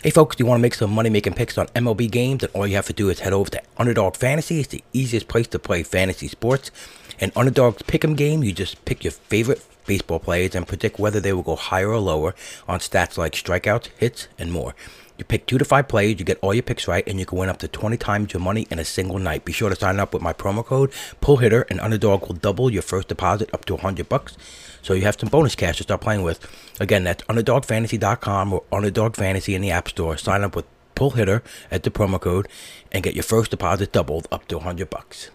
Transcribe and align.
Hey 0.00 0.10
folks, 0.10 0.36
do 0.36 0.44
you 0.44 0.46
want 0.46 0.60
to 0.60 0.62
make 0.62 0.74
some 0.74 0.92
money 0.92 1.10
making 1.10 1.32
picks 1.32 1.58
on 1.58 1.66
MLB 1.68 2.08
games? 2.08 2.44
And 2.44 2.52
all 2.54 2.68
you 2.68 2.76
have 2.76 2.86
to 2.86 2.92
do 2.92 3.08
is 3.08 3.18
head 3.18 3.32
over 3.32 3.50
to 3.50 3.62
Underdog 3.78 4.14
Fantasy. 4.14 4.60
It's 4.60 4.68
the 4.68 4.84
easiest 4.92 5.26
place 5.26 5.48
to 5.48 5.58
play 5.58 5.82
fantasy 5.82 6.28
sports. 6.28 6.70
And 7.18 7.32
Underdog's 7.34 7.82
Pick'em 7.82 8.16
game, 8.16 8.44
you 8.44 8.52
just 8.52 8.84
pick 8.84 9.02
your 9.02 9.10
favorite 9.10 9.60
baseball 9.86 10.20
players 10.20 10.54
and 10.54 10.68
predict 10.68 11.00
whether 11.00 11.18
they 11.18 11.32
will 11.32 11.42
go 11.42 11.56
higher 11.56 11.90
or 11.90 11.98
lower 11.98 12.36
on 12.68 12.78
stats 12.78 13.18
like 13.18 13.32
strikeouts, 13.32 13.88
hits, 13.98 14.28
and 14.38 14.52
more. 14.52 14.76
You 15.18 15.24
pick 15.24 15.46
two 15.46 15.58
to 15.58 15.64
five 15.64 15.88
players, 15.88 16.20
you 16.20 16.24
get 16.24 16.38
all 16.42 16.54
your 16.54 16.62
picks 16.62 16.86
right, 16.86 17.06
and 17.08 17.18
you 17.18 17.26
can 17.26 17.38
win 17.38 17.48
up 17.48 17.58
to 17.58 17.68
20 17.68 17.96
times 17.96 18.32
your 18.32 18.40
money 18.40 18.68
in 18.70 18.78
a 18.78 18.84
single 18.84 19.18
night. 19.18 19.44
Be 19.44 19.52
sure 19.52 19.68
to 19.68 19.74
sign 19.74 19.98
up 19.98 20.14
with 20.14 20.22
my 20.22 20.32
promo 20.32 20.64
code 20.64 20.92
PULLHITTER, 21.20 21.66
and 21.68 21.80
Underdog 21.80 22.28
will 22.28 22.36
double 22.36 22.70
your 22.70 22.82
first 22.82 23.08
deposit 23.08 23.50
up 23.52 23.64
to 23.64 23.74
100 23.74 24.08
bucks. 24.08 24.36
So 24.80 24.94
you 24.94 25.02
have 25.02 25.18
some 25.18 25.28
bonus 25.28 25.56
cash 25.56 25.78
to 25.78 25.82
start 25.82 26.02
playing 26.02 26.22
with. 26.22 26.46
Again, 26.78 27.02
that's 27.02 27.24
UnderdogFantasy.com 27.24 28.52
or 28.52 28.62
Underdog 28.70 29.16
Fantasy 29.16 29.56
in 29.56 29.62
the 29.62 29.72
App 29.72 29.88
Store. 29.88 30.16
Sign 30.16 30.44
up 30.44 30.54
with 30.54 30.66
Pull 30.94 31.10
Hitter 31.10 31.42
at 31.68 31.82
the 31.82 31.90
promo 31.90 32.20
code 32.20 32.46
and 32.92 33.02
get 33.02 33.14
your 33.14 33.24
first 33.24 33.50
deposit 33.50 33.92
doubled 33.92 34.28
up 34.30 34.46
to 34.46 34.58
100 34.58 34.88
bucks. 34.88 35.30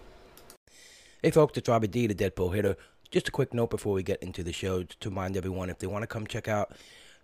Hey 1.22 1.30
folks, 1.30 1.58
it's 1.58 1.68
Robert 1.68 1.90
D, 1.90 2.06
the 2.06 2.14
Dead 2.14 2.36
Pull 2.36 2.50
Hitter. 2.50 2.78
Just 3.10 3.28
a 3.28 3.30
quick 3.30 3.52
note 3.52 3.68
before 3.68 3.92
we 3.92 4.02
get 4.02 4.22
into 4.22 4.42
the 4.42 4.52
show 4.52 4.82
to 4.82 5.08
remind 5.10 5.36
everyone 5.36 5.68
if 5.68 5.78
they 5.78 5.86
want 5.86 6.02
to 6.02 6.06
come 6.06 6.26
check 6.26 6.48
out 6.48 6.72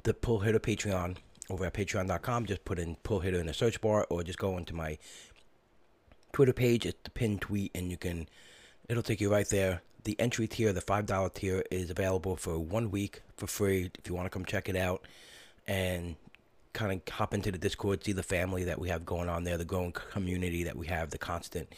the 0.03 0.13
Pull 0.13 0.41
Hitter 0.41 0.61
Patreon 0.61 1.17
over 1.51 1.67
at 1.67 1.75
patreon.com. 1.75 2.47
Just 2.47 2.65
put 2.65 2.79
in 2.79 2.97
pull 3.03 3.21
hitter 3.21 3.39
in 3.39 3.47
the 3.47 3.55
search 3.55 3.81
bar 3.81 4.07
or 4.11 4.23
just 4.23 4.39
go 4.39 4.57
into 4.57 4.75
my 4.75 4.99
Twitter 6.33 6.53
page. 6.53 6.87
It's 6.87 6.99
the 7.05 7.11
pinned 7.11 7.43
tweet 7.43 7.71
and 7.75 7.91
you 7.91 7.97
can, 7.97 8.29
it'll 8.89 9.03
take 9.03 9.21
you 9.21 9.31
right 9.31 9.49
there. 9.49 9.83
The 10.05 10.19
entry 10.19 10.47
tier, 10.47 10.73
the 10.73 10.81
$5 10.81 11.35
tier, 11.35 11.63
is 11.71 11.91
available 11.91 12.37
for 12.37 12.59
one 12.59 12.91
week 12.91 13.23
for 13.37 13.47
free 13.47 13.91
if 13.99 14.09
you 14.09 14.15
want 14.15 14.27
to 14.27 14.31
come 14.31 14.45
check 14.45 14.69
it 14.69 14.77
out 14.77 15.07
and 15.67 16.17
kind 16.73 16.93
of 16.93 17.15
hop 17.15 17.35
into 17.35 17.51
the 17.53 17.59
Discord, 17.59 18.05
see 18.05 18.13
the 18.13 18.23
family 18.23 18.65
that 18.65 18.79
we 18.79 18.89
have 18.89 19.05
going 19.05 19.29
on 19.29 19.45
there, 19.45 19.59
the 19.59 19.65
growing 19.65 19.93
community 19.93 20.65
that 20.65 20.77
we 20.77 20.87
have, 20.87 21.11
the 21.11 21.19
constant 21.19 21.75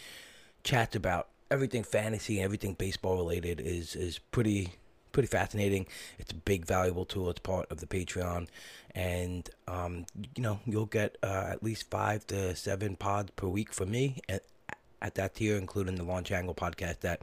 chats 0.62 0.94
about 0.94 1.28
everything 1.50 1.82
fantasy 1.82 2.38
and 2.38 2.44
everything 2.44 2.74
baseball 2.74 3.16
related 3.16 3.60
is 3.60 3.94
is 3.94 4.18
pretty 4.18 4.72
pretty 5.12 5.28
fascinating. 5.28 5.86
It's 6.18 6.32
a 6.32 6.36
big, 6.36 6.64
valuable 6.64 7.04
tool. 7.04 7.30
It's 7.30 7.40
part 7.40 7.70
of 7.70 7.80
the 7.80 7.86
Patreon, 7.86 8.48
and 8.94 9.48
um, 9.68 10.06
you 10.34 10.42
know 10.42 10.60
you'll 10.66 10.86
get 10.86 11.16
uh, 11.22 11.48
at 11.50 11.62
least 11.62 11.90
five 11.90 12.26
to 12.28 12.56
seven 12.56 12.96
pods 12.96 13.30
per 13.36 13.46
week 13.46 13.72
from 13.72 13.90
me 13.90 14.20
at, 14.28 14.44
at 15.00 15.14
that 15.14 15.34
tier, 15.36 15.56
including 15.56 15.96
the 15.96 16.04
Launch 16.04 16.32
Angle 16.32 16.54
podcast 16.54 17.00
that 17.00 17.22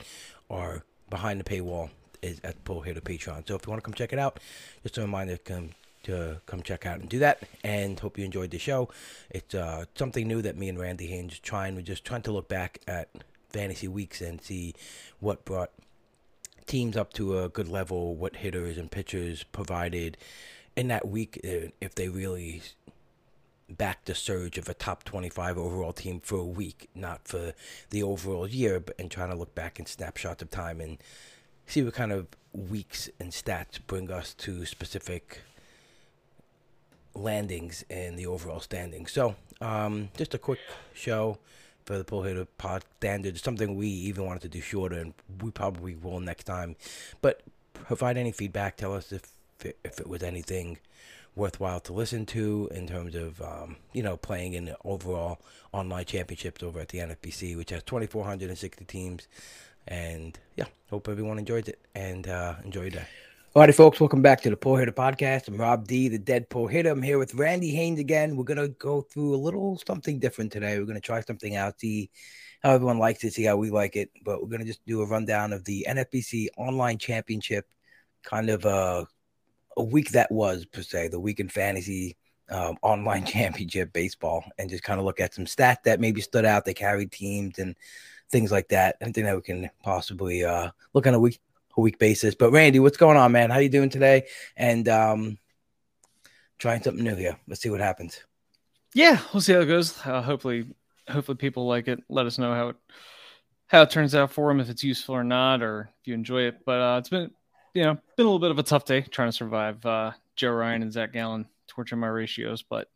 are 0.50 0.84
behind 1.10 1.40
the 1.40 1.44
paywall 1.44 1.90
is 2.22 2.40
at 2.44 2.64
Pull 2.66 2.82
Hitter 2.82 3.02
Patreon. 3.02 3.48
So 3.48 3.56
if 3.56 3.66
you 3.66 3.72
want 3.72 3.82
to 3.82 3.86
come 3.86 3.94
check 3.94 4.14
it 4.14 4.20
out, 4.20 4.40
just 4.84 4.98
a 4.98 5.02
reminder 5.02 5.38
to 5.38 5.44
come 5.44 5.70
to 6.04 6.40
come 6.46 6.62
check 6.62 6.86
out 6.86 7.00
and 7.00 7.10
do 7.10 7.20
that. 7.20 7.44
And 7.64 8.00
hope 8.00 8.18
you 8.18 8.26
enjoyed 8.26 8.52
the 8.52 8.60
show. 8.60 8.90
It's 9.30 9.54
uh, 9.56 9.86
something 9.96 10.28
new 10.28 10.42
that 10.42 10.58
me 10.58 10.70
and 10.70 10.80
Randy 10.80 11.08
Haines 11.08 11.40
trying. 11.40 11.76
We're 11.76 11.82
just 11.82 12.06
trying 12.06 12.22
to 12.24 12.32
look 12.32 12.48
back 12.48 12.80
at 12.88 13.10
fantasy 13.50 13.88
weeks 13.88 14.22
and 14.22 14.42
see 14.42 14.76
what 15.20 15.44
brought 15.44 15.72
teams 16.66 16.98
up 16.98 17.14
to 17.14 17.40
a 17.40 17.50
good 17.50 17.68
level, 17.68 18.16
what 18.16 18.38
hitters 18.38 18.78
and 18.78 18.90
pitchers 18.90 19.44
provided 19.44 20.18
in 20.76 20.88
that 20.88 21.08
week, 21.08 21.40
uh, 21.44 21.70
if 21.82 21.96
they 21.96 22.10
really 22.10 22.62
backed 23.70 24.06
the 24.06 24.16
surge 24.16 24.58
of 24.58 24.68
a 24.68 24.74
top 24.74 25.04
25 25.04 25.58
overall 25.58 25.94
team 25.94 26.20
for 26.20 26.38
a 26.38 26.46
week, 26.46 26.90
not 26.96 27.28
for 27.28 27.54
the 27.92 28.02
overall 28.02 28.48
year, 28.48 28.80
but 28.80 28.96
and 29.00 29.12
trying 29.12 29.30
to 29.30 29.36
look 29.36 29.54
back 29.54 29.80
in 29.80 29.86
snapshots 29.86 30.42
of 30.42 30.50
time 30.50 30.82
and 30.82 30.98
see 31.68 31.84
what 31.84 31.94
kind 31.94 32.12
of 32.12 32.28
weeks 32.52 33.10
and 33.20 33.32
stats 33.32 33.80
bring 33.86 34.12
us 34.12 34.34
to 34.34 34.66
specific 34.66 35.42
landings 37.14 37.84
in 37.90 38.16
the 38.16 38.26
overall 38.26 38.60
standings. 38.60 39.12
So, 39.12 39.36
um, 39.62 40.10
just 40.18 40.34
a 40.34 40.38
quick 40.38 40.60
show 40.94 41.38
for 41.90 41.98
the 41.98 42.04
pull 42.04 42.22
hitter 42.22 42.46
pod 42.46 42.86
standard. 42.98 43.36
Something 43.40 43.76
we 43.76 43.88
even 43.88 44.24
wanted 44.24 44.44
to 44.44 44.48
do 44.48 44.62
shorter, 44.62 45.00
and 45.00 45.16
we 45.42 45.50
probably 45.50 45.96
will 45.96 46.20
next 46.20 46.44
time. 46.44 46.76
But 47.20 47.42
provide 47.74 48.16
any 48.16 48.32
feedback. 48.32 48.78
Tell 48.78 48.94
us 48.94 49.12
if 49.12 49.24
if 49.84 50.00
it 50.00 50.08
was 50.08 50.22
anything 50.22 50.78
worthwhile 51.36 51.80
to 51.80 51.94
listen 51.94 52.28
to 52.28 52.70
in 52.76 52.86
terms 52.86 53.16
of 53.16 53.42
um, 53.42 53.78
you 53.92 54.04
know 54.04 54.18
playing 54.18 54.54
in 54.54 54.66
the 54.66 54.78
overall 54.86 55.40
online 55.72 56.06
championships 56.06 56.62
over 56.62 56.80
at 56.80 56.90
the 56.90 57.00
NFBC, 57.00 57.58
which 57.58 57.72
has 57.72 57.82
2,460 57.82 58.86
teams. 58.86 59.28
And 59.88 60.38
yeah, 60.56 60.66
hope 60.92 61.10
everyone 61.10 61.40
enjoyed 61.40 61.68
it 61.68 61.80
and 61.96 62.28
uh, 62.28 62.54
enjoy 62.64 62.82
your 62.82 62.92
day. 62.92 63.08
Alrighty, 63.56 63.74
folks, 63.74 64.00
welcome 64.00 64.22
back 64.22 64.42
to 64.42 64.52
the 64.52 64.56
Pull 64.56 64.76
Hitter 64.76 64.92
Podcast. 64.92 65.48
I'm 65.48 65.60
Rob 65.60 65.88
D, 65.88 66.08
the 66.08 66.20
Dead 66.20 66.48
Pull 66.52 66.68
Hitter. 66.68 66.92
I'm 66.92 67.02
here 67.02 67.18
with 67.18 67.34
Randy 67.34 67.72
Haines 67.72 68.00
again. 68.00 68.36
We're 68.36 68.44
gonna 68.44 68.68
go 68.68 69.02
through 69.02 69.34
a 69.34 69.38
little 69.42 69.82
something 69.88 70.20
different 70.20 70.52
today. 70.52 70.78
We're 70.78 70.86
gonna 70.86 71.02
try 71.02 71.22
something 71.22 71.56
out, 71.56 71.80
see 71.80 72.12
how 72.62 72.74
everyone 72.74 73.00
likes 73.00 73.24
it, 73.24 73.34
see 73.34 73.46
how 73.46 73.58
we 73.58 73.72
like 73.72 73.96
it. 73.96 74.12
But 74.24 74.44
we're 74.44 74.50
gonna 74.50 74.66
just 74.66 74.86
do 74.86 75.02
a 75.02 75.08
rundown 75.08 75.52
of 75.52 75.66
the 75.66 75.84
NFBC 75.90 76.50
Online 76.58 77.00
Championship, 77.00 77.66
kind 78.22 78.52
of 78.52 78.66
a 78.66 79.08
a 79.78 79.84
week 79.84 80.12
that 80.12 80.32
was 80.32 80.66
per 80.66 80.84
se, 80.84 81.08
the 81.08 81.20
week 81.20 81.40
in 81.40 81.50
fantasy 81.50 82.18
um, 82.52 82.78
online 82.84 83.26
championship 83.26 83.92
baseball, 83.94 84.44
and 84.60 84.70
just 84.70 84.84
kind 84.84 85.00
of 85.00 85.08
look 85.08 85.20
at 85.20 85.34
some 85.34 85.46
stats 85.46 85.82
that 85.86 86.00
maybe 86.00 86.22
stood 86.22 86.46
out. 86.46 86.66
They 86.66 86.76
carried 86.76 87.12
teams 87.12 87.58
and 87.58 87.76
things 88.30 88.52
like 88.52 88.68
that. 88.68 88.98
Anything 89.02 89.26
that 89.26 89.36
we 89.36 89.42
can 89.42 89.72
possibly 89.82 90.44
uh, 90.44 90.70
look 90.94 91.08
on 91.08 91.16
a 91.16 91.20
week 91.20 91.40
a 91.80 91.84
week 91.84 92.00
basis. 92.00 92.36
But 92.36 92.52
Randy, 92.52 92.80
what's 92.80 92.98
going 92.98 93.18
on, 93.18 93.32
man? 93.32 93.50
How 93.50 93.60
you 93.60 93.70
doing 93.70 93.90
today? 93.90 94.28
And 94.56 94.88
um, 94.88 95.38
trying 96.58 96.84
something 96.84 97.04
new 97.04 97.16
here. 97.16 97.38
Let's 97.48 97.62
see 97.62 97.70
what 97.70 97.82
happens. 97.82 98.24
Yeah, 98.94 99.20
we'll 99.34 99.42
see 99.42 99.54
how 99.54 99.62
it 99.62 99.66
goes. 99.66 99.98
Uh, 100.06 100.22
hopefully, 100.22 100.68
hopefully 101.08 101.38
people 101.38 101.68
like 101.68 101.88
it. 101.88 102.04
Let 102.10 102.26
us 102.26 102.38
know 102.38 102.54
how 102.54 102.70
it 102.70 102.76
how 103.68 103.84
it 103.84 103.92
turns 103.92 104.16
out 104.16 104.32
for 104.32 104.48
them, 104.50 104.60
if 104.60 104.70
it's 104.70 104.84
useful 104.84 105.16
or 105.16 105.24
not, 105.24 105.62
or 105.62 105.92
if 106.02 106.08
you 106.08 106.14
enjoy 106.16 106.44
it. 106.44 106.66
But 106.66 106.82
uh, 106.82 106.98
it's 107.00 107.10
been 107.10 107.32
you 107.74 107.84
know 107.84 107.94
been 107.94 108.26
a 108.26 108.30
little 108.30 108.40
bit 108.40 108.52
of 108.52 108.60
a 108.60 108.64
tough 108.64 108.86
day 108.86 109.02
trying 109.02 109.30
to 109.30 109.36
survive. 109.36 109.86
Uh, 109.86 110.12
Joe 110.36 110.52
Ryan 110.52 110.82
and 110.82 110.94
Zach 110.94 111.14
Gallen 111.14 111.48
torturing 111.68 112.02
my 112.02 112.08
ratios, 112.08 112.64
but 112.64 112.90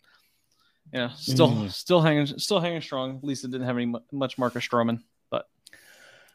yeah, 0.91 1.09
still 1.13 1.49
mm. 1.49 1.71
still 1.71 2.01
hanging 2.01 2.25
still 2.25 2.59
hanging 2.59 2.81
strong. 2.81 3.17
At 3.17 3.23
least 3.23 3.45
it 3.45 3.51
didn't 3.51 3.67
have 3.67 3.77
any 3.77 3.93
much 4.11 4.37
Marcus 4.37 4.67
Stroman. 4.67 5.01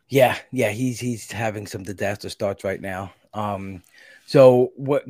Yeah, 0.08 0.38
yeah, 0.52 0.70
he's 0.70 0.98
he's 0.98 1.30
having 1.30 1.66
some 1.66 1.82
disaster 1.82 2.28
starts 2.28 2.64
right 2.64 2.80
now. 2.80 3.12
Um, 3.34 3.82
so 4.26 4.72
what? 4.76 5.04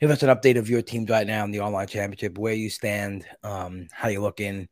Give 0.00 0.10
us 0.10 0.22
an 0.22 0.28
update 0.28 0.58
of 0.58 0.70
your 0.70 0.82
teams 0.82 1.10
right 1.10 1.26
now 1.26 1.44
in 1.44 1.50
the 1.50 1.60
online 1.60 1.88
championship. 1.88 2.38
Where 2.38 2.54
you 2.54 2.70
stand? 2.70 3.24
Um, 3.42 3.88
how 3.92 4.08
you 4.08 4.20
looking? 4.20 4.68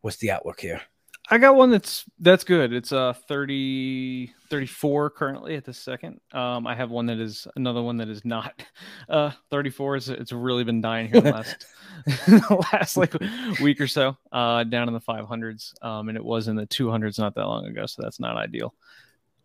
What's 0.00 0.16
the 0.16 0.30
outlook 0.30 0.60
here? 0.60 0.80
I 1.28 1.38
got 1.38 1.56
one 1.56 1.70
that's 1.70 2.04
that's 2.20 2.44
good. 2.44 2.72
It's 2.72 2.92
uh 2.92 3.12
30 3.12 4.32
34 4.48 5.10
currently 5.10 5.56
at 5.56 5.64
the 5.64 5.72
second. 5.72 6.20
Um 6.32 6.66
I 6.66 6.74
have 6.76 6.90
one 6.90 7.06
that 7.06 7.18
is 7.18 7.48
another 7.56 7.82
one 7.82 7.96
that 7.96 8.08
is 8.08 8.24
not 8.24 8.62
uh 9.08 9.32
34. 9.50 9.96
It's 9.96 10.08
it's 10.08 10.32
really 10.32 10.62
been 10.62 10.80
dying 10.80 11.08
here 11.10 11.20
the 11.20 11.32
last 11.32 11.66
the 12.06 12.66
last 12.72 12.96
like 12.96 13.14
week 13.60 13.80
or 13.80 13.88
so. 13.88 14.16
Uh 14.30 14.62
down 14.64 14.86
in 14.86 14.94
the 14.94 15.00
500s. 15.00 15.72
Um 15.82 16.08
and 16.08 16.16
it 16.16 16.24
was 16.24 16.46
in 16.46 16.54
the 16.54 16.66
200s 16.66 17.18
not 17.18 17.34
that 17.34 17.46
long 17.46 17.66
ago, 17.66 17.86
so 17.86 18.02
that's 18.02 18.20
not 18.20 18.36
ideal. 18.36 18.72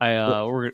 I 0.02 0.16
uh, 0.18 0.46
we're 0.48 0.72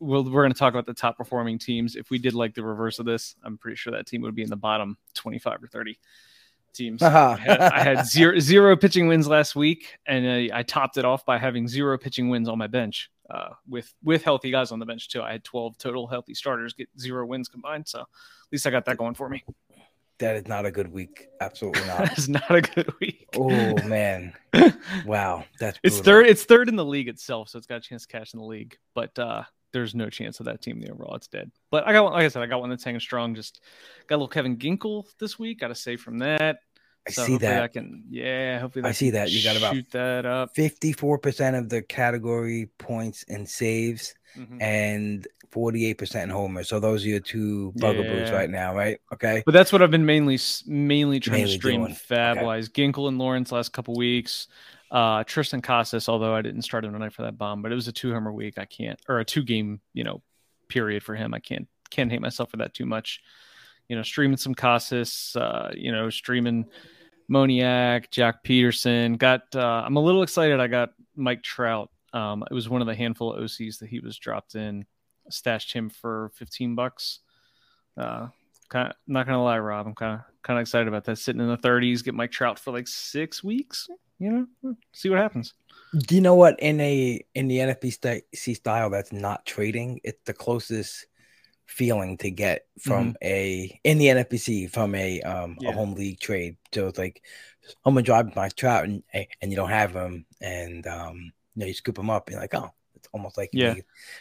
we'll, 0.00 0.24
we're 0.24 0.42
going 0.42 0.52
to 0.52 0.58
talk 0.58 0.72
about 0.72 0.86
the 0.86 0.94
top 0.94 1.18
performing 1.18 1.58
teams. 1.58 1.96
If 1.96 2.10
we 2.10 2.18
did 2.18 2.32
like 2.32 2.54
the 2.54 2.62
reverse 2.62 2.98
of 2.98 3.04
this, 3.04 3.34
I'm 3.44 3.58
pretty 3.58 3.76
sure 3.76 3.92
that 3.92 4.06
team 4.06 4.22
would 4.22 4.34
be 4.34 4.42
in 4.42 4.48
the 4.48 4.56
bottom 4.56 4.96
25 5.14 5.64
or 5.64 5.66
30. 5.66 5.98
teams. 6.72 7.02
Uh-huh. 7.02 7.36
I, 7.38 7.40
had, 7.40 7.60
I 7.60 7.80
had 7.82 8.06
zero 8.06 8.38
zero 8.38 8.76
pitching 8.76 9.08
wins 9.08 9.26
last 9.26 9.56
week, 9.56 9.98
and 10.06 10.50
uh, 10.50 10.54
I 10.54 10.62
topped 10.62 10.96
it 10.96 11.04
off 11.04 11.26
by 11.26 11.36
having 11.38 11.66
zero 11.68 11.98
pitching 11.98 12.28
wins 12.30 12.48
on 12.48 12.56
my 12.56 12.68
bench. 12.68 13.10
Uh, 13.28 13.50
with 13.68 13.92
with 14.02 14.22
healthy 14.22 14.50
guys 14.50 14.72
on 14.72 14.78
the 14.78 14.86
bench 14.86 15.10
too. 15.10 15.20
I 15.20 15.32
had 15.32 15.44
12 15.44 15.76
total 15.76 16.06
healthy 16.06 16.32
starters 16.32 16.72
get 16.72 16.88
zero 16.98 17.26
wins 17.26 17.46
combined. 17.46 17.86
So 17.86 18.00
at 18.00 18.06
least 18.50 18.66
I 18.66 18.70
got 18.70 18.86
that 18.86 18.96
going 18.96 19.12
for 19.12 19.28
me. 19.28 19.44
That 20.18 20.36
is 20.36 20.48
not 20.48 20.66
a 20.66 20.70
good 20.70 20.92
week. 20.92 21.28
Absolutely 21.40 21.84
not. 21.86 22.12
It's 22.12 22.28
not 22.28 22.50
a 22.50 22.60
good 22.60 22.92
week. 23.00 23.28
oh 23.36 23.74
man. 23.86 24.32
Wow. 25.06 25.44
That's 25.60 25.78
It's 25.82 26.00
third. 26.00 26.26
It's 26.26 26.44
third 26.44 26.68
in 26.68 26.76
the 26.76 26.84
league 26.84 27.08
itself, 27.08 27.48
so 27.50 27.58
it's 27.58 27.66
got 27.66 27.76
a 27.76 27.80
chance 27.80 28.06
to 28.06 28.08
cash 28.08 28.34
in 28.34 28.40
the 28.40 28.46
league. 28.46 28.76
But 28.94 29.16
uh, 29.18 29.44
there's 29.72 29.94
no 29.94 30.08
chance 30.10 30.40
of 30.40 30.46
that 30.46 30.60
team 30.62 30.78
in 30.78 30.84
the 30.84 30.90
overall. 30.92 31.14
It's 31.14 31.28
dead. 31.28 31.50
But 31.70 31.86
I 31.86 31.92
got 31.92 32.04
one. 32.04 32.12
Like 32.14 32.24
I 32.24 32.28
said, 32.28 32.42
I 32.42 32.46
got 32.46 32.60
one 32.60 32.70
that's 32.70 32.84
hanging 32.84 33.00
strong. 33.00 33.34
Just 33.34 33.60
got 34.08 34.16
a 34.16 34.18
little 34.18 34.28
Kevin 34.28 34.56
Ginkel 34.56 35.04
this 35.20 35.38
week. 35.38 35.60
Got 35.60 35.70
a 35.70 35.74
save 35.74 36.00
from 36.00 36.18
that. 36.18 36.58
I 37.06 37.10
So 37.10 37.24
see 37.24 37.38
that. 37.38 37.62
I 37.62 37.68
can. 37.68 38.04
Yeah, 38.10 38.58
hopefully 38.58 38.84
I 38.84 38.92
see 38.92 39.10
that. 39.10 39.30
You 39.30 39.42
got 39.42 39.56
about 39.56 39.74
shoot 39.74 39.90
that 39.92 40.26
up. 40.26 40.54
54% 40.54 41.58
of 41.58 41.68
the 41.68 41.82
category 41.82 42.68
points 42.78 43.24
and 43.28 43.48
saves 43.48 44.14
Mhm. 44.36 44.62
and 44.62 45.26
48% 45.50 46.24
in 46.24 46.30
homers. 46.30 46.68
So 46.68 46.78
those 46.80 47.04
are 47.04 47.08
your 47.08 47.20
two 47.20 47.72
bugaboos 47.76 48.28
Yeah. 48.28 48.34
right 48.34 48.50
now, 48.50 48.74
right? 48.74 48.98
Okay. 49.14 49.42
But 49.46 49.52
that's 49.52 49.72
what 49.72 49.80
I've 49.82 49.90
been 49.90 50.04
mainly 50.06 50.38
mainly 50.66 51.20
trying 51.20 51.38
Mainly 51.40 51.52
to 51.54 51.58
stream 51.58 51.80
doing. 51.82 51.94
fab 51.94 52.36
Okay. 52.38 52.46
wise. 52.46 52.68
Ginkel 52.68 53.08
and 53.08 53.18
Lawrence 53.18 53.50
last 53.52 53.72
couple 53.72 53.94
weeks. 53.94 54.48
Uh, 54.90 55.22
Tristan 55.24 55.60
Casas, 55.62 56.08
although 56.08 56.34
I 56.34 56.42
didn't 56.42 56.62
start 56.62 56.84
him 56.84 56.92
tonight 56.92 57.12
for 57.12 57.22
that 57.22 57.36
bomb, 57.38 57.60
but 57.62 57.72
it 57.72 57.74
was 57.74 57.88
a 57.88 57.92
two 57.92 58.12
homer 58.12 58.32
week. 58.32 58.58
I 58.58 58.64
can't 58.64 58.98
or 59.08 59.18
a 59.20 59.24
two 59.24 59.42
game, 59.42 59.80
you 59.94 60.04
know, 60.04 60.22
period 60.68 61.02
for 61.02 61.14
him. 61.14 61.32
I 61.34 61.38
can't 61.40 61.66
can't 61.90 62.10
hate 62.10 62.20
myself 62.20 62.50
for 62.50 62.58
that 62.58 62.74
too 62.74 62.84
much. 62.86 63.22
You 63.88 63.96
know, 63.96 64.02
streaming 64.02 64.36
some 64.36 64.54
Casas, 64.54 65.34
uh, 65.36 65.72
you 65.74 65.90
know, 65.92 66.10
streaming 66.10 66.66
Moniak, 67.30 68.10
Jack 68.10 68.42
Peterson. 68.42 69.16
Got 69.16 69.54
uh, 69.54 69.82
I'm 69.84 69.96
a 69.96 70.00
little 70.02 70.22
excited. 70.22 70.60
I 70.60 70.66
got 70.66 70.90
Mike 71.16 71.42
Trout. 71.42 71.90
Um, 72.12 72.44
it 72.50 72.54
was 72.54 72.68
one 72.68 72.80
of 72.80 72.86
the 72.86 72.94
handful 72.94 73.32
of 73.32 73.42
OCs 73.42 73.78
that 73.78 73.88
he 73.88 74.00
was 74.00 74.16
dropped 74.16 74.54
in. 74.54 74.86
Stashed 75.30 75.72
him 75.72 75.90
for 75.90 76.30
15 76.34 76.74
bucks. 76.74 77.20
Uh, 77.96 78.28
kind 78.68 78.88
of 78.88 78.96
not 79.06 79.26
gonna 79.26 79.42
lie, 79.42 79.58
Rob. 79.58 79.86
I'm 79.86 79.94
kind 79.94 80.14
of 80.14 80.20
kind 80.42 80.58
of 80.58 80.62
excited 80.62 80.88
about 80.88 81.04
that. 81.04 81.18
Sitting 81.18 81.40
in 81.40 81.48
the 81.48 81.58
30s, 81.58 82.02
get 82.02 82.14
Mike 82.14 82.30
Trout 82.30 82.58
for 82.58 82.72
like 82.72 82.88
six 82.88 83.44
weeks. 83.44 83.88
You 84.18 84.48
know, 84.62 84.76
see 84.92 85.10
what 85.10 85.18
happens. 85.18 85.54
Do 85.96 86.14
you 86.14 86.20
know 86.20 86.34
what? 86.34 86.58
In 86.60 86.80
a 86.80 87.24
in 87.34 87.48
the 87.48 87.58
NFBC 87.58 88.56
style, 88.56 88.90
that's 88.90 89.12
not 89.12 89.46
trading. 89.46 90.00
It's 90.02 90.20
the 90.24 90.34
closest 90.34 91.06
feeling 91.66 92.16
to 92.16 92.30
get 92.30 92.66
from 92.80 93.14
a 93.22 93.78
in 93.84 93.98
the 93.98 94.06
NFBC 94.08 94.70
from 94.70 94.94
a 94.94 95.20
um 95.22 95.56
Yeah. 95.60 95.70
a 95.70 95.72
home 95.72 95.94
league 95.94 96.20
trade. 96.20 96.56
So 96.72 96.88
it's 96.88 96.98
like 96.98 97.22
I'm 97.84 97.94
gonna 97.94 98.02
drive 98.02 98.34
my 98.34 98.48
trout 98.48 98.84
and 98.84 99.02
and 99.12 99.50
you 99.50 99.56
don't 99.56 99.68
have 99.68 99.92
him, 99.92 100.24
and 100.40 100.86
um 100.86 101.32
you 101.58 101.64
know 101.64 101.66
you 101.66 101.74
scoop 101.74 101.96
them 101.96 102.08
up. 102.08 102.28
And 102.28 102.34
you're 102.34 102.40
like, 102.40 102.54
oh, 102.54 102.70
it's 102.94 103.08
almost 103.12 103.36
like 103.36 103.50
Yeah. 103.52 103.74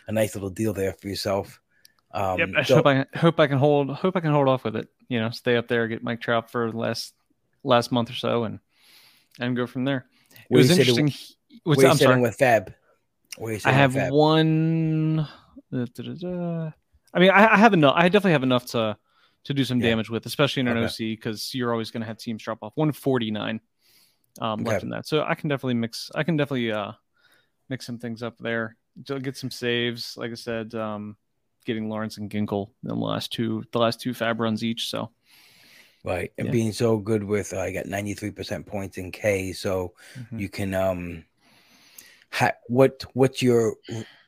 a 0.07 0.12
nice 0.12 0.34
little 0.34 0.50
deal 0.50 0.74
there 0.74 0.94
for 0.94 1.07
yourself. 1.07 1.62
Um, 2.12 2.39
yep. 2.39 2.50
I 2.57 2.63
so- 2.63 2.75
hope 2.78 2.88
I 2.88 3.06
hope 3.16 3.39
I 3.39 3.45
can 3.48 3.60
hold 3.60 3.92
hope 3.92 4.16
I 4.16 4.22
can 4.22 4.31
hold 4.31 4.48
off 4.48 4.63
with 4.63 4.75
it. 4.75 4.88
You 5.07 5.19
know, 5.19 5.30
stay 5.30 5.56
up 5.56 5.68
there, 5.68 5.88
get 5.88 6.04
Mike 6.04 6.19
Trout 6.19 6.50
for 6.50 6.72
the 6.72 6.78
last 6.78 7.13
last 7.63 7.92
month 7.92 8.10
or 8.10 8.16
so, 8.16 8.44
and 8.45 8.60
and 9.39 9.56
go 9.56 9.68
from 9.68 9.86
there. 9.86 10.06
It 10.50 10.56
was 10.56 10.72
interesting. 10.72 11.13
What's, 11.63 11.78
where 11.78 11.88
I'm 11.88 11.98
sitting 11.98 12.13
sorry. 12.13 12.22
with 12.22 12.36
Fab? 12.38 12.74
I 13.66 13.72
have 13.72 13.94
Fab? 13.94 14.12
one. 14.13 15.19
uh, 15.19 15.86
da-da-da. 15.94 16.72
I 17.13 17.19
mean, 17.19 17.30
I, 17.30 17.54
I 17.54 17.57
have 17.57 17.74
enough. 17.74 17.94
I 17.95 18.10
definitely 18.10 18.31
have 18.31 18.44
enough 18.44 18.66
to 18.68 18.98
to 19.44 19.54
do 19.54 19.63
some 19.63 19.80
Yeah. 19.80 19.90
damage 19.92 20.10
with, 20.10 20.25
especially 20.25 20.62
in 20.62 20.68
an 20.69 20.78
Okay. 20.78 20.86
OC, 20.86 20.98
because 21.18 21.54
you're 21.54 21.72
always 21.72 21.92
going 21.92 22.01
to 22.01 22.07
have 22.07 22.18
teams 22.18 22.42
drop 22.42 22.60
off. 22.63 22.72
One 22.75 22.92
forty 22.92 23.30
nine 23.31 23.60
um, 24.42 24.63
left 24.63 24.78
Okay. 24.78 24.86
in 24.86 24.90
that, 24.92 25.06
so 25.07 25.24
I 25.24 25.36
can 25.36 25.50
definitely 25.50 25.75
mix. 25.75 26.10
I 26.16 26.24
can 26.24 26.36
definitely 26.38 26.72
uh 26.72 26.94
mix 27.69 27.86
some 27.86 27.98
things 27.98 28.24
up 28.24 28.38
there. 28.40 28.75
Get 29.04 29.38
some 29.38 29.52
saves, 29.52 30.16
like 30.18 30.31
I 30.31 30.36
said, 30.36 30.74
um, 30.74 31.18
getting 31.66 31.90
Lawrence 31.90 32.18
and 32.18 32.30
Ginkel 32.30 32.69
in 32.84 32.90
the 32.90 32.96
last 32.96 33.31
two, 33.31 33.64
the 33.72 33.80
last 33.80 34.02
two 34.02 34.14
Fab 34.14 34.40
runs 34.40 34.64
each. 34.64 34.90
So 34.90 35.12
Right, 36.04 36.31
and 36.38 36.48
Yeah. 36.48 36.52
being 36.52 36.72
so 36.72 36.98
good 36.98 37.24
with 37.24 37.54
uh, 37.54 37.60
I 37.60 37.72
got 37.74 37.86
93% 37.86 38.66
points 38.66 38.98
in 38.98 39.12
K, 39.12 39.52
so 39.52 39.94
Mhm. 40.18 40.40
you 40.40 40.48
can 40.50 40.74
um 40.74 41.25
ha- 42.31 42.54
what 42.68 43.04
what's 43.14 43.42
your 43.42 43.75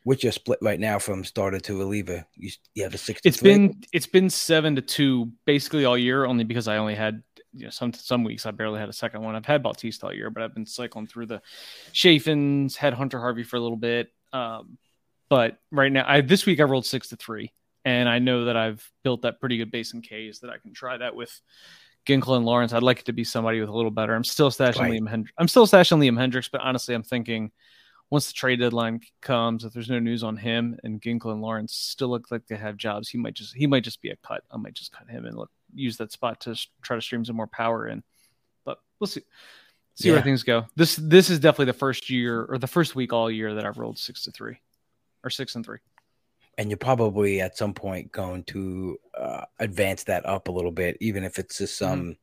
what's 0.03 0.23
your 0.23 0.31
split 0.31 0.59
right 0.61 0.79
now 0.79 0.99
from 0.99 1.23
starter 1.23 1.59
to 1.59 1.77
reliever? 1.77 2.25
You, 2.35 2.49
you 2.73 2.83
have 2.83 2.93
a 2.93 2.97
60 2.97 3.27
it's 3.29 3.41
been 3.41 3.81
it's 3.93 4.07
been 4.07 4.29
seven 4.29 4.75
to 4.75 4.81
two 4.81 5.31
basically 5.45 5.85
all 5.85 5.97
year 5.97 6.25
only 6.25 6.43
because 6.43 6.67
i 6.67 6.77
only 6.77 6.95
had 6.95 7.21
you 7.53 7.63
know 7.63 7.69
some 7.69 7.93
some 7.93 8.23
weeks 8.23 8.45
i 8.45 8.51
barely 8.51 8.79
had 8.79 8.89
a 8.89 8.93
second 8.93 9.21
one 9.21 9.35
i've 9.35 9.45
had 9.45 9.63
bautista 9.63 10.05
all 10.07 10.13
year 10.13 10.29
but 10.29 10.43
i've 10.43 10.53
been 10.53 10.65
cycling 10.65 11.07
through 11.07 11.25
the 11.25 11.41
Chafins, 11.93 12.75
had 12.75 12.93
hunter 12.93 13.19
harvey 13.19 13.43
for 13.43 13.57
a 13.57 13.59
little 13.59 13.77
bit 13.77 14.11
um, 14.33 14.77
but 15.29 15.59
right 15.71 15.91
now 15.91 16.05
i 16.07 16.21
this 16.21 16.45
week 16.45 16.59
i 16.59 16.63
rolled 16.63 16.85
six 16.85 17.09
to 17.09 17.15
three 17.15 17.51
and 17.85 18.07
i 18.07 18.19
know 18.19 18.45
that 18.45 18.57
i've 18.57 18.87
built 19.03 19.23
that 19.23 19.39
pretty 19.39 19.57
good 19.57 19.71
base 19.71 19.93
in 19.93 20.01
k's 20.01 20.39
that 20.39 20.49
i 20.49 20.57
can 20.57 20.73
try 20.73 20.97
that 20.97 21.15
with 21.15 21.39
Ginkel 22.07 22.37
and 22.37 22.45
Lawrence, 22.45 22.73
I'd 22.73 22.81
like 22.81 22.99
it 22.99 23.05
to 23.05 23.13
be 23.13 23.23
somebody 23.23 23.59
with 23.59 23.69
a 23.69 23.75
little 23.75 23.91
better. 23.91 24.15
I'm 24.15 24.23
still 24.23 24.49
stashing 24.49 24.79
Right. 24.79 24.99
Liam 24.99 25.07
Hendriks. 25.07 25.33
I'm 25.37 25.47
still 25.47 25.67
stashing 25.67 25.99
Liam 25.99 26.17
Hendriks, 26.17 26.49
but 26.51 26.61
honestly, 26.61 26.95
I'm 26.95 27.03
thinking 27.03 27.51
once 28.09 28.27
the 28.27 28.33
trade 28.33 28.59
deadline 28.59 29.01
comes, 29.21 29.63
if 29.63 29.73
there's 29.73 29.89
no 29.89 29.99
news 29.99 30.23
on 30.23 30.37
him 30.37 30.77
and 30.83 31.01
Ginkel 31.01 31.31
and 31.31 31.41
Lawrence 31.41 31.73
still 31.73 32.09
look 32.09 32.31
like 32.31 32.47
they 32.47 32.55
have 32.55 32.77
jobs, 32.77 33.09
he 33.09 33.17
might 33.17 33.35
just 33.35 33.55
he 33.55 33.67
might 33.67 33.83
just 33.83 34.01
be 34.01 34.09
a 34.09 34.15
cut. 34.17 34.43
I 34.51 34.57
might 34.57 34.73
just 34.73 34.91
cut 34.91 35.09
him 35.09 35.25
and 35.25 35.37
look 35.37 35.51
use 35.73 35.97
that 35.97 36.11
spot 36.11 36.41
to 36.41 36.55
try 36.81 36.95
to 36.95 37.01
stream 37.01 37.23
some 37.25 37.35
more 37.35 37.47
power 37.47 37.87
in. 37.87 38.03
But 38.65 38.79
we'll 38.99 39.07
see 39.07 39.21
see 39.95 40.11
where 40.11 40.21
things 40.21 40.43
go. 40.43 40.65
This 40.75 40.95
this 40.95 41.29
is 41.29 41.39
definitely 41.39 41.65
the 41.65 41.73
first 41.73 42.09
year 42.09 42.45
or 42.45 42.57
the 42.57 42.67
first 42.67 42.95
week 42.95 43.11
all 43.13 43.29
year 43.29 43.55
that 43.55 43.65
I've 43.65 43.77
rolled 43.77 43.97
six 43.99 44.23
to 44.23 44.31
three 44.31 44.59
or 45.23 45.29
six 45.29 45.55
and 45.55 45.65
three. 45.65 45.79
and 46.57 46.69
you're 46.69 46.77
probably 46.77 47.41
at 47.41 47.57
some 47.57 47.73
point 47.73 48.11
going 48.11 48.43
to 48.45 48.97
uh, 49.17 49.45
advance 49.59 50.03
that 50.05 50.25
up 50.25 50.47
a 50.47 50.51
little 50.51 50.71
bit, 50.71 50.97
even 51.01 51.23
if 51.23 51.37
it's 51.39 51.57
just 51.57 51.81
Mm-hmm. 51.81 51.91
some 51.91 52.15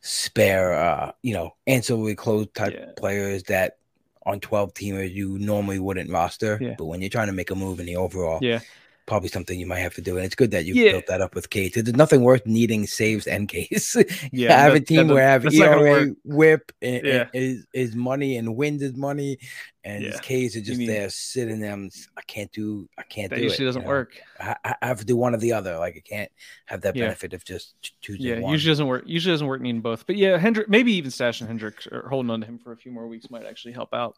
spare, 0.00 0.74
uh, 0.74 1.12
you 1.22 1.32
know, 1.34 1.54
ancillary 1.66 2.14
close 2.14 2.46
type 2.54 2.74
Yeah. 2.74 2.92
players 2.96 3.42
that 3.44 3.78
on 4.26 4.40
12 4.40 4.74
teamers 4.74 5.12
you 5.12 5.38
normally 5.38 5.78
wouldn't 5.78 6.10
roster. 6.10 6.58
Yeah. 6.60 6.74
But 6.78 6.86
when 6.86 7.00
you're 7.00 7.10
trying 7.10 7.28
to 7.28 7.32
make 7.32 7.50
a 7.50 7.54
move 7.54 7.80
in 7.80 7.86
the 7.86 7.96
overall, 7.96 8.38
Yeah. 8.42 8.60
Probably 9.06 9.28
something 9.28 9.60
you 9.60 9.66
might 9.66 9.80
have 9.80 9.94
to 9.96 10.00
do. 10.00 10.16
And 10.16 10.24
it's 10.24 10.34
good 10.34 10.50
that 10.52 10.64
you 10.64 10.72
Yeah. 10.74 10.92
built 10.92 11.06
that 11.08 11.20
up 11.20 11.34
with 11.34 11.50
K's. 11.50 11.72
There's 11.74 11.92
nothing 11.94 12.22
worth 12.22 12.46
needing 12.46 12.86
saves 12.86 13.26
and 13.26 13.46
K's. 13.48 13.96
Yeah, 14.32 14.56
I 14.56 14.60
have 14.62 14.74
a 14.74 14.80
team 14.80 15.08
where 15.08 15.26
I 15.28 15.30
have 15.32 15.42
doesn't- 15.42 15.58
that's 15.60 15.70
not 15.70 15.78
gonna 15.78 15.90
ERA, 16.06 16.14
whip, 16.24 16.72
and, 16.80 17.04
Yeah. 17.04 17.28
is 17.34 17.66
is 17.74 17.94
money, 17.94 18.36
and 18.38 18.56
wins 18.56 18.80
is 18.82 18.94
money, 18.96 19.36
and 19.84 20.02
Yeah. 20.02 20.12
his 20.12 20.20
K's 20.20 20.56
are 20.56 20.62
just 20.62 20.78
need- 20.78 20.88
there 20.88 21.10
sitting 21.10 21.60
them. 21.60 21.90
I 22.16 22.22
can't 22.22 22.50
do. 22.52 22.88
I 22.96 23.02
can't 23.02 23.28
That 23.28 23.36
do 23.36 23.42
usually 23.42 23.64
it, 23.64 23.68
doesn't 23.68 23.82
you 23.82 23.88
know? 23.88 23.92
work. 23.94 24.18
I, 24.40 24.56
I 24.64 24.86
have 24.86 25.00
to 25.00 25.04
do 25.04 25.16
one 25.16 25.34
or 25.34 25.38
the 25.38 25.52
other. 25.52 25.76
Like 25.76 25.96
I 25.96 26.00
can't 26.00 26.32
have 26.64 26.80
that 26.80 26.96
Yeah. 26.96 27.04
benefit 27.04 27.34
of 27.34 27.44
just 27.44 27.74
ch- 27.82 27.94
choosing 28.00 28.24
Yeah, 28.26 28.38
one. 28.40 28.52
usually 28.52 28.70
doesn't 28.72 28.86
work. 28.86 29.04
Usually 29.06 29.34
doesn't 29.34 29.46
work 29.46 29.60
needing 29.60 29.82
both. 29.82 30.06
But 30.06 30.16
yeah, 30.16 30.38
Hendrick, 30.38 30.70
maybe 30.70 30.94
even 30.94 31.10
stashing 31.10 31.46
Hendriks 31.46 31.86
or 31.92 32.08
holding 32.08 32.30
on 32.30 32.40
to 32.40 32.46
him 32.46 32.58
for 32.58 32.72
a 32.72 32.76
few 32.76 32.90
more 32.90 33.06
weeks 33.06 33.28
might 33.30 33.44
actually 33.44 33.74
help 33.74 33.92
out. 33.92 34.16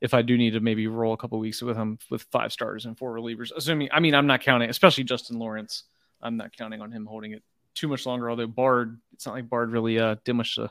If 0.00 0.14
I 0.14 0.22
do 0.22 0.36
need 0.36 0.52
to 0.52 0.60
maybe 0.60 0.86
roll 0.86 1.14
a 1.14 1.16
couple 1.16 1.38
weeks 1.38 1.62
with 1.62 1.76
him 1.76 1.98
with 2.10 2.22
five 2.30 2.52
stars 2.52 2.84
and 2.84 2.96
four 2.98 3.14
relievers, 3.14 3.52
assuming 3.56 3.88
I 3.92 4.00
mean 4.00 4.14
I'm 4.14 4.26
not 4.26 4.40
counting, 4.40 4.70
especially 4.70 5.04
Justin 5.04 5.38
Lawrence. 5.38 5.84
I'm 6.20 6.36
not 6.36 6.56
counting 6.56 6.80
on 6.80 6.92
him 6.92 7.06
holding 7.06 7.32
it 7.32 7.42
too 7.74 7.88
much 7.88 8.06
longer. 8.06 8.30
Although 8.30 8.46
Bard, 8.46 8.98
it's 9.12 9.26
not 9.26 9.34
like 9.34 9.48
Bard 9.48 9.70
really 9.70 9.98
uh 9.98 10.16
did 10.24 10.34
much 10.34 10.56
to 10.56 10.70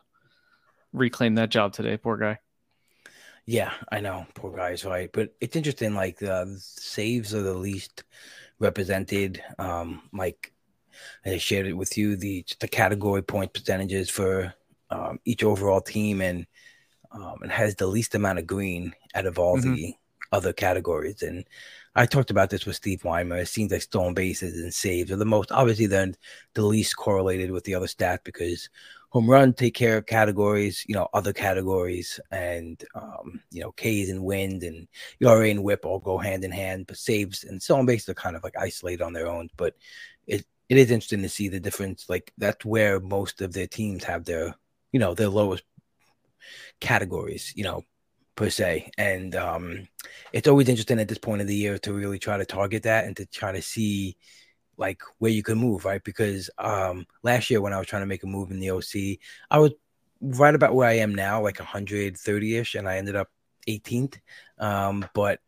reclaim 0.92 1.36
that 1.36 1.50
job 1.50 1.74
today. 1.74 1.98
Poor 1.98 2.18
guy. 2.18 2.39
Yeah, 3.46 3.74
I 3.92 4.00
know. 4.00 4.25
Poor 4.36 4.56
guy's 4.56 4.86
right. 4.86 5.10
But 5.12 5.34
it's 5.42 5.56
interesting, 5.56 5.94
like 5.96 6.20
the 6.20 6.56
saves 6.60 7.34
are 7.34 7.42
the 7.42 7.53
least 7.53 8.03
represented. 8.60 9.44
Um, 9.60 10.01
like 10.13 10.53
I 11.25 11.38
shared 11.38 11.68
it 11.68 11.74
with 11.74 11.98
you, 11.98 12.15
the 12.15 12.46
the 12.60 12.68
category 12.68 13.22
point 13.22 13.53
percentages 13.53 14.10
for 14.10 14.53
um, 14.89 15.20
each 15.25 15.44
overall 15.44 15.82
team 15.82 16.22
and 16.22 16.46
um, 17.13 17.39
it 17.43 17.51
has 17.51 17.75
the 17.75 17.88
least 17.88 18.15
amount 18.15 18.39
of 18.39 18.48
green 18.48 18.93
out 19.15 19.25
of 19.25 19.39
all 19.39 19.58
Mhm. 19.58 19.75
the 19.75 19.96
other 20.32 20.53
categories. 20.53 21.22
And 21.22 21.46
I 21.96 22.05
talked 22.08 22.32
about 22.32 22.50
this 22.50 22.65
with 22.65 22.75
Steve 22.75 23.03
Weimer. 23.03 23.38
It 23.38 23.48
seems 23.48 23.72
like 23.72 23.84
stolen 23.84 24.15
bases 24.15 24.60
and 24.62 24.74
saves 24.74 25.12
are 25.12 25.15
the 25.15 25.25
most 25.25 25.51
obviously 25.51 25.86
then 25.86 26.15
the 26.55 26.63
least 26.63 26.96
correlated 26.98 27.51
with 27.51 27.63
the 27.65 27.75
other 27.75 27.88
stat 27.88 28.22
because 28.24 28.70
home 29.10 29.29
run 29.29 29.53
take 29.53 29.75
care 29.75 29.98
of 29.98 30.08
categories, 30.08 30.84
you 30.88 30.96
know, 30.96 31.08
other 31.13 31.34
categories, 31.34 32.20
and 32.32 32.84
um, 32.96 33.41
you 33.51 33.62
know, 33.62 33.72
K's 33.74 34.10
and 34.10 34.24
wind 34.24 34.63
and 34.63 34.88
ERA 35.22 35.50
and 35.51 35.63
whip 35.63 35.86
all 35.86 36.00
go 36.00 36.17
hand 36.17 36.43
in 36.43 36.51
hand, 36.51 36.88
but 36.88 36.98
saves 36.98 37.43
and 37.43 37.62
stolen 37.62 37.86
bases 37.86 38.10
are 38.10 38.15
kind 38.15 38.36
of 38.36 38.43
like 38.43 38.58
isolated 38.58 39.03
on 39.03 39.13
their 39.13 39.27
own. 39.27 39.50
But 39.55 39.75
it 40.25 40.46
it 40.70 40.77
is 40.77 40.89
interesting 40.91 41.22
to 41.22 41.29
see 41.29 41.48
the 41.50 41.60
difference. 41.60 42.10
Like 42.10 42.34
that's 42.39 42.65
where 42.65 43.00
most 43.00 43.41
of 43.41 43.53
their 43.53 43.67
teams 43.67 44.03
have 44.05 44.25
their, 44.25 44.55
you 44.91 45.00
know, 45.00 45.13
their 45.13 45.29
lowest 45.29 45.63
categories, 46.80 47.54
you 47.56 47.64
know, 47.64 47.84
per 48.36 48.50
se. 48.50 48.92
And 48.98 49.36
um 49.36 49.88
it's 50.32 50.48
always 50.48 50.70
interesting 50.70 51.00
at 51.00 51.08
this 51.08 51.18
point 51.18 51.42
of 51.42 51.48
the 51.48 51.56
year 51.56 51.78
to 51.80 51.94
really 51.94 52.20
try 52.20 52.38
to 52.38 52.46
target 52.46 52.84
that 52.84 53.06
and 53.06 53.16
to 53.18 53.26
try 53.26 53.52
to 53.52 53.62
see 53.62 54.18
like 54.78 55.02
where 55.20 55.32
you 55.32 55.44
can 55.44 55.58
move, 55.58 55.86
right? 55.86 56.04
Because 56.04 56.50
um 56.58 57.06
last 57.24 57.50
year 57.50 57.62
when 57.62 57.74
I 57.74 57.80
was 57.80 57.88
trying 57.88 58.02
to 58.02 58.08
make 58.08 58.24
a 58.24 58.28
move 58.28 58.52
in 58.52 58.60
the 58.60 58.72
OC, 58.72 59.20
I 59.52 59.60
was 59.60 59.72
right 60.22 60.56
about 60.56 60.74
where 60.76 60.88
I 60.88 60.94
am 60.94 61.14
now, 61.14 61.42
like 61.42 61.60
130 61.60 62.58
ish, 62.58 62.76
and 62.76 62.88
I 62.88 62.98
ended 62.98 63.16
up 63.16 63.30
18th. 63.68 64.20
Um, 64.58 65.06
but 65.14 65.40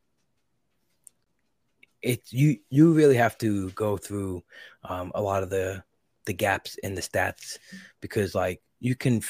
it 2.02 2.22
you 2.32 2.58
you 2.70 2.94
really 2.94 3.16
have 3.16 3.38
to 3.40 3.72
go 3.72 3.98
through 3.98 4.44
um, 4.84 5.12
a 5.16 5.22
lot 5.22 5.44
of 5.44 5.50
the 5.50 5.84
the 6.26 6.34
gaps 6.34 6.76
in 6.78 6.96
the 6.96 7.02
stats 7.02 7.58
because 8.02 8.36
like 8.36 8.62
you 8.80 8.96
can 8.96 9.22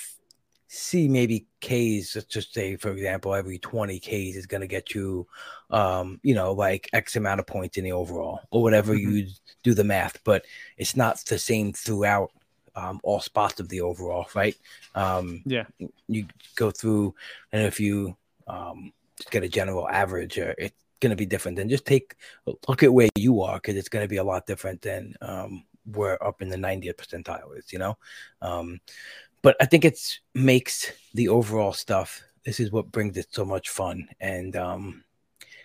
see 0.68 1.08
maybe 1.08 1.46
K's 1.62 2.14
let's 2.16 2.28
just 2.28 2.54
say 2.54 2.76
for 2.76 2.92
example 2.92 3.36
every 3.36 3.60
20 3.60 4.00
K's 4.00 4.36
is 4.36 4.48
going 4.48 4.62
to 4.62 4.68
get 4.68 4.96
you 4.96 5.28
um 5.70 6.20
you 6.24 6.34
know 6.34 6.54
like 6.54 6.90
x 6.92 7.16
amount 7.16 7.40
of 7.40 7.48
points 7.48 7.78
in 7.78 7.84
the 7.84 7.92
overall 7.92 8.42
or 8.52 8.64
whatever 8.64 8.94
mm-hmm. 8.94 9.18
you 9.18 9.28
do 9.64 9.74
the 9.74 9.84
math 9.84 10.20
but 10.24 10.46
it's 10.78 10.96
not 10.96 11.18
the 11.26 11.38
same 11.38 11.72
throughout 11.72 12.32
um, 12.78 13.00
all 13.04 13.22
spots 13.22 13.60
of 13.60 13.70
the 13.70 13.82
overall 13.82 14.26
right? 14.36 14.56
Um 14.96 15.44
yeah. 15.46 15.66
you 16.08 16.26
go 16.56 16.72
through 16.72 17.16
and 17.52 17.64
if 17.64 17.80
you 17.80 18.18
um 18.48 18.92
just 19.18 19.32
get 19.32 19.44
a 19.44 19.50
general 19.50 19.88
average 19.88 20.38
uh, 20.40 20.54
it's 20.58 20.76
going 21.00 21.12
to 21.12 21.16
be 21.16 21.26
different 21.26 21.58
than 21.58 21.70
just 21.70 21.86
take 21.86 22.16
a 22.48 22.54
look 22.68 22.82
at 22.84 22.94
where 22.94 23.10
you 23.16 23.42
are 23.42 23.56
because 23.56 23.76
it's 23.76 23.90
going 23.90 24.04
to 24.04 24.10
be 24.10 24.18
a 24.18 24.24
lot 24.24 24.46
different 24.46 24.82
than 24.82 25.14
um 25.22 25.64
where 25.94 26.22
up 26.26 26.42
in 26.42 26.50
the 26.50 26.58
90th 26.58 26.96
percentile 26.96 27.56
is 27.58 27.72
you 27.72 27.80
know? 27.80 27.98
Um 28.42 28.80
but 29.46 29.56
I 29.62 29.66
think 29.68 29.86
it's 29.86 30.22
makes 30.34 30.92
the 31.14 31.28
overall 31.28 31.72
stuff. 31.72 32.24
This 32.46 32.60
is 32.60 32.72
what 32.72 32.92
brings 32.92 33.16
it 33.16 33.28
so 33.30 33.46
much 33.46 33.70
fun, 33.70 34.10
and 34.20 34.56
um, 34.56 35.04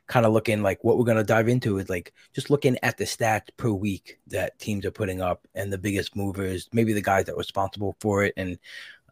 kind 0.07 0.27
of 0.27 0.35
looking 0.35 0.63
like 0.63 0.85
what 0.85 0.99
we're 0.99 1.07
gonna 1.07 1.25
dive 1.25 1.49
into 1.49 1.79
is 1.79 1.89
like 1.89 2.13
just 2.35 2.51
looking 2.51 2.77
at 2.83 2.99
the 2.99 3.05
stats 3.05 3.49
per 3.57 3.71
week 3.71 4.19
that 4.27 4.59
teams 4.59 4.85
are 4.85 4.91
putting 4.91 5.23
up 5.23 5.49
and 5.55 5.73
the 5.73 5.79
biggest 5.79 6.15
movers, 6.15 6.69
maybe 6.75 6.93
the 6.93 7.01
guys 7.01 7.25
that 7.25 7.35
were 7.35 7.41
responsible 7.41 7.97
for 8.01 8.23
it, 8.23 8.35
and 8.37 8.59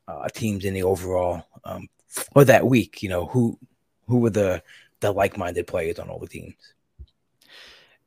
uh, 0.06 0.28
teams 0.34 0.66
in 0.66 0.74
the 0.74 0.82
overall 0.82 1.46
um, 1.64 1.88
or 2.34 2.44
that 2.44 2.66
week. 2.66 3.02
You 3.02 3.08
know 3.08 3.24
who 3.24 3.58
who 4.06 4.18
were 4.18 4.28
the 4.28 4.62
the 5.00 5.10
like 5.10 5.38
minded 5.38 5.66
players 5.66 5.98
on 5.98 6.10
all 6.10 6.18
the 6.18 6.28
teams. 6.28 6.74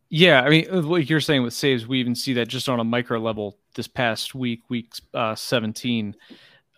Yeah, 0.10 0.44
I 0.44 0.50
mean, 0.52 0.88
like 0.88 1.10
you're 1.10 1.22
saying 1.22 1.42
with 1.42 1.56
saves, 1.56 1.88
we 1.88 2.00
even 2.00 2.14
see 2.14 2.34
that 2.34 2.50
just 2.50 2.70
on 2.70 2.80
a 2.80 2.84
micro 2.84 3.18
level 3.18 3.58
this 3.74 3.88
past 3.88 4.36
week, 4.36 4.70
week 4.70 4.94
uh, 5.16 5.34
17 5.34 6.16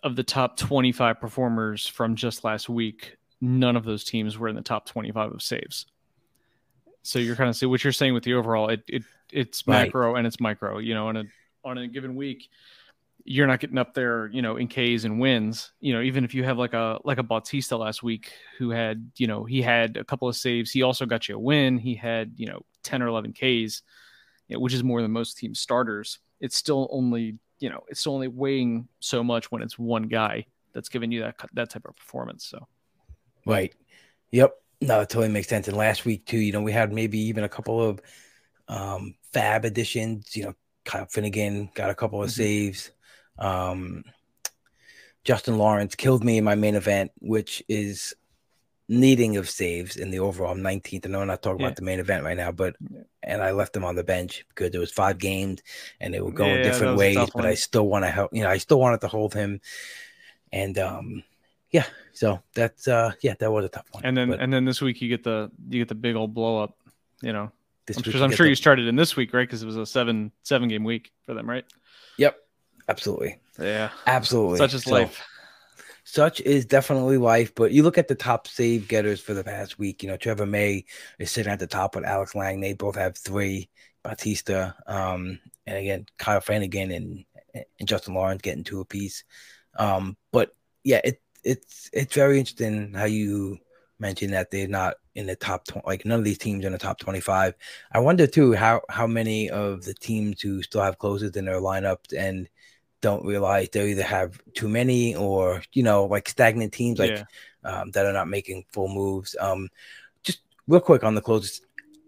of 0.04 0.16
the 0.16 0.22
top 0.22 0.56
25 0.58 1.18
performers 1.18 1.86
from 1.86 2.14
just 2.14 2.44
last 2.44 2.68
week, 2.68 3.16
none 3.40 3.74
of 3.74 3.84
those 3.84 4.04
teams 4.04 4.38
were 4.38 4.48
in 4.48 4.54
the 4.54 4.62
top 4.62 4.86
25 4.86 5.32
of 5.32 5.42
saves. 5.42 5.86
So 7.02 7.18
you're 7.18 7.36
kind 7.36 7.50
of 7.50 7.56
see 7.56 7.66
what 7.66 7.82
you're 7.82 7.92
saying 7.92 8.14
with 8.14 8.22
the 8.22 8.34
overall. 8.34 8.68
It, 8.68 8.82
it 8.86 9.02
it's 9.32 9.66
right. 9.66 9.86
macro 9.86 10.14
and 10.14 10.26
it's 10.26 10.40
micro. 10.40 10.78
You 10.78 10.94
know, 10.94 11.08
on 11.08 11.16
a 11.16 11.24
on 11.64 11.78
a 11.78 11.88
given 11.88 12.14
week, 12.16 12.48
you're 13.24 13.46
not 13.46 13.60
getting 13.60 13.78
up 13.78 13.94
there. 13.94 14.28
You 14.28 14.42
know, 14.42 14.56
in 14.56 14.68
Ks 14.68 15.04
and 15.04 15.20
wins. 15.20 15.72
You 15.80 15.94
know, 15.94 16.00
even 16.00 16.24
if 16.24 16.34
you 16.34 16.44
have 16.44 16.58
like 16.58 16.72
a 16.72 16.98
like 17.04 17.18
a 17.18 17.22
Bautista 17.22 17.76
last 17.76 18.02
week 18.02 18.32
who 18.58 18.70
had 18.70 19.10
you 19.16 19.26
know 19.26 19.44
he 19.44 19.60
had 19.60 19.96
a 19.96 20.04
couple 20.04 20.28
of 20.28 20.36
saves. 20.36 20.70
He 20.70 20.82
also 20.82 21.04
got 21.04 21.28
you 21.28 21.36
a 21.36 21.38
win. 21.38 21.78
He 21.78 21.94
had 21.94 22.32
you 22.36 22.46
know 22.46 22.62
10 22.84 23.02
or 23.02 23.08
11 23.08 23.32
Ks, 23.32 23.82
which 24.50 24.72
is 24.72 24.82
more 24.82 25.02
than 25.02 25.10
most 25.10 25.36
team 25.36 25.54
starters. 25.54 26.20
It's 26.40 26.56
still 26.56 26.88
only 26.90 27.38
you 27.60 27.70
know 27.70 27.82
it's 27.88 28.06
only 28.06 28.28
weighing 28.28 28.88
so 29.00 29.22
much 29.22 29.50
when 29.50 29.62
it's 29.62 29.78
one 29.78 30.04
guy 30.04 30.46
that's 30.72 30.88
giving 30.88 31.12
you 31.12 31.20
that 31.22 31.36
that 31.54 31.70
type 31.70 31.84
of 31.86 31.96
performance. 31.96 32.46
So, 32.46 32.66
right, 33.46 33.74
yep, 34.30 34.52
no, 34.80 35.00
it 35.00 35.08
totally 35.08 35.28
makes 35.28 35.48
sense. 35.48 35.68
And 35.68 35.76
last 35.76 36.04
week 36.04 36.26
too, 36.26 36.38
you 36.38 36.52
know, 36.52 36.62
we 36.62 36.72
had 36.72 36.92
maybe 36.92 37.18
even 37.18 37.44
a 37.44 37.48
couple 37.48 37.80
of 37.80 38.00
um, 38.68 39.14
fab 39.32 39.64
additions. 39.64 40.36
You 40.36 40.44
know, 40.44 40.54
Kyle 40.84 41.06
Finnegan 41.06 41.70
got 41.74 41.90
a 41.90 41.94
couple 41.94 42.22
of 42.22 42.28
mm-hmm. 42.28 42.42
saves. 42.42 42.90
Um, 43.38 44.04
Justin 45.24 45.56
Lawrence 45.56 45.94
killed 45.94 46.22
me 46.22 46.38
in 46.38 46.44
my 46.44 46.54
main 46.54 46.74
event, 46.74 47.10
which 47.20 47.62
is 47.68 48.14
needing 48.88 49.36
of 49.36 49.48
saves 49.48 49.96
in 49.96 50.10
the 50.10 50.18
overall. 50.18 50.52
I'm 50.52 50.60
19th. 50.60 51.06
I 51.06 51.08
know 51.08 51.20
I'm 51.22 51.26
not 51.26 51.42
talking 51.42 51.60
yeah. 51.60 51.68
about 51.68 51.76
the 51.76 51.82
main 51.82 52.00
event 52.00 52.24
right 52.24 52.36
now, 52.36 52.52
but 52.52 52.76
and 53.22 53.42
I 53.42 53.52
left 53.52 53.76
him 53.76 53.84
on 53.84 53.96
the 53.96 54.04
bench 54.04 54.44
because 54.48 54.70
there 54.70 54.80
was 54.80 54.92
five 54.92 55.18
games 55.18 55.62
and 56.00 56.12
they 56.12 56.20
were 56.20 56.32
going 56.32 56.56
yeah, 56.56 56.62
different 56.62 56.98
ways. 56.98 57.18
But 57.34 57.46
I 57.46 57.54
still 57.54 57.86
want 57.86 58.04
to 58.04 58.10
help. 58.10 58.34
You 58.34 58.42
know, 58.42 58.50
I 58.50 58.58
still 58.58 58.78
wanted 58.78 59.00
to 59.02 59.08
hold 59.08 59.34
him, 59.34 59.60
and 60.52 60.78
um, 60.78 61.22
yeah. 61.70 61.86
So 62.12 62.40
that's 62.54 62.86
uh, 62.86 63.12
yeah, 63.20 63.34
that 63.38 63.50
was 63.50 63.64
a 63.64 63.68
tough 63.68 63.86
one. 63.90 64.04
And 64.04 64.16
then 64.16 64.30
but, 64.30 64.40
and 64.40 64.52
then 64.52 64.64
this 64.64 64.80
week 64.80 65.00
you 65.00 65.08
get 65.08 65.24
the 65.24 65.50
you 65.68 65.80
get 65.80 65.88
the 65.88 65.94
big 65.94 66.16
old 66.16 66.34
blow 66.34 66.62
up. 66.62 66.76
You 67.22 67.32
know, 67.32 67.52
because 67.86 68.14
I'm, 68.16 68.24
I'm 68.24 68.30
sure 68.32 68.44
the, 68.44 68.50
you 68.50 68.56
started 68.56 68.86
in 68.86 68.96
this 68.96 69.16
week, 69.16 69.32
right? 69.32 69.48
Because 69.48 69.62
it 69.62 69.66
was 69.66 69.76
a 69.76 69.86
seven 69.86 70.30
seven 70.42 70.68
game 70.68 70.84
week 70.84 71.12
for 71.24 71.32
them, 71.32 71.48
right? 71.48 71.64
Yep, 72.18 72.36
absolutely. 72.88 73.38
Yeah, 73.58 73.90
absolutely. 74.06 74.58
Such 74.58 74.74
is 74.74 74.82
so, 74.82 74.90
life 74.90 75.22
such 76.04 76.40
is 76.40 76.66
definitely 76.66 77.18
life. 77.18 77.54
But 77.54 77.72
you 77.72 77.82
look 77.82 77.98
at 77.98 78.08
the 78.08 78.14
top 78.14 78.46
save 78.46 78.88
getters 78.88 79.20
for 79.20 79.34
the 79.34 79.44
past 79.44 79.78
week. 79.78 80.02
You 80.02 80.10
know, 80.10 80.16
Trevor 80.16 80.46
May 80.46 80.84
is 81.18 81.30
sitting 81.30 81.52
at 81.52 81.58
the 81.58 81.66
top 81.66 81.96
with 81.96 82.04
Alex 82.04 82.34
Lange. 82.34 82.60
They 82.60 82.74
both 82.74 82.96
have 82.96 83.16
three. 83.16 83.68
Bautista, 84.04 84.76
um, 84.86 85.40
and 85.66 85.78
again, 85.78 86.06
Kyle 86.18 86.40
Flanagan 86.40 86.92
and, 86.92 87.24
and 87.54 87.88
Justin 87.88 88.14
Lawrence 88.14 88.42
getting 88.42 88.62
two 88.62 88.80
apiece. 88.80 89.24
Um, 89.76 90.16
but 90.30 90.54
yeah, 90.84 91.00
it 91.02 91.20
it's 91.42 91.90
it's 91.92 92.14
very 92.14 92.38
interesting 92.38 92.92
how 92.94 93.06
you 93.06 93.58
mentioned 93.98 94.34
that 94.34 94.50
they're 94.50 94.68
not 94.68 94.96
in 95.14 95.26
the 95.26 95.36
top 95.36 95.64
20 95.66 95.86
like 95.86 96.04
none 96.04 96.18
of 96.18 96.24
these 96.24 96.38
teams 96.38 96.64
in 96.64 96.72
the 96.72 96.78
top 96.78 96.98
25 96.98 97.54
i 97.92 97.98
wonder 98.00 98.26
too 98.26 98.52
how 98.52 98.80
how 98.88 99.06
many 99.06 99.48
of 99.48 99.84
the 99.84 99.94
teams 99.94 100.40
who 100.42 100.60
still 100.62 100.82
have 100.82 100.98
closes 100.98 101.36
in 101.36 101.44
their 101.44 101.60
lineups 101.60 102.12
and 102.18 102.48
don't 103.04 103.26
realize 103.26 103.68
they 103.68 103.90
either 103.90 104.02
have 104.02 104.40
too 104.54 104.66
many 104.66 105.14
or 105.14 105.62
you 105.74 105.82
know 105.82 106.06
like 106.06 106.26
stagnant 106.26 106.72
teams 106.72 106.98
like 106.98 107.10
yeah. 107.10 107.24
um, 107.62 107.90
that 107.90 108.06
are 108.06 108.14
not 108.14 108.28
making 108.28 108.64
full 108.72 108.88
moves. 108.88 109.36
Um, 109.38 109.68
just 110.22 110.40
real 110.66 110.80
quick 110.80 111.04
on 111.04 111.14
the 111.14 111.20
closest 111.20 111.66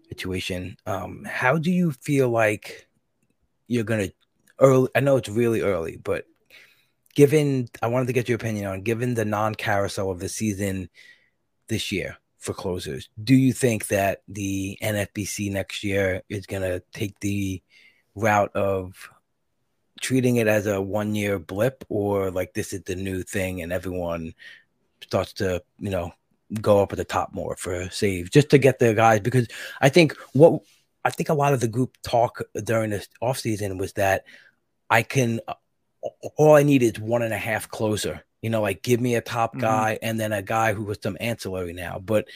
situation, 0.09 0.75
um, 0.87 1.23
how 1.23 1.59
do 1.59 1.69
you 1.69 1.91
feel 1.91 2.29
like 2.29 2.87
you're 3.67 3.83
gonna 3.83 4.09
early? 4.59 4.89
I 4.95 5.01
know 5.01 5.17
it's 5.17 5.29
really 5.29 5.61
early, 5.61 5.97
but 5.97 6.25
given 7.13 7.69
I 7.83 7.87
wanted 7.87 8.07
to 8.07 8.13
get 8.13 8.27
your 8.27 8.37
opinion 8.37 8.65
on 8.65 8.81
given 8.81 9.13
the 9.13 9.25
non-carousel 9.25 10.09
of 10.09 10.19
the 10.19 10.29
season 10.29 10.89
this 11.67 11.91
year 11.91 12.17
for 12.39 12.53
closers, 12.53 13.07
do 13.23 13.35
you 13.35 13.53
think 13.53 13.85
that 13.89 14.23
the 14.27 14.79
NFBC 14.81 15.51
next 15.51 15.83
year 15.83 16.23
is 16.27 16.47
gonna 16.47 16.81
take 16.91 17.19
the 17.19 17.61
route 18.15 18.55
of 18.55 19.11
treating 20.01 20.37
it 20.37 20.47
as 20.47 20.65
a 20.65 20.81
one 20.81 21.15
year 21.15 21.39
blip 21.39 21.83
or 21.89 22.31
like 22.31 22.53
this 22.53 22.73
is 22.73 22.81
the 22.83 22.95
new 22.95 23.23
thing 23.23 23.61
and 23.61 23.71
everyone 23.71 24.33
starts 25.01 25.33
to, 25.33 25.61
you 25.79 25.89
know, 25.89 26.11
go 26.61 26.81
up 26.81 26.93
at 26.93 26.97
the 26.97 27.05
top 27.05 27.33
more 27.33 27.55
for 27.57 27.89
save 27.89 28.31
just 28.31 28.49
to 28.49 28.57
get 28.57 28.79
the 28.79 28.93
guys 28.93 29.19
because 29.19 29.47
I 29.81 29.89
think 29.89 30.15
what 30.33 30.61
I 31.03 31.09
think 31.09 31.29
a 31.29 31.33
lot 31.33 31.53
of 31.53 31.59
the 31.59 31.67
group 31.67 31.97
talk 32.03 32.41
during 32.63 32.89
this 32.89 33.07
off 33.21 33.39
season 33.39 33.77
was 33.77 33.93
that 33.93 34.25
I 34.89 35.03
can 35.03 35.41
all 36.35 36.55
I 36.55 36.63
need 36.63 36.83
is 36.83 36.99
one 36.99 37.21
and 37.21 37.33
a 37.33 37.37
half 37.37 37.69
closer. 37.69 38.23
You 38.41 38.49
know, 38.49 38.61
like 38.61 38.83
give 38.83 39.01
me 39.01 39.15
a 39.15 39.21
top 39.21 39.51
mm-hmm. 39.51 39.61
guy 39.61 39.99
and 40.01 40.19
then 40.19 40.31
a 40.31 40.41
guy 40.41 40.73
who 40.73 40.83
was 40.83 40.99
some 41.01 41.17
ancillary 41.19 41.73
now. 41.73 41.99
But 41.99 42.27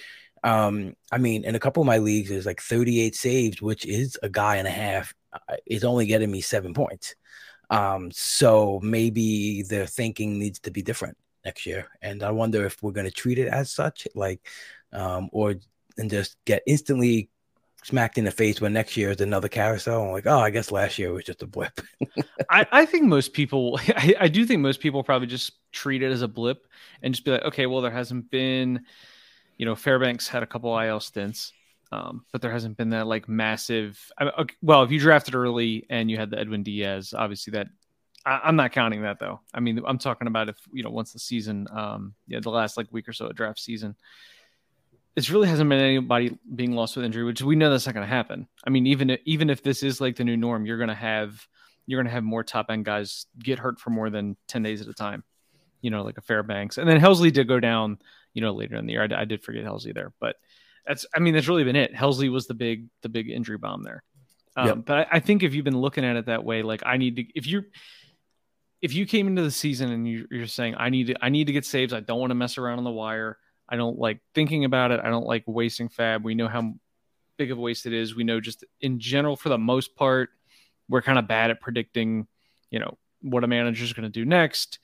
um, 0.44 0.96
I 1.12 1.18
mean, 1.18 1.46
in 1.46 1.56
a 1.56 1.60
couple 1.60 1.82
of 1.82 1.88
my 1.88 2.00
leagues, 2.00 2.30
there's 2.30 2.46
like 2.46 2.62
38 2.62 3.16
saves, 3.16 3.62
which 3.62 3.86
is 3.86 4.18
a 4.24 4.30
guy 4.30 4.58
and 4.58 4.68
a 4.68 4.72
half. 4.72 5.14
Uh, 5.34 5.56
is 5.66 5.86
only 5.86 6.06
getting 6.06 6.30
me 6.30 6.42
seven 6.42 6.74
points. 6.74 7.16
Um, 7.72 8.12
so 8.12 8.80
maybe 8.84 9.64
their 9.64 9.88
thinking 9.88 10.38
needs 10.38 10.60
to 10.60 10.72
be 10.72 10.84
different 10.84 11.18
next 11.44 11.66
year. 11.66 11.88
And 12.02 12.22
I 12.22 12.32
wonder 12.32 12.66
if 12.66 12.84
we're 12.84 12.92
going 12.92 13.08
to 13.08 13.12
treat 13.12 13.40
it 13.40 13.48
as 13.48 13.72
such, 13.72 14.08
like, 14.14 14.46
um, 14.94 15.30
or 15.32 15.56
and 15.98 16.10
just 16.10 16.38
get 16.46 16.64
instantly 16.68 17.30
smacked 17.84 18.18
in 18.18 18.26
the 18.26 18.32
face 18.32 18.62
when 18.62 18.74
next 18.74 18.96
year 18.96 19.10
is 19.10 19.22
another 19.22 19.48
carousel. 19.48 20.04
I'm 20.04 20.12
like, 20.12 20.28
oh, 20.28 20.40
I 20.40 20.50
guess 20.50 20.72
last 20.72 21.00
year 21.00 21.12
was 21.14 21.24
just 21.24 21.42
a 21.42 21.48
blip. 21.48 21.82
I, 22.50 22.68
I 22.72 22.86
think 22.86 23.06
most 23.06 23.34
people, 23.34 23.80
I, 23.88 24.16
I 24.20 24.28
do 24.28 24.46
think 24.46 24.62
most 24.62 24.80
people 24.80 25.04
probably 25.04 25.28
just 25.28 25.54
treat 25.72 26.04
it 26.04 26.12
as 26.12 26.22
a 26.22 26.28
blip 26.28 26.68
and 27.02 27.14
just 27.14 27.26
be 27.26 27.32
like, 27.32 27.44
okay, 27.44 27.66
well, 27.66 27.82
there 27.82 27.92
hasn't 27.92 28.30
been, 28.30 28.86
you 29.58 29.66
know, 29.66 29.76
Fairbanks 29.76 30.28
had 30.28 30.44
a 30.44 30.48
couple 30.48 30.78
IL 30.78 31.00
stints. 31.00 31.54
Um, 31.92 32.26
but 32.32 32.42
there 32.42 32.52
hasn't 32.52 32.78
been 32.78 32.92
that 32.92 33.08
like 33.08 33.28
massive. 33.28 34.00
I 34.18 34.26
okay, 34.26 34.56
well, 34.62 34.84
if 34.84 34.92
you 34.92 35.00
drafted 35.00 35.36
early 35.36 35.86
and 35.90 36.10
you 36.10 36.18
had 36.18 36.30
the 36.30 36.40
Edwin 36.40 36.64
Diaz, 36.64 37.14
obviously 37.16 37.52
that 37.52 37.68
I, 38.26 38.48
am 38.48 38.56
not 38.56 38.72
counting 38.72 39.02
that 39.02 39.20
though. 39.20 39.42
I 39.54 39.60
mean, 39.60 39.82
I'm 39.86 39.98
talking 39.98 40.28
about 40.28 40.50
if 40.50 40.58
you 40.72 40.84
know 40.84 40.90
once 40.90 41.14
the 41.14 41.20
season, 41.20 41.68
um, 41.72 42.14
yeah, 42.28 42.40
the 42.40 42.50
last 42.50 42.78
like 42.78 42.88
week 42.92 43.10
or 43.10 43.14
so 43.14 43.26
of 43.26 43.36
draft 43.36 43.60
season, 43.60 43.96
it 45.16 45.30
really 45.30 45.48
hasn't 45.48 45.70
been 45.70 45.80
anybody 45.80 46.38
being 46.56 46.74
lost 46.74 46.96
with 46.96 47.06
injury, 47.06 47.24
which 47.24 47.42
we 47.42 47.56
know 47.56 47.70
that's 47.70 47.86
not 47.86 47.96
going 47.96 48.08
to 48.08 48.14
happen. 48.14 48.48
I 48.66 48.70
mean, 48.70 48.88
even 48.88 49.10
if, 49.10 49.20
even 49.26 49.50
if 49.50 49.64
this 49.64 49.84
is 49.84 50.00
like 50.00 50.16
the 50.16 50.24
new 50.24 50.38
norm, 50.38 50.66
you're 50.66 50.78
going 50.78 50.90
to 50.90 50.96
have 50.96 51.46
you're 51.88 51.98
going 51.98 52.08
to 52.08 52.14
have 52.14 52.24
more 52.24 52.44
top 52.44 52.68
end 52.70 52.86
guys 52.86 53.26
get 53.38 53.60
hurt 53.60 53.80
for 53.80 53.90
more 53.90 54.10
than 54.10 54.38
ten 54.48 54.64
days 54.64 54.82
at 54.82 54.88
a 54.88 54.94
time. 54.94 55.24
You 55.82 55.90
know, 55.90 56.04
like 56.04 56.18
a 56.18 56.22
Fairbanks, 56.22 56.78
and 56.78 56.88
then 56.88 57.02
Helsley 57.02 57.34
did 57.34 57.48
go 57.48 57.60
down. 57.60 58.00
You 58.34 58.42
know, 58.42 58.54
later 58.54 58.78
in 58.78 58.86
the 58.86 58.94
year, 58.94 59.04
I, 59.04 59.22
I 59.22 59.26
did 59.26 59.44
forget 59.44 59.66
Helsley 59.66 59.94
there, 59.94 60.14
but 60.22 60.38
that's 60.86 61.06
I 61.16 61.20
mean 61.20 61.34
that's 61.34 61.48
really 61.48 61.64
been 61.64 61.76
it. 61.76 61.94
Helsley 61.94 62.32
was 62.32 62.48
the 62.48 62.54
big 62.54 62.88
the 63.02 63.10
big 63.10 63.30
injury 63.30 63.58
bomb 63.58 63.84
there. 63.84 64.04
Um, 64.56 64.68
Yep. 64.68 64.78
But 64.86 64.98
I, 64.98 65.08
I 65.14 65.20
think 65.20 65.44
if 65.44 65.54
you've 65.54 65.66
been 65.66 65.80
looking 65.80 66.04
at 66.04 66.16
it 66.16 66.26
that 66.26 66.44
way, 66.44 66.62
like 66.62 66.82
I 66.86 66.98
need 66.98 67.16
to, 67.16 67.26
if 67.36 67.48
you 67.48 67.64
if 68.82 68.94
you 68.94 69.06
came 69.06 69.28
into 69.28 69.44
the 69.44 69.52
season 69.52 69.92
and 69.92 70.08
you, 70.08 70.28
you're 70.32 70.48
saying 70.48 70.76
I 70.78 70.90
need 70.90 71.08
to, 71.08 71.16
I 71.24 71.30
need 71.30 71.48
to 71.48 71.54
get 71.54 71.66
saves, 71.66 71.94
I 71.94 72.00
don't 72.00 72.20
want 72.20 72.32
to 72.32 72.36
mess 72.36 72.58
around 72.58 72.80
on 72.80 72.84
the 72.84 72.92
wire. 72.92 73.38
I 73.70 73.76
don't 73.76 73.98
like 73.98 74.20
thinking 74.34 74.66
about 74.66 74.92
it. 74.92 75.00
I 75.02 75.10
don't 75.10 75.26
like 75.26 75.44
wasting 75.46 75.88
fab. 75.88 76.24
We 76.24 76.36
know 76.36 76.48
how 76.48 76.74
big 77.38 77.52
of 77.52 77.58
a 77.58 77.62
waste 77.62 77.86
it 77.86 77.94
is. 77.94 78.16
We 78.16 78.24
know 78.24 78.42
just 78.42 78.66
in 78.82 79.00
general, 79.00 79.38
for 79.38 79.50
the 79.50 79.58
most 79.58 79.96
part, 79.96 80.30
we're 80.90 81.02
kind 81.02 81.20
of 81.20 81.28
bad 81.28 81.52
at 81.52 81.62
predicting, 81.62 82.28
you 82.70 82.80
know, 82.80 82.98
what 83.22 83.44
a 83.44 83.48
manager's 83.48 83.94
going 83.94 84.04
to 84.04 84.10
do 84.10 84.26
next. 84.26 84.80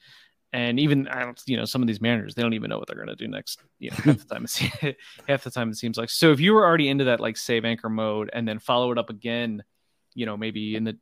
And 0.53 0.79
even 0.79 1.07
I 1.09 1.23
don't, 1.23 1.41
you 1.45 1.57
know, 1.57 1.65
some 1.65 1.81
of 1.81 1.87
these 1.87 2.01
managers 2.01 2.33
they 2.33 2.41
don't 2.41 2.53
even 2.53 2.69
know 2.69 2.79
what 2.79 2.87
they're 2.87 2.95
going 2.95 3.07
to 3.09 3.15
do 3.15 3.27
next. 3.27 3.61
You 3.79 3.91
know, 3.91 3.97
half 3.97 4.19
the 4.19 4.33
time, 4.33 4.43
it's, 4.45 4.57
half 5.27 5.43
the 5.43 5.51
time 5.51 5.69
it 5.69 5.77
seems 5.77 5.97
like. 5.97 6.09
So 6.09 6.31
if 6.31 6.39
you 6.39 6.53
were 6.53 6.65
already 6.65 6.89
into 6.89 7.05
that 7.05 7.19
like 7.19 7.37
save 7.37 7.65
anchor 7.65 7.89
mode 7.89 8.29
and 8.31 8.47
then 8.47 8.59
follow 8.59 8.91
it 8.91 8.97
up 8.97 9.09
again, 9.09 9.63
you 10.13 10.25
know, 10.25 10.37
maybe 10.37 10.75
in 10.75 10.83
the 10.83 10.97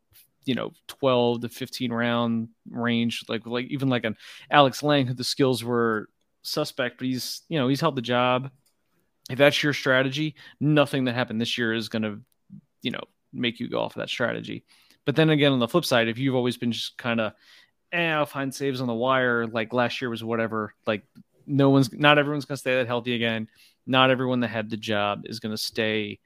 you 0.45 0.55
know 0.55 0.71
12 0.87 1.41
to 1.41 1.49
15 1.49 1.93
round 1.93 2.49
range, 2.69 3.23
like 3.29 3.45
like 3.45 3.67
even 3.67 3.89
like 3.89 4.03
an 4.03 4.17
Alex 4.49 4.81
Lange, 4.81 5.13
the 5.15 5.23
skills 5.23 5.63
were 5.63 6.09
suspect, 6.41 6.97
but 6.97 7.07
he's 7.07 7.41
you 7.47 7.59
know 7.59 7.67
he's 7.67 7.81
held 7.81 7.95
the 7.95 8.01
job. 8.01 8.49
If 9.29 9.37
that's 9.37 9.61
your 9.63 9.73
strategy, 9.73 10.35
nothing 10.59 11.05
that 11.05 11.15
happened 11.15 11.41
this 11.41 11.57
year 11.57 11.73
is 11.73 11.89
going 11.89 12.03
to 12.03 12.19
you 12.81 12.91
know 12.91 13.03
make 13.31 13.59
you 13.59 13.69
go 13.69 13.81
off 13.81 13.95
of 13.95 13.99
that 13.99 14.09
strategy. 14.09 14.63
But 15.05 15.15
then 15.15 15.29
again, 15.29 15.51
on 15.51 15.59
the 15.59 15.67
flip 15.67 15.85
side, 15.85 16.07
if 16.07 16.17
you've 16.17 16.35
always 16.35 16.57
been 16.57 16.71
just 16.71 16.97
kind 16.97 17.21
of, 17.21 17.33
eh, 17.95 18.13
I'll 18.13 18.25
find 18.25 18.53
saves 18.53 18.81
on 18.81 18.87
the 18.87 18.93
wire, 18.93 19.47
like 19.47 19.73
last 19.73 20.01
year 20.01 20.09
was 20.09 20.23
whatever, 20.23 20.73
like 20.85 21.03
no 21.47 21.69
one's, 21.69 21.91
not 21.93 22.17
everyone's 22.17 22.45
going 22.45 22.55
to 22.55 22.61
stay 22.61 22.75
that 22.75 22.87
healthy 22.87 23.15
again. 23.15 23.47
Not 23.87 24.09
everyone 24.09 24.39
that 24.41 24.49
had 24.49 24.69
the 24.69 24.77
job 24.77 25.23
is 25.25 25.39
going 25.39 25.53
to 25.53 25.61
stay 25.61 26.19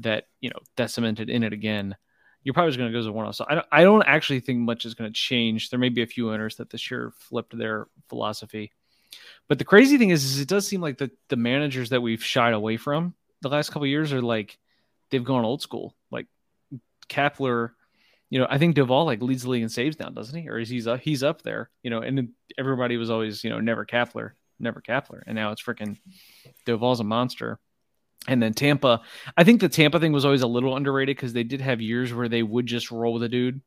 that, 0.00 0.26
you 0.40 0.50
know, 0.50 0.86
cemented 0.86 1.30
in 1.30 1.42
it 1.42 1.52
again. 1.52 1.96
You're 2.42 2.54
probably 2.54 2.70
just 2.70 2.78
going 2.78 2.92
to 2.92 2.98
go 2.98 3.04
to 3.04 3.12
one 3.12 3.26
off. 3.26 3.34
So 3.36 3.46
I 3.48 3.54
don't, 3.54 3.66
I 3.72 3.82
don't 3.82 4.02
actually 4.02 4.40
think 4.40 4.60
much 4.60 4.84
is 4.84 4.94
going 4.94 5.10
to 5.10 5.14
change. 5.14 5.70
There 5.70 5.78
may 5.78 5.88
be 5.88 6.02
a 6.02 6.06
few 6.06 6.32
owners 6.32 6.56
that 6.56 6.70
this 6.70 6.90
year 6.90 7.12
flipped 7.18 7.56
their 7.56 7.86
philosophy. 8.08 8.72
But 9.48 9.58
the 9.58 9.64
crazy 9.64 9.98
thing 9.98 10.10
is, 10.10 10.24
is 10.24 10.40
it 10.40 10.48
does 10.48 10.66
seem 10.66 10.80
like 10.80 10.98
the, 10.98 11.10
the 11.28 11.36
managers 11.36 11.90
that 11.90 12.02
we've 12.02 12.22
shied 12.22 12.54
away 12.54 12.76
from 12.76 13.14
the 13.42 13.48
last 13.48 13.70
couple 13.70 13.86
years 13.86 14.12
are 14.12 14.22
like, 14.22 14.58
they've 15.10 15.24
gone 15.24 15.44
old 15.44 15.62
school. 15.62 15.94
Like 16.10 16.26
Kapler, 17.08 17.70
you 18.30 18.38
know, 18.38 18.46
I 18.48 18.58
think 18.58 18.76
Doval 18.76 19.04
like 19.04 19.22
leads 19.22 19.44
the 19.44 19.50
league 19.50 19.62
in 19.62 19.68
saves 19.68 19.98
now, 19.98 20.08
doesn't 20.08 20.40
he? 20.40 20.48
Or 20.48 20.58
is 20.58 20.68
he's 20.68 20.86
up, 20.86 21.00
he's 21.00 21.22
up 21.22 21.42
there, 21.42 21.70
you 21.82 21.90
know, 21.90 22.00
and 22.00 22.30
everybody 22.58 22.96
was 22.96 23.10
always, 23.10 23.44
you 23.44 23.50
know, 23.50 23.60
never 23.60 23.86
Kapler, 23.86 24.32
never 24.58 24.80
Kapler. 24.80 25.22
And 25.26 25.36
now 25.36 25.52
it's 25.52 25.62
freaking 25.62 25.98
Doval's 26.66 27.00
a 27.00 27.04
monster. 27.04 27.58
And 28.28 28.42
then 28.42 28.54
Tampa, 28.54 29.02
I 29.36 29.44
think 29.44 29.60
the 29.60 29.68
Tampa 29.68 30.00
thing 30.00 30.12
was 30.12 30.24
always 30.24 30.42
a 30.42 30.48
little 30.48 30.76
underrated 30.76 31.16
because 31.16 31.32
they 31.32 31.44
did 31.44 31.60
have 31.60 31.80
years 31.80 32.12
where 32.12 32.28
they 32.28 32.42
would 32.42 32.66
just 32.66 32.90
roll 32.90 33.14
with 33.14 33.22
a 33.22 33.28
dude. 33.28 33.60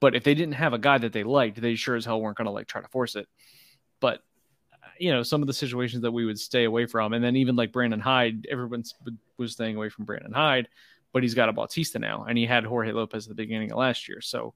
But 0.00 0.14
if 0.14 0.24
they 0.24 0.34
didn't 0.34 0.54
have 0.54 0.74
a 0.74 0.78
guy 0.78 0.98
that 0.98 1.14
they 1.14 1.24
liked, 1.24 1.58
they 1.60 1.74
sure 1.74 1.96
as 1.96 2.04
hell 2.04 2.20
weren't 2.20 2.36
going 2.36 2.46
to 2.46 2.52
like 2.52 2.66
try 2.66 2.82
to 2.82 2.88
force 2.88 3.16
it. 3.16 3.26
But 4.00 4.20
you 4.98 5.12
know, 5.12 5.22
some 5.22 5.42
of 5.42 5.46
the 5.46 5.52
situations 5.52 6.02
that 6.02 6.12
we 6.12 6.24
would 6.24 6.38
stay 6.38 6.64
away 6.64 6.86
from, 6.86 7.12
and 7.12 7.24
then 7.24 7.36
even 7.36 7.56
like 7.56 7.72
Brandon 7.72 8.00
Hyde, 8.00 8.46
everyone 8.50 8.84
was 9.38 9.52
staying 9.52 9.76
away 9.76 9.88
from 9.88 10.04
Brandon 10.04 10.32
Hyde, 10.32 10.68
but 11.16 11.22
he's 11.22 11.32
got 11.32 11.48
a 11.48 11.52
Bautista 11.54 11.98
now, 11.98 12.26
and 12.28 12.36
he 12.36 12.44
had 12.44 12.62
Jorge 12.62 12.92
Lopez 12.92 13.24
at 13.24 13.30
the 13.30 13.42
beginning 13.42 13.72
of 13.72 13.78
last 13.78 14.06
year. 14.06 14.20
So 14.20 14.52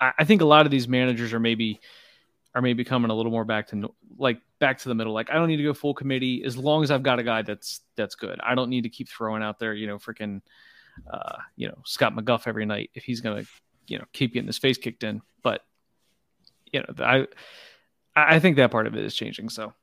I, 0.00 0.12
I 0.20 0.24
think 0.24 0.40
a 0.40 0.46
lot 0.46 0.64
of 0.64 0.72
these 0.72 0.88
managers 0.88 1.34
are 1.34 1.38
maybe 1.38 1.82
are 2.54 2.62
maybe 2.62 2.82
coming 2.82 3.10
a 3.10 3.14
little 3.14 3.30
more 3.30 3.44
back 3.44 3.66
to 3.66 3.92
like 4.16 4.40
back 4.58 4.78
to 4.78 4.88
the 4.88 4.94
middle. 4.94 5.12
Like 5.12 5.28
I 5.28 5.34
don't 5.34 5.48
need 5.48 5.58
to 5.58 5.62
go 5.62 5.74
full 5.74 5.92
committee 5.92 6.44
as 6.46 6.56
long 6.56 6.82
as 6.82 6.90
I've 6.90 7.02
got 7.02 7.18
a 7.18 7.22
guy 7.22 7.42
that's 7.42 7.82
that's 7.94 8.14
good. 8.14 8.40
I 8.42 8.54
don't 8.54 8.70
need 8.70 8.84
to 8.84 8.88
keep 8.88 9.06
throwing 9.06 9.42
out 9.42 9.58
there, 9.58 9.74
you 9.74 9.86
know, 9.86 9.98
freaking, 9.98 10.40
uh, 11.12 11.36
you 11.56 11.68
know, 11.68 11.76
Scott 11.84 12.16
McGough 12.16 12.46
every 12.46 12.64
night 12.64 12.88
if 12.94 13.04
he's 13.04 13.20
gonna, 13.20 13.44
you 13.86 13.98
know, 13.98 14.06
keep 14.14 14.32
getting 14.32 14.46
his 14.46 14.56
face 14.56 14.78
kicked 14.78 15.04
in. 15.04 15.20
But 15.42 15.60
you 16.72 16.80
know, 16.80 17.04
I 17.04 17.26
I 18.16 18.38
think 18.38 18.56
that 18.56 18.70
part 18.70 18.86
of 18.86 18.96
it 18.96 19.04
is 19.04 19.14
changing. 19.14 19.50
So 19.50 19.74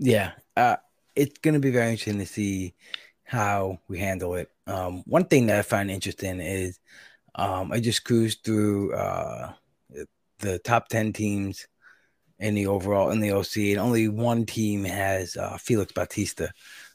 Yeah, 0.00 0.32
uh, 0.56 0.78
it's 1.14 1.38
to 1.38 1.60
be 1.60 1.70
very 1.70 1.92
interesting 1.92 2.18
to 2.18 2.26
see 2.26 2.74
how 3.26 3.80
we 3.88 3.98
handle 3.98 4.36
it. 4.36 4.50
Um, 4.68 5.02
one 5.06 5.26
thing 5.26 5.46
that 5.48 5.58
I 5.60 5.62
find 5.62 5.90
interesting 5.90 6.40
is 6.40 6.80
um, 7.36 7.72
I 7.72 7.80
just 7.80 8.04
cruised 8.04 8.44
through 8.44 8.94
uh, 8.94 9.52
the 10.40 10.58
top 10.60 10.88
ten 10.88 11.12
teams 11.12 11.66
in 12.38 12.54
the 12.54 12.66
overall 12.66 13.10
in 13.10 13.20
the 13.20 13.32
OC, 13.32 13.72
and 13.72 13.80
only 13.80 14.08
one 14.08 14.46
team 14.46 14.84
has 14.84 15.36
uh, 15.36 15.56
Felix 15.58 15.92
Bautista, 15.92 16.52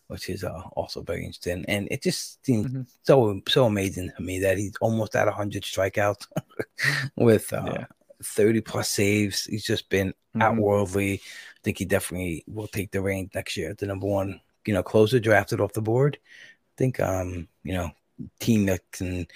which 0.08 0.30
is 0.30 0.44
uh, 0.44 0.62
also 0.74 1.02
very 1.02 1.26
interesting. 1.26 1.66
And 1.68 1.88
it 1.92 2.04
just 2.04 2.46
seems 2.46 2.68
Mhm. 2.68 2.88
so 3.04 3.42
so 3.48 3.66
amazing 3.66 4.12
to 4.16 4.24
me 4.24 4.40
that 4.42 4.58
he's 4.58 4.76
almost 4.82 5.16
at 5.16 5.28
hundred 5.30 5.64
strikeouts 5.64 6.28
with 7.16 7.52
uh, 7.54 7.66
Yeah. 7.66 7.86
thirty 8.24 8.62
plus 8.62 8.90
saves. 8.90 9.46
He's 9.46 9.66
just 9.66 9.90
been 9.90 10.14
Mhm. 10.36 10.42
outworldly. 10.42 11.14
I 11.16 11.60
think 11.64 11.78
he 11.80 11.86
definitely 11.86 12.44
will 12.48 12.68
take 12.68 12.92
the 12.92 13.02
reins 13.02 13.32
next 13.34 13.58
year. 13.58 13.74
The 13.74 13.88
number 13.88 14.08
one, 14.08 14.42
you 14.66 14.74
know, 14.74 14.84
closer 14.84 15.20
drafted 15.20 15.62
off 15.62 15.74
the 15.74 15.82
board. 15.82 16.18
I 16.22 16.74
think, 16.78 17.00
um, 17.00 17.48
you 17.64 17.74
know, 17.74 17.92
team 18.40 18.66
that 18.68 18.82
can 18.92 19.28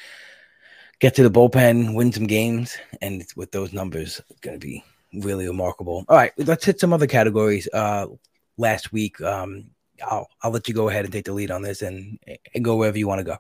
get 1.00 1.16
to 1.16 1.24
the 1.24 1.32
bullpen, 1.32 1.96
win 1.96 2.12
some 2.12 2.28
games, 2.28 2.78
and 3.02 3.26
with 3.36 3.52
those 3.52 3.74
numbers, 3.74 4.22
going 4.42 4.60
to 4.60 4.66
be 4.66 4.84
really 5.14 5.48
remarkable. 5.48 6.06
All 6.08 6.18
right, 6.18 6.32
let's 6.38 6.66
hit 6.66 6.80
some 6.80 6.94
other 6.94 7.08
categories. 7.08 7.68
Uh, 7.72 8.08
last 8.58 8.92
week, 8.92 9.20
um, 9.22 9.66
I'll 10.04 10.28
I'll 10.42 10.52
let 10.52 10.68
you 10.68 10.74
go 10.74 10.90
ahead 10.90 11.06
and 11.06 11.14
take 11.14 11.26
the 11.26 11.34
lead 11.34 11.52
on 11.52 11.62
this 11.62 11.82
and 11.82 12.20
and 12.54 12.64
go 12.64 12.76
wherever 12.76 12.98
you 12.98 13.08
want 13.08 13.20
to 13.20 13.26
go. 13.26 13.38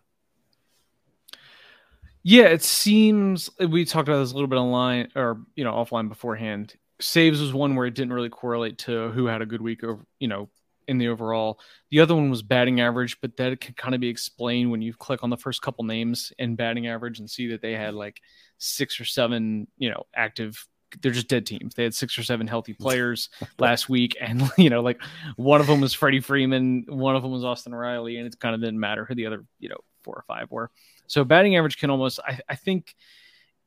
Yeah, 2.24 2.46
it 2.46 2.64
seems 2.64 3.50
we 3.60 3.86
talked 3.86 4.10
about 4.10 4.20
this 4.20 4.32
a 4.32 4.34
little 4.34 4.48
bit 4.48 4.58
online 4.58 5.10
or 5.16 5.42
you 5.56 5.64
know 5.64 5.74
offline 5.74 6.10
beforehand. 6.10 6.76
Saves 7.00 7.42
was 7.42 7.54
one 7.54 7.76
where 7.76 7.86
it 7.86 7.94
didn't 7.94 8.14
really 8.14 8.30
correlate 8.30 8.78
to 8.80 9.10
who 9.10 9.26
had 9.26 9.42
a 9.42 9.46
good 9.46 9.62
week 9.62 9.84
over 9.84 10.06
you 10.20 10.28
know 10.28 10.50
in 10.88 10.98
the 10.98 11.08
overall. 11.08 11.60
The 11.92 12.00
other 12.00 12.16
one 12.16 12.30
was 12.30 12.42
batting 12.42 12.82
average, 12.82 13.20
but 13.22 13.38
that 13.38 13.60
can 13.62 13.74
kind 13.76 13.96
of 13.96 14.02
be 14.02 14.08
explained 14.10 14.72
when 14.72 14.82
you 14.82 14.94
click 14.94 15.24
on 15.24 15.30
the 15.30 15.38
first 15.38 15.62
couple 15.62 15.84
names 15.84 16.32
in 16.40 16.56
batting 16.56 16.88
average 16.88 17.20
and 17.20 17.30
see 17.30 17.48
that 17.48 17.62
they 17.62 17.74
had 17.74 17.94
like 17.94 18.22
six 18.58 19.00
or 19.00 19.06
seven 19.06 19.68
you 19.78 19.90
know 19.90 20.04
active. 20.16 20.66
They're 21.02 21.12
just 21.12 21.28
dead 21.28 21.46
teams. 21.46 21.76
They 21.76 21.84
had 21.84 21.94
six 21.94 22.18
or 22.18 22.24
seven 22.24 22.48
healthy 22.48 22.74
players 22.80 23.30
last 23.60 23.90
week, 23.90 24.16
and 24.22 24.50
you 24.58 24.70
know 24.70 24.82
like 24.82 25.02
one 25.36 25.62
of 25.62 25.68
them 25.68 25.82
was 25.82 25.94
Freddie 25.94 26.22
Freeman, 26.22 26.86
one 26.88 27.16
of 27.16 27.24
them 27.24 27.32
was 27.32 27.44
Austin 27.44 27.74
Riley, 27.76 28.18
and 28.18 28.28
it 28.28 28.40
kind 28.40 28.56
of 28.56 28.62
didn't 28.62 28.80
matter 28.80 29.06
who 29.06 29.16
the 29.16 29.26
other 29.26 29.44
you 29.60 29.70
know 29.70 29.78
four 30.04 30.16
or 30.16 30.24
five 30.28 30.52
were. 30.52 30.72
So 31.08 31.24
batting 31.24 31.56
average 31.56 31.78
can 31.78 31.90
almost, 31.90 32.20
I, 32.26 32.40
I 32.50 32.56
think, 32.56 32.96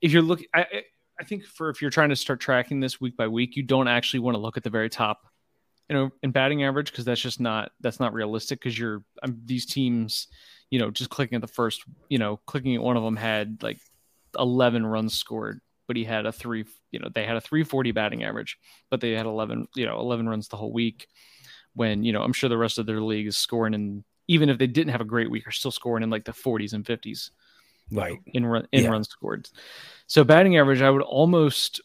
if 0.01 0.13
you're 0.13 0.23
looking, 0.23 0.47
I, 0.55 0.61
I- 0.61 0.83
I 1.21 1.25
think 1.25 1.45
for 1.47 1.69
if 1.69 1.83
you're 1.83 1.91
trying 1.91 2.11
to 2.11 2.15
start 2.15 2.39
tracking 2.39 2.79
this 2.79 3.01
week 3.01 3.17
by 3.17 3.27
week, 3.27 3.57
you 3.57 3.65
don't 3.65 3.89
actually 3.89 4.21
want 4.21 4.37
to 4.37 4.39
look 4.39 4.57
at 4.57 4.63
the 4.63 4.71
very 4.71 4.89
top, 4.89 5.27
you 5.89 5.97
know, 5.97 6.11
in 6.23 6.31
batting 6.31 6.65
average 6.65 6.91
because 6.91 7.05
that's 7.05 7.21
just 7.21 7.41
not 7.41 7.73
that's 7.81 8.01
not 8.01 8.13
realistic 8.13 8.61
because 8.61 8.79
you're 8.79 9.03
um, 9.23 9.41
these 9.45 9.67
teams, 9.67 10.29
you 10.71 10.79
know, 10.79 10.91
just 10.91 11.11
clicking 11.11 11.37
at 11.37 11.41
the 11.41 11.47
first, 11.47 11.83
you 12.09 12.19
know, 12.19 12.39
clicking 12.47 12.75
at 12.75 12.83
one 12.83 12.97
of 12.97 13.03
them 13.03 13.17
had 13.17 13.63
like 13.63 13.81
11 14.39 14.85
runs 14.87 15.15
scored, 15.19 15.61
but 15.87 15.97
he 15.97 16.05
had 16.05 16.27
a 16.27 16.33
three, 16.33 16.65
you 16.91 16.99
know, 16.99 17.09
they 17.15 17.25
had 17.25 17.37
a 17.37 17.41
340 17.41 17.93
batting 17.93 18.25
average, 18.25 18.59
but 18.91 19.01
they 19.01 19.13
had 19.13 19.27
11, 19.27 19.69
you 19.75 19.87
know, 19.87 19.99
11 19.99 20.29
runs 20.29 20.49
the 20.49 20.57
whole 20.57 20.73
week. 20.73 21.07
When 21.75 22.03
you 22.03 22.13
know, 22.13 22.23
I'm 22.23 22.33
sure 22.33 22.51
the 22.51 22.59
rest 22.59 22.79
of 22.79 22.87
their 22.87 23.01
league 23.01 23.27
is 23.27 23.37
scoring 23.37 23.75
and 23.75 24.05
even 24.27 24.51
if 24.51 24.59
they 24.59 24.67
didn't 24.67 24.93
have 24.93 25.01
a 25.01 25.07
great 25.07 25.31
week, 25.31 25.47
are 25.47 25.53
still 25.53 25.71
scoring 25.71 26.03
in 26.03 26.11
like 26.11 26.25
the 26.25 26.33
40s 26.33 26.75
and 26.75 26.85
50s 26.85 27.31
Right. 27.91 28.19
in 28.27 28.45
run 28.45 28.69
in 28.73 28.85
Yeah. 28.85 28.91
runs 28.91 29.09
scored. 29.09 29.49
So 30.07 30.23
batting 30.25 30.59
average, 30.59 30.83
I 30.83 30.91
would 30.91 31.03
almost 31.03 31.81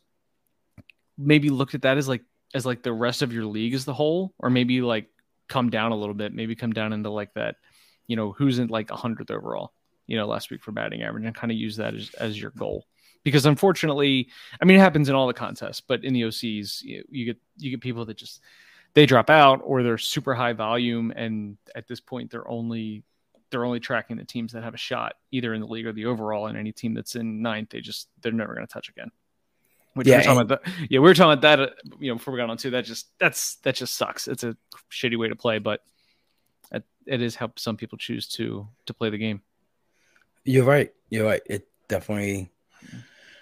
maybe 1.17 1.49
look 1.49 1.73
at 1.73 1.83
that 1.83 1.97
as 1.97 2.07
like 2.07 2.23
as 2.53 2.65
like 2.65 2.83
the 2.83 2.93
rest 2.93 3.21
of 3.21 3.33
your 3.33 3.45
league 3.45 3.73
as 3.73 3.85
the 3.85 3.93
whole, 3.93 4.33
or 4.39 4.49
maybe 4.49 4.81
like 4.81 5.07
come 5.47 5.69
down 5.69 5.91
a 5.91 5.95
little 5.95 6.13
bit, 6.13 6.33
maybe 6.33 6.55
come 6.55 6.71
down 6.71 6.93
into 6.93 7.09
like 7.09 7.33
that, 7.33 7.55
you 8.07 8.15
know, 8.15 8.31
who's 8.31 8.59
in 8.59 8.67
like 8.67 8.91
a 8.91 8.95
hundredth 8.95 9.31
overall, 9.31 9.73
you 10.07 10.17
know, 10.17 10.27
last 10.27 10.51
week 10.51 10.61
for 10.61 10.71
batting 10.71 11.03
average, 11.03 11.25
and 11.25 11.35
kind 11.35 11.51
of 11.51 11.57
use 11.57 11.77
that 11.77 11.93
as, 11.93 12.13
as 12.15 12.39
your 12.39 12.51
goal. 12.51 12.85
Because 13.23 13.45
unfortunately, 13.45 14.29
I 14.61 14.65
mean, 14.65 14.77
it 14.77 14.81
happens 14.81 15.09
in 15.09 15.15
all 15.15 15.27
the 15.27 15.33
contests, 15.33 15.81
but 15.81 16.03
in 16.03 16.13
the 16.13 16.23
OCs, 16.23 16.81
you, 16.81 17.03
you 17.09 17.25
get 17.25 17.37
you 17.57 17.71
get 17.71 17.81
people 17.81 18.05
that 18.05 18.17
just 18.17 18.41
they 18.93 19.05
drop 19.05 19.29
out 19.29 19.61
or 19.63 19.81
they're 19.81 19.97
super 19.97 20.33
high 20.33 20.53
volume, 20.53 21.11
and 21.15 21.57
at 21.73 21.87
this 21.87 22.01
point, 22.01 22.31
they're 22.31 22.47
only 22.47 23.03
they're 23.53 23.63
only 23.63 23.79
tracking 23.79 24.17
the 24.17 24.25
teams 24.25 24.51
that 24.51 24.63
have 24.63 24.73
a 24.73 24.77
shot 24.77 25.13
either 25.31 25.53
in 25.53 25.61
the 25.61 25.67
league 25.67 25.85
or 25.85 25.93
the 25.93 26.05
overall 26.05 26.47
and 26.47 26.57
any 26.57 26.71
team 26.71 26.95
that's 26.95 27.15
in 27.15 27.43
ninth 27.43 27.69
they 27.69 27.81
just 27.81 28.09
they're 28.21 28.31
never 28.31 28.55
going 28.55 28.65
to 28.65 28.73
touch 28.73 28.89
again 28.89 29.11
which 29.93 30.07
Yeah, 30.07 30.17
we 30.17 30.17
we're 30.17 30.23
talking 30.23 30.41
about 30.41 30.63
that 30.63 30.73
yeah 30.89 30.99
we 30.99 31.03
were 31.09 31.13
talking 31.13 31.33
about 31.33 31.41
that 31.41 31.59
uh, 31.59 31.67
you 31.99 32.09
know 32.11 32.15
before 32.15 32.33
we 32.33 32.39
got 32.39 32.49
on 32.49 32.57
to 32.57 32.69
that 32.71 32.85
just 32.85 33.07
that's 33.19 33.55
that 33.57 33.75
just 33.75 33.95
sucks 33.95 34.27
it's 34.27 34.43
a 34.43 34.55
shitty 34.91 35.17
way 35.17 35.27
to 35.29 35.35
play 35.35 35.59
but 35.59 35.81
it, 36.71 36.83
it 37.07 37.21
is 37.21 37.35
how 37.35 37.51
some 37.57 37.77
people 37.77 37.97
choose 37.97 38.27
to 38.29 38.67
to 38.85 38.93
play 38.93 39.09
the 39.09 39.17
game 39.17 39.41
You're 40.45 40.65
right. 40.65 40.91
You're 41.09 41.25
right. 41.25 41.41
It 41.45 41.67
definitely, 41.87 42.51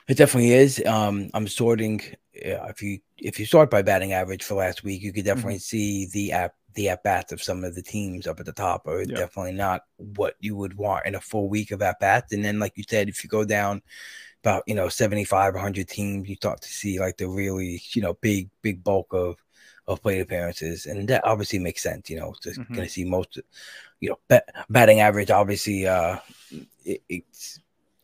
it 0.08 0.18
definitely 0.18 0.54
is. 0.54 0.84
Um, 0.86 1.30
I'm 1.34 1.48
sorting. 1.48 2.02
Yeah, 2.34 2.66
if 2.68 2.82
you 2.82 3.00
if 3.18 3.40
you 3.40 3.46
sort 3.46 3.70
by 3.70 3.82
batting 3.82 4.14
average 4.14 4.44
for 4.44 4.56
last 4.56 4.84
week, 4.84 5.02
you 5.02 5.14
could 5.14 5.26
definitely 5.26 5.60
see 5.60 6.08
the 6.14 6.32
app 6.32 6.54
the 6.74 6.90
at 6.90 7.04
bats 7.04 7.34
of 7.34 7.44
some 7.44 7.64
of 7.66 7.76
the 7.76 7.82
teams 7.82 8.28
up 8.28 8.40
at 8.40 8.46
the 8.46 8.54
top 8.54 8.88
are 8.88 9.04
Yeah. 9.04 9.24
definitely 9.24 9.52
not 9.52 9.82
what 9.98 10.36
you 10.40 10.56
would 10.56 10.74
want 10.76 11.06
in 11.06 11.16
a 11.16 11.20
full 11.22 11.50
week 11.50 11.72
of 11.72 11.82
at 11.82 12.00
bats. 12.00 12.32
And 12.34 12.44
then, 12.46 12.60
like 12.60 12.74
you 12.78 12.84
said, 12.90 13.10
if 13.10 13.24
you 13.24 13.30
go 13.30 13.44
down 13.44 13.82
about 14.44 14.64
you 14.68 14.76
know 14.76 14.90
75 14.90 15.54
100 15.54 15.88
teams 15.88 16.28
you 16.30 16.36
start 16.36 16.62
to 16.62 16.70
see 16.70 17.00
like 17.00 17.18
the 17.18 17.28
really 17.28 17.82
you 17.94 18.02
know 18.02 18.14
big 18.16 18.50
big 18.62 18.84
bulk 18.84 19.08
of 19.14 19.38
of 19.88 20.02
plate 20.02 20.22
appearances 20.22 20.86
and 20.86 21.08
that 21.08 21.24
obviously 21.26 21.60
makes 21.60 21.84
sense 21.84 22.10
you 22.10 22.18
know 22.20 22.34
just 22.44 22.60
Mhm. 22.60 22.74
gonna 22.74 22.90
see 22.90 23.06
most 23.06 23.40
you 24.00 24.10
know 24.10 24.20
bat, 24.28 24.46
batting 24.70 25.00
average 25.02 25.32
obviously 25.32 25.86
uh 25.88 26.18
it, 26.86 27.02
it's 27.10 27.60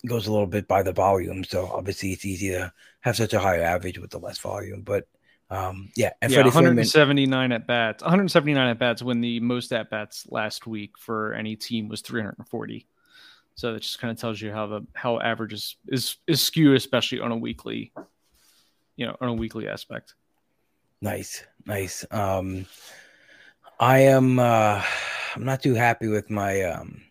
goes 0.05 0.27
a 0.27 0.31
little 0.31 0.47
bit 0.47 0.67
by 0.67 0.83
the 0.83 0.93
volume 0.93 1.43
so 1.43 1.65
obviously 1.67 2.11
it's 2.13 2.25
easy 2.25 2.49
to 2.49 2.71
have 3.01 3.15
such 3.15 3.33
a 3.33 3.39
higher 3.39 3.63
average 3.63 3.97
with 3.99 4.11
the 4.11 4.19
less 4.19 4.37
volume 4.37 4.81
but 4.81 5.07
um 5.49 5.89
yeah 5.95 6.11
and 6.21 6.31
yeah, 6.31 6.37
Freddie 6.37 6.51
Freeman 6.51 6.75
179 6.75 7.51
at 7.51 7.67
bats. 7.67 8.03
179 8.03 8.67
at 8.69 8.79
bats 8.79 9.01
when 9.01 9.21
the 9.21 9.39
most 9.39 9.71
at 9.73 9.89
bats 9.89 10.27
last 10.29 10.67
week 10.67 10.97
for 10.99 11.33
any 11.33 11.55
team 11.55 11.87
was 11.87 12.01
340. 12.01 12.85
So 13.57 13.73
that 13.73 13.81
just 13.81 13.99
kind 13.99 14.11
of 14.11 14.19
tells 14.19 14.39
you 14.39 14.51
how 14.51 14.67
the 14.67 14.81
how 14.93 15.19
average 15.19 15.51
is 15.51 15.77
is, 15.87 16.17
is 16.27 16.41
skewed, 16.41 16.77
especially 16.77 17.19
on 17.19 17.31
a 17.31 17.37
weekly, 17.37 17.91
you 18.95 19.07
know, 19.07 19.17
on 19.19 19.29
a 19.29 19.33
weekly 19.33 19.67
aspect. 19.67 20.13
Nice, 21.01 21.43
nice. 21.65 22.05
Um, 22.11 22.67
I 23.79 23.99
am. 23.99 24.37
Uh, 24.37 24.83
I'm 25.35 25.43
not 25.43 25.63
too 25.63 25.73
happy 25.73 26.07
with 26.07 26.29
my 26.29 26.61
um 26.61 27.01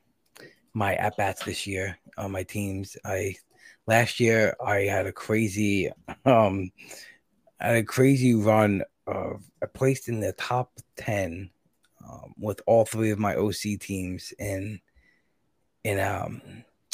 my 0.72 0.94
at 0.94 1.16
bats 1.16 1.44
this 1.44 1.66
year 1.66 1.98
on 2.16 2.30
my 2.30 2.44
teams. 2.44 2.96
I 3.04 3.34
last 3.88 4.20
year 4.20 4.54
I 4.64 4.82
had 4.82 5.06
a 5.06 5.12
crazy 5.12 5.90
um 6.24 6.70
I 7.60 7.68
had 7.68 7.76
a 7.76 7.82
crazy 7.82 8.34
run 8.34 8.84
of 9.08 9.42
I 9.60 9.66
placed 9.66 10.08
in 10.08 10.20
the 10.20 10.32
top 10.34 10.70
ten 10.96 11.50
um, 12.08 12.34
with 12.38 12.60
all 12.66 12.84
three 12.84 13.10
of 13.10 13.18
my 13.18 13.34
OC 13.34 13.80
teams 13.80 14.32
in 14.38 14.80
in 15.86 16.00
um 16.00 16.42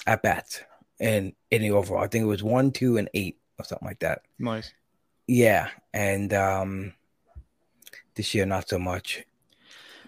at 0.07 0.22
bats 0.22 0.61
and 1.00 1.33
in 1.50 1.62
the 1.62 1.70
overall. 1.70 2.05
I 2.05 2.09
think 2.09 2.22
it 2.22 2.26
was 2.26 2.42
one, 2.42 2.70
two, 2.70 2.98
and 2.98 3.09
eight 3.14 3.38
or 3.59 3.64
something 3.64 3.88
like 3.88 4.00
that. 4.00 4.22
Nice. 4.38 4.72
Yeah, 5.26 5.68
and 5.94 6.33
um 6.35 6.92
this 8.14 8.35
year 8.35 8.44
not 8.44 8.68
so 8.68 8.78
much. 8.78 9.24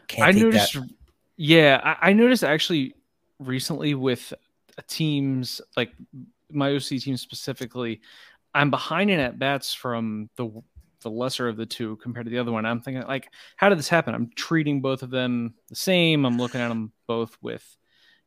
Can't 0.06 0.28
I 0.28 0.38
noticed. 0.38 0.74
that. 0.74 0.88
Yeah, 1.36 1.80
I, 1.82 2.10
I 2.10 2.12
noticed 2.12 2.44
actually 2.44 2.94
recently 3.38 3.94
with 3.94 4.32
teams 4.86 5.60
like 5.76 5.92
my 6.50 6.74
OC 6.74 7.00
team 7.00 7.16
specifically, 7.16 8.02
I'm 8.54 8.70
behind 8.70 9.10
in 9.10 9.18
at 9.18 9.38
bats 9.38 9.72
from 9.72 10.28
the 10.36 10.50
the 11.00 11.10
lesser 11.10 11.48
of 11.48 11.56
the 11.56 11.66
two 11.66 11.96
compared 11.96 12.26
to 12.26 12.30
the 12.30 12.38
other 12.38 12.52
one. 12.52 12.66
I'm 12.66 12.80
thinking 12.80 13.06
like, 13.06 13.30
how 13.56 13.68
did 13.68 13.78
this 13.78 13.88
happen? 13.88 14.14
I'm 14.14 14.30
treating 14.34 14.80
both 14.80 15.02
of 15.02 15.10
them 15.10 15.54
the 15.68 15.76
same. 15.76 16.24
I'm 16.24 16.38
looking 16.38 16.60
at 16.60 16.68
them 16.68 16.92
both 17.06 17.36
with, 17.42 17.64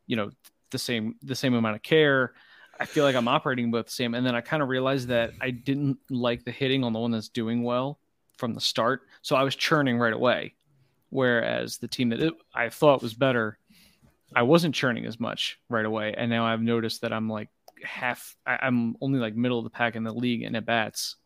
you 0.08 0.16
know, 0.16 0.30
the 0.70 0.78
same 0.78 1.14
the 1.22 1.36
same 1.36 1.54
amount 1.54 1.76
of 1.76 1.82
care. 1.82 2.32
I 2.80 2.86
feel 2.86 3.04
like 3.04 3.16
I'm 3.16 3.28
operating 3.28 3.70
both 3.70 3.86
the 3.86 3.92
same, 3.92 4.14
and 4.14 4.26
then 4.26 4.34
I 4.34 4.40
kind 4.40 4.62
of 4.62 4.68
realized 4.68 5.08
that 5.08 5.32
I 5.40 5.50
didn't 5.50 5.98
like 6.10 6.44
the 6.44 6.50
hitting 6.50 6.82
on 6.82 6.92
the 6.92 6.98
one 6.98 7.12
that's 7.12 7.28
doing 7.28 7.62
well 7.62 7.98
from 8.36 8.54
the 8.54 8.60
start, 8.60 9.02
so 9.22 9.36
I 9.36 9.42
was 9.44 9.54
churning 9.54 9.98
right 9.98 10.12
away. 10.12 10.54
Whereas 11.10 11.78
the 11.78 11.88
team 11.88 12.10
that 12.10 12.20
it, 12.20 12.34
I 12.54 12.68
thought 12.68 13.02
was 13.02 13.14
better, 13.14 13.58
I 14.36 14.42
wasn't 14.42 14.74
churning 14.74 15.06
as 15.06 15.18
much 15.18 15.58
right 15.68 15.86
away, 15.86 16.14
and 16.16 16.30
now 16.30 16.46
I've 16.46 16.62
noticed 16.62 17.00
that 17.02 17.12
I'm 17.12 17.28
like 17.28 17.48
half. 17.82 18.36
I, 18.46 18.58
I'm 18.62 18.96
only 19.00 19.18
like 19.18 19.34
middle 19.34 19.58
of 19.58 19.64
the 19.64 19.70
pack 19.70 19.96
in 19.96 20.04
the 20.04 20.12
league 20.12 20.42
in 20.42 20.54
at 20.54 20.66
bats, 20.66 21.16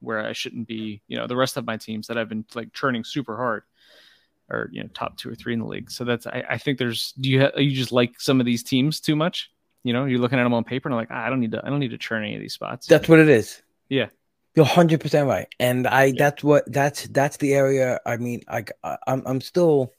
where 0.00 0.20
I 0.20 0.32
shouldn't 0.32 0.66
be. 0.66 1.02
You 1.08 1.18
know, 1.18 1.26
the 1.26 1.36
rest 1.36 1.56
of 1.56 1.66
my 1.66 1.76
teams 1.76 2.06
that 2.06 2.16
I've 2.16 2.28
been 2.28 2.44
like 2.54 2.72
churning 2.72 3.04
super 3.04 3.36
hard, 3.36 3.64
or 4.50 4.68
you 4.72 4.82
know, 4.82 4.88
top 4.94 5.16
two 5.16 5.30
or 5.30 5.34
three 5.34 5.52
in 5.54 5.60
the 5.60 5.66
league. 5.66 5.90
So 5.90 6.04
that's 6.04 6.26
I, 6.26 6.44
I 6.50 6.58
think 6.58 6.78
there's. 6.78 7.12
Do 7.12 7.28
you 7.30 7.40
ha- 7.42 7.58
you 7.58 7.72
just 7.72 7.92
like 7.92 8.20
some 8.20 8.40
of 8.40 8.46
these 8.46 8.62
teams 8.62 9.00
too 9.00 9.16
much? 9.16 9.50
You 9.84 9.92
know, 9.92 10.04
you're 10.04 10.20
looking 10.20 10.38
at 10.38 10.44
them 10.44 10.54
on 10.54 10.64
paper 10.64 10.88
and 10.88 10.94
I'm 10.94 11.00
like, 11.00 11.08
ah, 11.10 11.26
I 11.26 11.30
don't 11.30 11.40
need 11.40 11.52
to. 11.52 11.62
I 11.64 11.70
don't 11.70 11.80
need 11.80 11.90
to 11.90 11.98
churn 11.98 12.22
any 12.22 12.34
of 12.34 12.40
these 12.40 12.54
spots. 12.54 12.86
That's 12.86 13.08
what 13.08 13.18
it 13.18 13.28
is. 13.28 13.62
Yeah. 13.88 14.08
You're 14.54 14.66
hundred 14.66 15.00
percent 15.00 15.28
right, 15.28 15.48
and 15.58 15.86
I 15.86 16.04
Yeah. 16.04 16.14
that's 16.18 16.44
what 16.44 16.70
that's 16.70 17.06
that's 17.08 17.38
the 17.38 17.54
area. 17.54 17.98
I 18.04 18.18
mean, 18.18 18.42
I, 18.48 18.64
I 18.84 18.98
I'm 19.06 19.22
I'm 19.24 19.40
still 19.40 19.92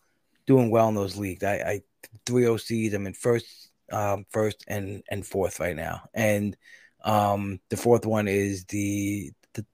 doing 0.46 0.70
well 0.70 0.90
in 0.90 0.96
those 0.96 1.18
leagues. 1.18 1.44
I, 1.44 1.56
I 1.56 1.82
three 2.28 2.44
OCs. 2.44 2.94
I'm 2.94 3.08
in 3.08 3.14
first, 3.14 3.48
um, 3.92 4.26
first 4.30 4.64
and 4.68 5.02
and 5.10 5.26
fourth 5.26 5.60
right 5.60 5.76
now, 5.76 6.04
and 6.14 6.56
um, 7.04 7.62
the 7.70 7.78
fourth 7.78 8.06
one 8.06 8.28
is 8.28 8.66
the 8.66 9.32
the, 9.54 9.66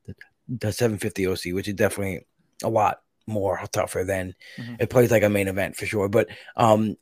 the 0.47 0.71
750 0.71 1.27
OC, 1.27 1.53
which 1.53 1.67
is 1.67 1.73
definitely 1.73 2.25
a 2.63 2.69
lot 2.69 3.01
more 3.29 3.59
tougher 3.71 4.03
than 4.03 4.35
Mhm. 4.57 4.81
it 4.81 4.89
plays 4.89 5.11
like 5.11 5.23
a 5.23 5.29
main 5.29 5.47
event 5.47 5.75
for 5.77 5.85
sure. 5.85 6.09
But 6.09 6.27
um, 6.57 6.95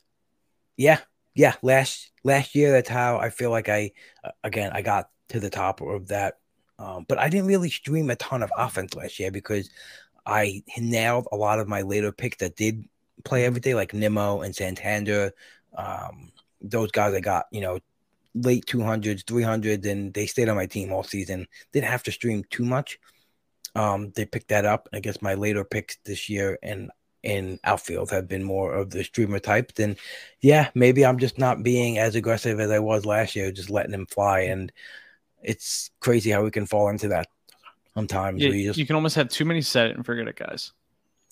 yeah, 0.75 0.99
yeah. 1.33 1.55
Last 1.61 2.11
last 2.23 2.53
year, 2.55 2.71
that's 2.71 2.89
how 2.89 3.17
I 3.17 3.29
feel 3.29 3.49
like 3.49 3.69
I 3.69 3.91
uh, 4.23 4.31
again 4.43 4.71
I 4.73 4.81
got 4.81 5.09
to 5.29 5.39
the 5.39 5.49
top 5.49 5.81
of 5.81 6.09
that. 6.09 6.35
Um, 6.79 7.05
but 7.07 7.17
I 7.17 7.29
didn't 7.29 7.47
really 7.47 7.69
stream 7.69 8.09
a 8.11 8.15
ton 8.15 8.43
of 8.43 8.51
offense 8.55 8.93
last 8.93 9.19
year 9.19 9.31
because 9.31 9.69
I 10.25 10.63
nailed 10.77 11.27
a 11.31 11.35
lot 11.35 11.59
of 11.59 11.67
my 11.67 11.81
later 11.81 12.11
picks 12.11 12.37
that 12.37 12.55
did 12.55 12.85
play 13.23 13.45
every 13.45 13.61
day, 13.61 13.73
like 13.73 13.93
Nimmo 13.93 14.41
and 14.41 14.55
Santander. 14.55 15.31
Um, 15.75 16.31
those 16.61 16.91
guys 16.91 17.13
I 17.15 17.19
got, 17.19 17.45
you 17.51 17.61
know, 17.61 17.79
late 18.35 18.65
200s, 18.67 19.23
300s, 19.23 19.85
and 19.89 20.13
they 20.13 20.27
stayed 20.27 20.49
on 20.49 20.55
my 20.55 20.67
team 20.67 20.91
all 20.93 21.03
season. 21.03 21.47
Didn't 21.71 21.89
have 21.89 22.03
to 22.03 22.11
stream 22.11 22.43
too 22.51 22.65
much. 22.65 22.99
Um, 23.77 24.11
they 24.15 24.25
picked 24.25 24.49
that 24.49 24.65
up. 24.65 24.89
I 24.93 24.99
guess 24.99 25.21
my 25.21 25.35
later 25.35 25.63
picks 25.63 25.97
this 26.03 26.29
year 26.29 26.57
and 26.63 26.89
in 27.23 27.59
outfield 27.63 28.09
have 28.11 28.27
been 28.27 28.43
more 28.43 28.73
of 28.73 28.89
the 28.89 29.03
streamer 29.03 29.39
type. 29.39 29.73
Then, 29.73 29.97
yeah, 30.41 30.69
maybe 30.75 31.05
I'm 31.05 31.19
just 31.19 31.37
not 31.37 31.63
being 31.63 31.97
as 31.97 32.15
aggressive 32.15 32.59
as 32.59 32.71
I 32.71 32.79
was 32.79 33.05
last 33.05 33.35
year, 33.35 33.51
just 33.51 33.69
letting 33.69 33.91
them 33.91 34.05
fly. 34.07 34.41
And 34.41 34.71
it's 35.43 35.91
crazy 35.99 36.31
how 36.31 36.43
we 36.43 36.51
can 36.51 36.65
fall 36.65 36.89
into 36.89 37.09
that 37.09 37.27
sometimes. 37.93 38.43
Yeah, 38.43 38.49
you 38.51 38.69
just 38.69 38.79
you 38.79 38.85
can 38.85 38.95
almost 38.95 39.15
have 39.15 39.29
too 39.29 39.45
many 39.45 39.61
set 39.61 39.87
it 39.87 39.95
and 39.95 40.05
forget 40.05 40.27
it, 40.27 40.35
guys. 40.35 40.71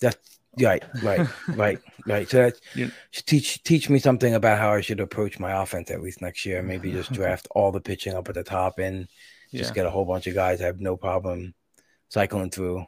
that's 0.00 0.38
right, 0.60 0.84
right, 1.02 1.26
right, 1.48 1.80
right. 2.06 2.28
So 2.28 2.38
that 2.38 2.60
Yeah. 2.74 2.88
teach 3.12 3.62
teach 3.62 3.88
me 3.88 3.98
something 3.98 4.34
about 4.34 4.58
how 4.58 4.72
I 4.72 4.80
should 4.82 5.00
approach 5.00 5.38
my 5.38 5.62
offense 5.62 5.90
at 5.90 6.02
least 6.02 6.20
next 6.20 6.44
year. 6.44 6.62
Maybe 6.62 6.92
just 6.92 7.12
draft 7.20 7.48
all 7.52 7.72
the 7.72 7.80
pitching 7.80 8.14
up 8.14 8.28
at 8.28 8.34
the 8.34 8.44
top 8.44 8.78
and 8.78 9.08
just 9.52 9.70
Yeah. 9.70 9.74
get 9.74 9.86
a 9.86 9.90
whole 9.90 10.04
bunch 10.04 10.26
of 10.26 10.34
guys. 10.34 10.60
I 10.60 10.66
have 10.66 10.80
no 10.80 10.96
problem 10.96 11.54
cycling 12.08 12.50
through 12.50 12.86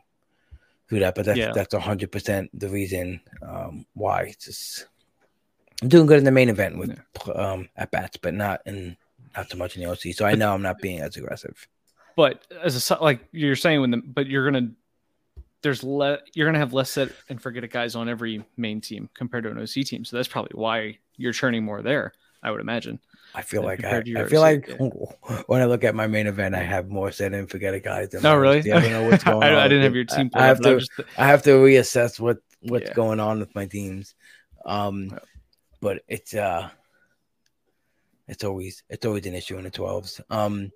through 0.88 1.00
that. 1.00 1.14
But 1.14 1.26
that's 1.26 1.38
Yeah. 1.38 1.52
that's 1.54 1.74
hundred 1.74 2.12
percent 2.12 2.50
the 2.58 2.68
reason 2.68 3.20
um, 3.42 3.86
why. 3.94 4.22
It's 4.22 4.44
just 4.44 4.86
I'm 5.82 5.88
doing 5.88 6.06
good 6.06 6.18
in 6.18 6.24
the 6.24 6.30
main 6.32 6.48
event 6.48 6.78
with 6.78 6.98
um, 7.34 7.68
at 7.76 7.90
bats, 7.90 8.16
but 8.16 8.34
not 8.34 8.60
in 8.66 8.96
not 9.36 9.50
so 9.50 9.56
much 9.56 9.76
in 9.76 9.82
the 9.82 9.90
OC. 9.90 10.14
So 10.14 10.24
I 10.24 10.34
know 10.34 10.52
I'm 10.52 10.62
not 10.62 10.78
being 10.78 11.00
as 11.00 11.16
aggressive. 11.16 11.68
but 12.16 12.46
as 12.62 12.90
a 12.90 12.94
like 13.02 13.20
you're 13.32 13.56
saying 13.56 13.80
when 13.80 13.90
the 13.90 13.98
but 13.98 14.26
you're 14.26 14.44
gonna 14.50 14.70
there's 15.62 15.82
le 15.84 16.18
you're 16.34 16.46
gonna 16.46 16.58
have 16.58 16.72
less 16.72 16.90
set 16.90 17.10
and 17.28 17.40
forget 17.40 17.64
it 17.64 17.70
guys 17.70 17.94
on 17.94 18.08
every 18.08 18.44
main 18.56 18.80
team 18.80 19.08
compared 19.14 19.44
to 19.44 19.50
an 19.50 19.58
OC 19.58 19.84
team. 19.84 20.04
So 20.04 20.16
that's 20.16 20.28
probably 20.28 20.52
why 20.54 20.98
you're 21.16 21.32
churning 21.32 21.64
more 21.64 21.82
there. 21.82 22.12
I 22.42 22.50
would 22.50 22.60
imagine. 22.60 23.00
I 23.34 23.42
feel 23.42 23.62
like 23.62 23.84
I, 23.84 23.98
I 24.16 24.24
feel 24.24 24.40
like 24.40 24.68
OC, 24.80 25.44
when 25.48 25.60
I 25.60 25.66
look 25.66 25.84
at 25.84 25.94
my 25.94 26.06
main 26.06 26.26
event, 26.26 26.54
I 26.54 26.62
have 26.62 26.88
more 26.88 27.12
set 27.12 27.34
and 27.34 27.48
forget 27.48 27.74
it 27.74 27.84
guys. 27.84 28.08
Than 28.08 28.22
No, 28.22 28.32
Oh, 28.32 28.36
really? 28.36 28.58
I 28.72 28.80
don't 28.80 28.90
know 28.90 29.08
what's 29.08 29.22
going 29.32 29.42
I, 29.42 29.50
on. 29.52 29.58
I 29.58 29.68
didn't 29.68 29.84
have 29.84 29.94
your 29.94 30.04
team. 30.04 30.30
I, 30.34 30.44
I 30.44 30.46
have 30.46 30.60
to. 30.60 30.78
just- 30.78 30.90
I 31.16 31.26
have 31.26 31.42
to 31.44 31.50
reassess 31.50 32.18
what 32.18 32.38
what's 32.60 32.88
Yeah. 32.88 32.94
going 32.94 33.20
on 33.20 33.38
with 33.38 33.54
my 33.54 33.66
teams. 33.66 34.14
Um, 34.64 35.10
Yeah. 35.12 35.18
but 35.80 36.02
it's 36.08 36.34
uh, 36.34 36.68
it's 38.26 38.44
always 38.44 38.82
it's 38.88 39.06
always 39.06 39.26
an 39.26 39.34
issue 39.34 39.56
in 39.58 39.64
the 39.64 39.70
twelves. 39.70 40.20
Um, 40.30 40.70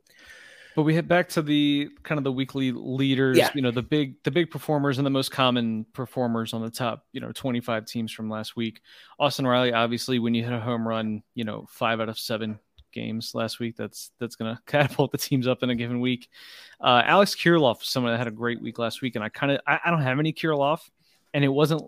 But 0.75 0.83
we 0.85 0.95
head 0.95 1.07
back 1.09 1.29
to 1.31 1.43
the 1.43 1.91
kind 2.03 2.19
of 2.19 2.25
the 2.25 2.33
weekly 2.33 2.73
leaders, 2.73 3.37
Yeah. 3.37 3.51
you 3.55 3.61
know, 3.63 3.71
the 3.71 3.83
big 3.83 4.23
the 4.23 4.31
big 4.31 4.51
performers 4.51 4.99
and 4.99 5.07
the 5.07 5.11
most 5.11 5.31
common 5.31 5.85
performers 5.93 6.53
on 6.55 6.63
the 6.63 6.71
top, 6.71 7.07
you 7.13 7.21
know, 7.21 7.33
25 7.33 7.85
teams 7.85 8.11
from 8.13 8.31
last 8.31 8.57
week. 8.57 8.81
Austin 9.19 9.47
Riley, 9.47 9.73
obviously, 9.73 10.19
when 10.19 10.35
you 10.35 10.43
hit 10.45 10.53
a 10.53 10.61
home 10.61 10.87
run, 10.89 11.23
you 11.35 11.45
know, 11.45 11.67
five 11.69 12.01
out 12.01 12.09
of 12.09 12.19
seven 12.19 12.59
games 12.93 13.35
last 13.35 13.59
week, 13.59 13.77
that's 13.77 14.11
that's 14.19 14.37
gonna 14.37 14.61
catapult 14.67 15.13
the 15.13 15.19
teams 15.19 15.47
up 15.47 15.63
in 15.63 15.71
a 15.71 15.75
given 15.75 16.01
week. 16.01 16.29
Uh, 16.81 17.03
Alex 17.05 17.35
Kirilloff, 17.35 17.83
someone 17.83 18.13
that 18.13 18.19
had 18.19 18.29
a 18.29 18.31
great 18.33 18.61
week 18.63 18.79
last 18.79 19.03
week, 19.03 19.15
and 19.15 19.25
I 19.25 19.29
kind 19.29 19.53
of 19.53 19.61
I, 19.67 19.79
I 19.85 19.91
don't 19.91 20.03
have 20.03 20.19
any 20.19 20.33
Kirilloff, 20.33 20.81
and 21.35 21.45
it 21.45 21.49
wasn't 21.49 21.83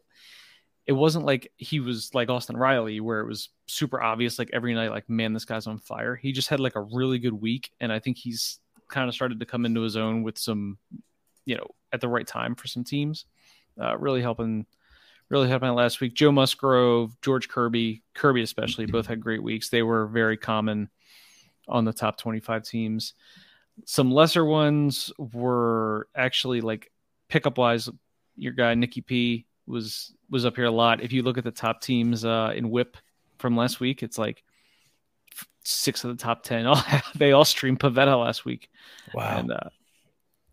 it 0.87 0.93
wasn't 0.93 1.25
like 1.25 1.51
he 1.57 1.81
was 1.81 2.15
like 2.15 2.29
Austin 2.29 2.57
Riley, 2.59 3.01
where 3.01 3.21
it 3.21 3.27
was 3.27 3.49
super 3.67 4.03
obvious, 4.03 4.39
like 4.39 4.51
every 4.53 4.75
night, 4.75 4.91
like, 4.91 5.09
man, 5.09 5.33
this 5.33 5.47
guy's 5.47 5.67
on 5.67 5.79
fire. 5.79 6.15
He 6.15 6.33
just 6.33 6.51
had 6.51 6.61
like 6.61 6.77
a 6.77 6.83
really 6.83 7.19
good 7.19 7.33
week, 7.33 7.71
and 7.81 7.91
I 7.91 7.99
think 7.99 8.19
he's 8.19 8.59
kind 8.95 9.09
of 9.09 9.15
started 9.15 9.41
to 9.41 9.47
come 9.47 9.67
into 9.67 9.81
his 9.81 9.97
own 9.97 10.23
with 10.23 10.39
some, 10.39 10.79
you 11.45 11.57
know, 11.57 11.67
at 11.93 12.01
the 12.01 12.09
right 12.09 12.27
time 12.27 12.55
for 12.55 12.69
some 12.69 12.85
teams. 12.85 13.27
Uh, 13.79 13.99
really 13.99 14.23
helping, 14.23 14.65
really 15.29 15.49
helping 15.49 15.75
last 15.75 16.01
week. 16.01 16.15
Joe 16.15 16.31
Musgrove, 16.31 17.21
George 17.21 17.49
Kirby, 17.49 18.03
Kirby 18.15 18.43
especially, 18.43 18.87
both 18.87 19.07
had 19.07 19.21
great 19.21 19.43
weeks. 19.43 19.69
They 19.69 19.83
were 19.83 20.07
very 20.07 20.37
common 20.37 20.89
on 21.67 21.85
the 21.85 21.93
top 21.93 22.17
25 22.19 22.65
teams. 22.65 23.15
Some 23.85 24.13
lesser 24.13 24.45
ones 24.45 25.13
were 25.19 26.07
actually 26.15 26.61
like 26.61 26.93
pickup 27.29 27.59
wise, 27.59 27.89
your 28.37 28.53
guy 28.53 28.75
Nikki 28.75 29.01
P 29.01 29.47
was 29.67 30.15
was 30.31 30.45
up 30.45 30.55
here 30.55 30.67
a 30.67 30.71
lot. 30.71 31.03
If 31.03 31.13
you 31.13 31.23
look 31.23 31.39
at 31.39 31.45
the 31.45 31.51
top 31.51 31.81
teams 31.81 32.25
uh, 32.25 32.53
in 32.55 32.71
WHIP 32.71 32.97
from 33.39 33.57
last 33.57 33.81
week, 33.81 34.05
it's 34.05 34.19
like 34.19 34.45
six 35.65 36.05
of 36.05 36.17
the 36.17 36.23
top 36.23 36.43
ten. 36.43 36.67
All 36.67 36.83
they 37.15 37.33
all 37.33 37.45
streamed 37.45 37.81
Pivetta 37.81 38.21
last 38.21 38.45
week. 38.45 38.69
Wow. 39.13 39.39
And 39.39 39.53
uh, 39.53 39.71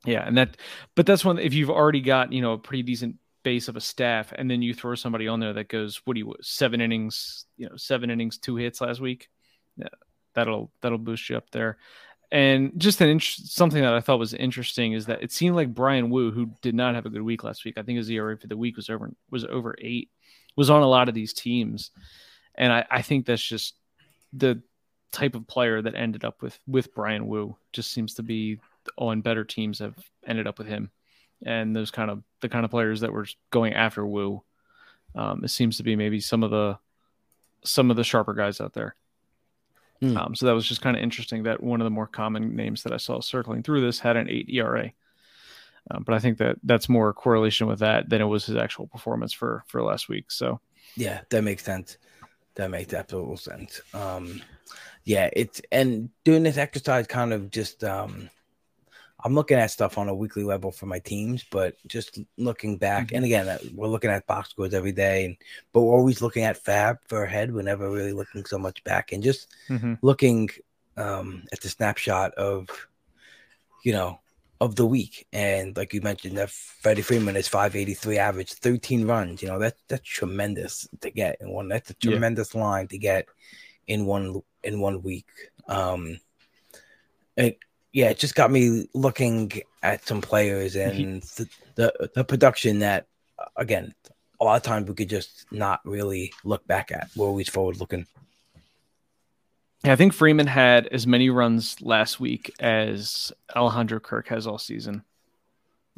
yeah, 0.06 0.26
and 0.26 0.38
that, 0.38 0.58
but 0.96 1.06
that's 1.06 1.24
one. 1.24 1.38
If 1.38 1.54
you've 1.54 1.70
already 1.70 2.02
got 2.02 2.34
you 2.34 2.41
know 2.41 2.54
a 2.54 2.58
pretty 2.58 2.84
decent 2.84 3.17
base 3.44 3.67
of 3.67 3.76
a 3.76 3.82
staff, 3.82 4.34
and 4.36 4.50
then 4.50 4.62
you 4.62 4.74
throw 4.74 4.96
somebody 4.96 5.28
on 5.28 5.39
there 5.39 5.54
that 5.54 5.70
goes, 5.70 6.02
what 6.06 6.13
do 6.13 6.20
you 6.20 6.34
seven 6.41 6.82
innings, 6.82 7.46
you 7.58 7.70
know, 7.70 7.76
seven 7.76 8.10
innings, 8.10 8.38
two 8.38 8.56
hits 8.56 8.82
last 8.82 9.00
week. 9.00 9.30
Yeah, 9.78 9.88
that'll 10.34 10.72
that'll 10.82 10.98
boost 10.98 11.30
you 11.30 11.38
up 11.38 11.50
there. 11.52 11.78
And 12.32 12.72
just 12.78 13.02
an 13.02 13.10
int- 13.10 13.24
something 13.24 13.82
that 13.82 13.94
I 13.94 14.00
thought 14.00 14.20
was 14.20 14.34
interesting 14.34 14.94
is 14.94 15.08
that 15.08 15.22
it 15.22 15.34
seemed 15.34 15.56
like 15.56 15.74
Bryan 15.74 16.10
Woo, 16.10 16.32
who 16.32 16.52
did 16.62 16.74
not 16.74 16.96
have 16.96 17.06
a 17.06 17.10
good 17.10 17.22
week 17.22 17.44
last 17.44 17.65
week, 17.65 17.78
I 17.78 17.84
think 17.84 17.98
his 17.98 18.10
ERA 18.10 18.38
for 18.38 18.48
the 18.48 18.58
week 18.58 18.78
was 18.78 18.89
over 18.89 19.12
was 19.30 19.46
over 19.46 19.76
eight, 19.80 20.10
was 20.56 20.70
on 20.70 20.82
a 20.82 20.88
lot 20.88 21.10
of 21.10 21.15
these 21.15 21.34
teams, 21.34 21.91
and 22.56 22.72
I, 22.72 22.86
I 22.89 23.02
think 23.02 23.26
that's 23.26 23.44
just 23.44 23.76
the 24.34 24.62
type 25.12 25.36
of 25.36 25.47
player 25.47 25.82
that 25.82 25.95
ended 25.95 26.24
up 26.24 26.41
with 26.41 26.60
with 26.67 26.93
Bryan 26.93 27.28
Woo. 27.28 27.56
Just 27.74 27.91
seems 27.91 28.13
to 28.15 28.24
be 28.24 28.60
on 28.97 29.21
better 29.21 29.43
teams 29.43 29.80
have 29.80 29.95
ended 30.26 30.47
up 30.47 30.58
with 30.58 30.67
him, 30.67 30.91
and 31.45 31.76
those 31.76 31.91
kind 31.91 32.10
of 32.10 32.24
the 32.41 32.50
kind 32.50 32.65
of 32.65 32.71
players 32.71 33.02
that 33.02 33.13
were 33.13 33.28
going 33.52 33.74
after 33.74 34.06
Woo. 34.06 34.43
Um, 35.15 35.43
it 35.43 35.50
seems 35.50 35.78
to 35.78 35.84
be 35.84 35.95
maybe 35.95 36.19
some 36.19 36.43
of 36.43 36.52
the 36.52 36.78
some 37.63 37.91
of 37.91 37.97
the 37.97 38.04
sharper 38.04 38.34
guys 38.34 38.62
out 38.62 38.74
there. 38.74 38.95
Hmm. 40.00 40.17
Um, 40.17 40.36
so 40.36 40.47
that 40.47 40.54
was 40.54 40.67
just 40.67 40.82
kind 40.82 40.97
of 40.97 41.04
interesting 41.04 41.43
that 41.43 41.62
one 41.62 41.80
of 41.80 41.86
the 41.86 41.91
more 41.91 42.08
common 42.08 42.56
names 42.56 42.84
that 42.84 42.93
I 42.93 42.97
saw 42.97 43.19
circling 43.19 43.62
through 43.62 43.82
this 43.82 44.00
had 44.00 44.17
an 44.17 44.30
eight 44.30 44.50
ERA. 44.50 44.91
Um, 45.89 46.04
but 46.04 46.15
I 46.15 46.19
think 46.19 46.38
that 46.39 46.58
that's 46.63 46.89
more 46.89 47.13
correlation 47.13 47.67
with 47.67 47.80
that 47.80 48.10
than 48.10 48.21
it 48.21 48.26
was 48.26 48.45
his 48.45 48.56
actual 48.56 48.88
performance 48.88 49.34
for 49.34 49.63
for 49.67 49.82
last 49.84 50.10
week. 50.10 50.32
So 50.32 50.60
Yeah, 50.95 51.21
that 51.30 51.43
makes 51.43 51.63
sense. 51.63 51.97
That 52.56 52.69
makes 52.69 52.93
absolute 52.93 53.39
sense. 53.39 53.82
Um, 53.93 54.41
yeah, 55.12 55.30
it's 55.34 55.62
and 55.74 56.10
doing 56.24 56.43
this 56.43 56.58
exercise 56.58 57.06
kind 57.06 57.34
of 57.34 57.52
just 57.52 57.84
um, 57.84 58.30
I'm 59.21 59.36
looking 59.36 59.58
at 59.58 59.69
stuff 59.69 59.97
on 59.97 60.08
a 60.08 60.15
weekly 60.15 60.45
level 60.45 60.71
for 60.71 60.86
my 60.86 61.00
teams, 61.00 61.43
but 61.52 61.76
just 61.86 62.19
looking 62.38 62.78
back, 62.78 63.12
and 63.12 63.26
again, 63.26 63.50
uh, 63.50 63.58
we're 63.76 63.89
looking 63.89 64.10
at 64.10 64.26
box 64.26 64.52
scores 64.52 64.74
every 64.74 64.93
day, 64.93 65.26
and 65.26 65.36
but 65.74 65.82
we're 65.82 65.97
always 65.97 66.21
looking 66.21 66.45
at 66.45 66.56
Fab 66.56 66.95
for 67.10 67.26
ahead. 67.26 67.54
We're 67.54 67.62
never 67.63 67.91
really 67.91 68.13
looking 68.13 68.45
so 68.45 68.58
much 68.58 68.82
back, 68.86 69.12
and 69.12 69.21
just 69.21 69.50
looking 70.02 70.50
um, 70.95 71.43
at 71.52 71.60
the 71.60 71.67
snapshot 71.67 72.34
of, 72.36 72.69
you 73.84 73.91
know, 73.91 74.19
of 74.62 74.76
the 74.78 74.86
week. 74.86 75.28
And 75.34 75.76
like 75.76 75.93
you 75.93 76.00
mentioned, 76.02 76.38
that 76.38 76.50
Freddie 76.52 77.02
Freeman 77.02 77.36
is 77.36 77.50
583 77.50 78.17
average, 78.17 78.54
13 78.54 79.06
runs. 79.06 79.41
You 79.41 79.50
know, 79.50 79.60
that's 79.60 79.82
that's 79.89 80.08
tremendous 80.08 80.88
to 81.02 81.12
get 81.12 81.36
in 81.41 81.52
one. 81.52 81.67
That's 81.67 81.89
a 81.91 81.95
Yeah. 82.02 82.12
tremendous 82.12 82.56
line 82.56 82.88
to 82.88 82.97
get 82.97 83.26
in 83.88 84.06
one 84.06 84.41
in 84.63 84.80
one 84.80 85.02
week. 85.02 85.28
Um, 85.67 86.19
it 87.38 87.60
yeah, 87.93 88.10
it 88.10 88.19
just 88.19 88.36
got 88.36 88.52
me 88.52 88.88
looking 88.93 89.52
at 89.84 90.08
some 90.08 90.21
players 90.21 90.76
and 90.76 91.21
the, 91.21 91.50
the 91.76 92.12
the 92.15 92.24
production 92.24 92.80
that 92.80 93.08
again 93.56 93.93
a 94.39 94.43
lot 94.43 94.58
of 94.58 94.63
times 94.63 94.89
we 94.89 94.95
could 94.95 95.10
just 95.10 95.45
not 95.52 95.82
really 95.86 96.34
look 96.43 96.65
back 96.65 96.91
at. 96.91 97.10
We're 97.15 97.28
always 97.28 97.47
forward 97.47 97.78
looking. 97.78 98.08
Yeah, 99.84 99.93
I 99.93 99.95
think 99.95 100.13
Freeman 100.13 100.47
had 100.47 100.88
as 100.88 101.06
many 101.06 101.30
runs 101.30 101.80
last 101.82 102.19
week 102.19 102.54
as 102.60 103.32
Alejandro 103.56 104.00
Kirk 104.00 104.28
has 104.30 104.47
all 104.47 104.58
season. 104.58 105.04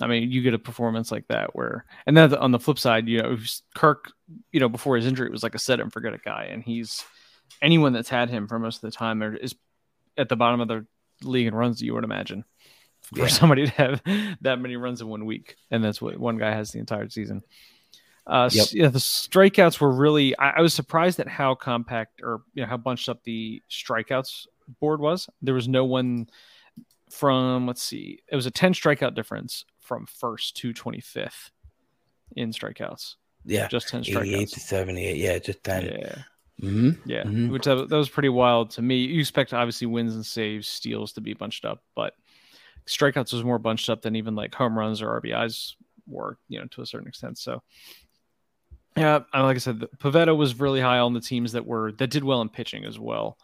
I 0.01 0.07
mean, 0.07 0.31
you 0.31 0.41
get 0.41 0.53
a 0.53 0.59
performance 0.59 1.11
like 1.11 1.27
that 1.27 1.55
where, 1.55 1.85
and 2.05 2.17
then 2.17 2.33
on 2.35 2.51
the 2.51 2.59
flip 2.59 2.79
side, 2.79 3.07
you 3.07 3.21
know, 3.21 3.37
Kirk, 3.75 4.11
you 4.51 4.59
know, 4.59 4.69
before 4.69 4.95
his 4.95 5.05
injury 5.05 5.29
was 5.29 5.43
like 5.43 5.55
a 5.55 5.59
set 5.59 5.79
and 5.79 5.91
forget 5.93 6.13
it 6.13 6.23
guy, 6.23 6.47
and 6.49 6.63
he's 6.63 7.03
anyone 7.61 7.93
that's 7.93 8.09
had 8.09 8.29
him 8.29 8.47
for 8.47 8.59
most 8.59 8.77
of 8.83 8.91
the 8.91 8.95
time 8.97 9.21
are, 9.23 9.35
is 9.35 9.55
at 10.17 10.29
the 10.29 10.35
bottom 10.35 10.61
of 10.61 10.67
the 10.67 10.85
league 11.23 11.47
in 11.47 11.55
runs. 11.55 11.81
You 11.81 11.93
would 11.95 12.03
imagine 12.03 12.43
for 13.01 13.19
Yeah. 13.19 13.27
somebody 13.27 13.65
to 13.67 13.71
have 13.73 14.01
that 14.41 14.59
many 14.59 14.75
runs 14.75 15.01
in 15.01 15.07
one 15.07 15.25
week, 15.25 15.55
and 15.71 15.83
that's 15.83 16.01
what 16.01 16.17
one 16.17 16.37
guy 16.37 16.51
has 16.51 16.71
the 16.71 16.79
entire 16.79 17.09
season. 17.09 17.41
Uh, 18.25 18.49
Yep. 18.53 18.61
s- 18.63 18.73
yeah, 18.73 18.87
the 18.87 18.99
strikeouts 18.99 19.79
were 19.81 19.91
really. 19.91 20.37
I, 20.37 20.51
I 20.51 20.61
was 20.61 20.73
surprised 20.73 21.19
at 21.19 21.27
how 21.27 21.55
compact 21.55 22.21
or 22.21 22.41
you 22.53 22.61
know 22.63 22.69
how 22.69 22.77
bunched 22.77 23.09
up 23.09 23.23
the 23.23 23.61
strikeouts 23.69 24.47
board 24.79 25.01
was. 25.01 25.29
There 25.41 25.53
was 25.53 25.67
no 25.67 25.83
one 25.85 26.27
from. 27.09 27.67
Let's 27.67 27.83
see, 27.83 28.19
it 28.31 28.35
was 28.35 28.45
a 28.45 28.51
ten 28.51 28.73
strikeout 28.73 29.13
difference 29.15 29.65
from 29.79 30.05
first 30.05 30.55
to 30.57 30.71
twenty 30.73 31.01
fifth 31.01 31.51
in 32.35 32.51
strikeouts. 32.51 33.15
Yeah, 33.45 33.67
Just 33.67 33.89
ten 33.89 33.99
88 34.07 34.47
strikeouts. 34.47 34.51
to 34.53 34.59
78. 34.61 35.17
Yeah, 35.17 35.37
just 35.39 35.61
10. 35.65 35.83
Yeah, 35.83 36.15
hmm 36.59 36.91
yeah. 37.05 37.23
Mhm. 37.23 37.49
Which 37.51 37.63
that, 37.65 37.89
that 37.89 37.95
was 37.97 38.09
pretty 38.09 38.29
wild 38.29 38.71
to 38.71 38.81
me. 38.81 38.97
You 39.05 39.19
expect 39.19 39.53
obviously 39.53 39.87
wins 39.87 40.15
and 40.15 40.25
saves, 40.25 40.67
steals 40.67 41.13
to 41.13 41.21
be 41.21 41.33
bunched 41.33 41.65
up, 41.65 41.83
but 41.95 42.13
strikeouts 42.85 43.33
was 43.33 43.43
more 43.43 43.59
bunched 43.59 43.89
up 43.89 44.01
than 44.01 44.15
even 44.15 44.35
like 44.35 44.53
home 44.53 44.77
runs 44.77 45.01
or 45.01 45.19
RBIs 45.21 45.73
were, 46.07 46.37
you 46.49 46.59
know, 46.59 46.65
to 46.71 46.81
a 46.81 46.85
certain 46.85 47.07
extent. 47.07 47.37
So. 47.37 47.61
Yeah, 48.95 49.21
and 49.33 49.43
like 49.43 49.55
I 49.55 49.59
said, 49.59 49.79
the- 49.79 49.87
Pivetta 49.87 50.37
was 50.37 50.59
really 50.59 50.79
high 50.79 50.99
on 50.99 51.13
the 51.13 51.19
teams 51.21 51.53
that 51.53 51.65
were 51.65 51.91
that 51.93 52.11
did 52.11 52.23
well 52.23 52.41
in 52.41 52.49
pitching 52.49 52.85
as 52.85 52.99
well. 52.99 53.39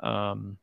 Um, 0.00 0.56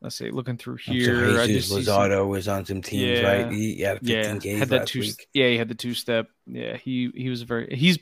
let's 0.00 0.16
see, 0.16 0.32
looking 0.32 0.56
through 0.56 0.76
here, 0.76 1.38
I 1.38 1.46
Jesus 1.46 1.68
see 1.68 1.84
some- 1.84 2.28
was 2.28 2.48
on 2.48 2.64
some 2.64 2.82
teams, 2.82 3.20
Yeah. 3.20 3.30
right? 3.44 3.52
He, 3.52 3.80
had 3.82 3.98
15 4.00 4.16
yeah, 4.16 4.38
games 4.38 4.58
had 4.58 4.68
that 4.70 4.88
two. 4.88 5.00
week. 5.00 5.28
Yeah, 5.32 5.48
he 5.50 5.56
had 5.56 5.68
the 5.68 5.76
two 5.76 5.94
step. 5.94 6.30
Yeah, 6.46 6.76
he 6.76 7.12
he 7.14 7.28
was 7.28 7.42
very. 7.42 7.76
He's. 7.76 7.98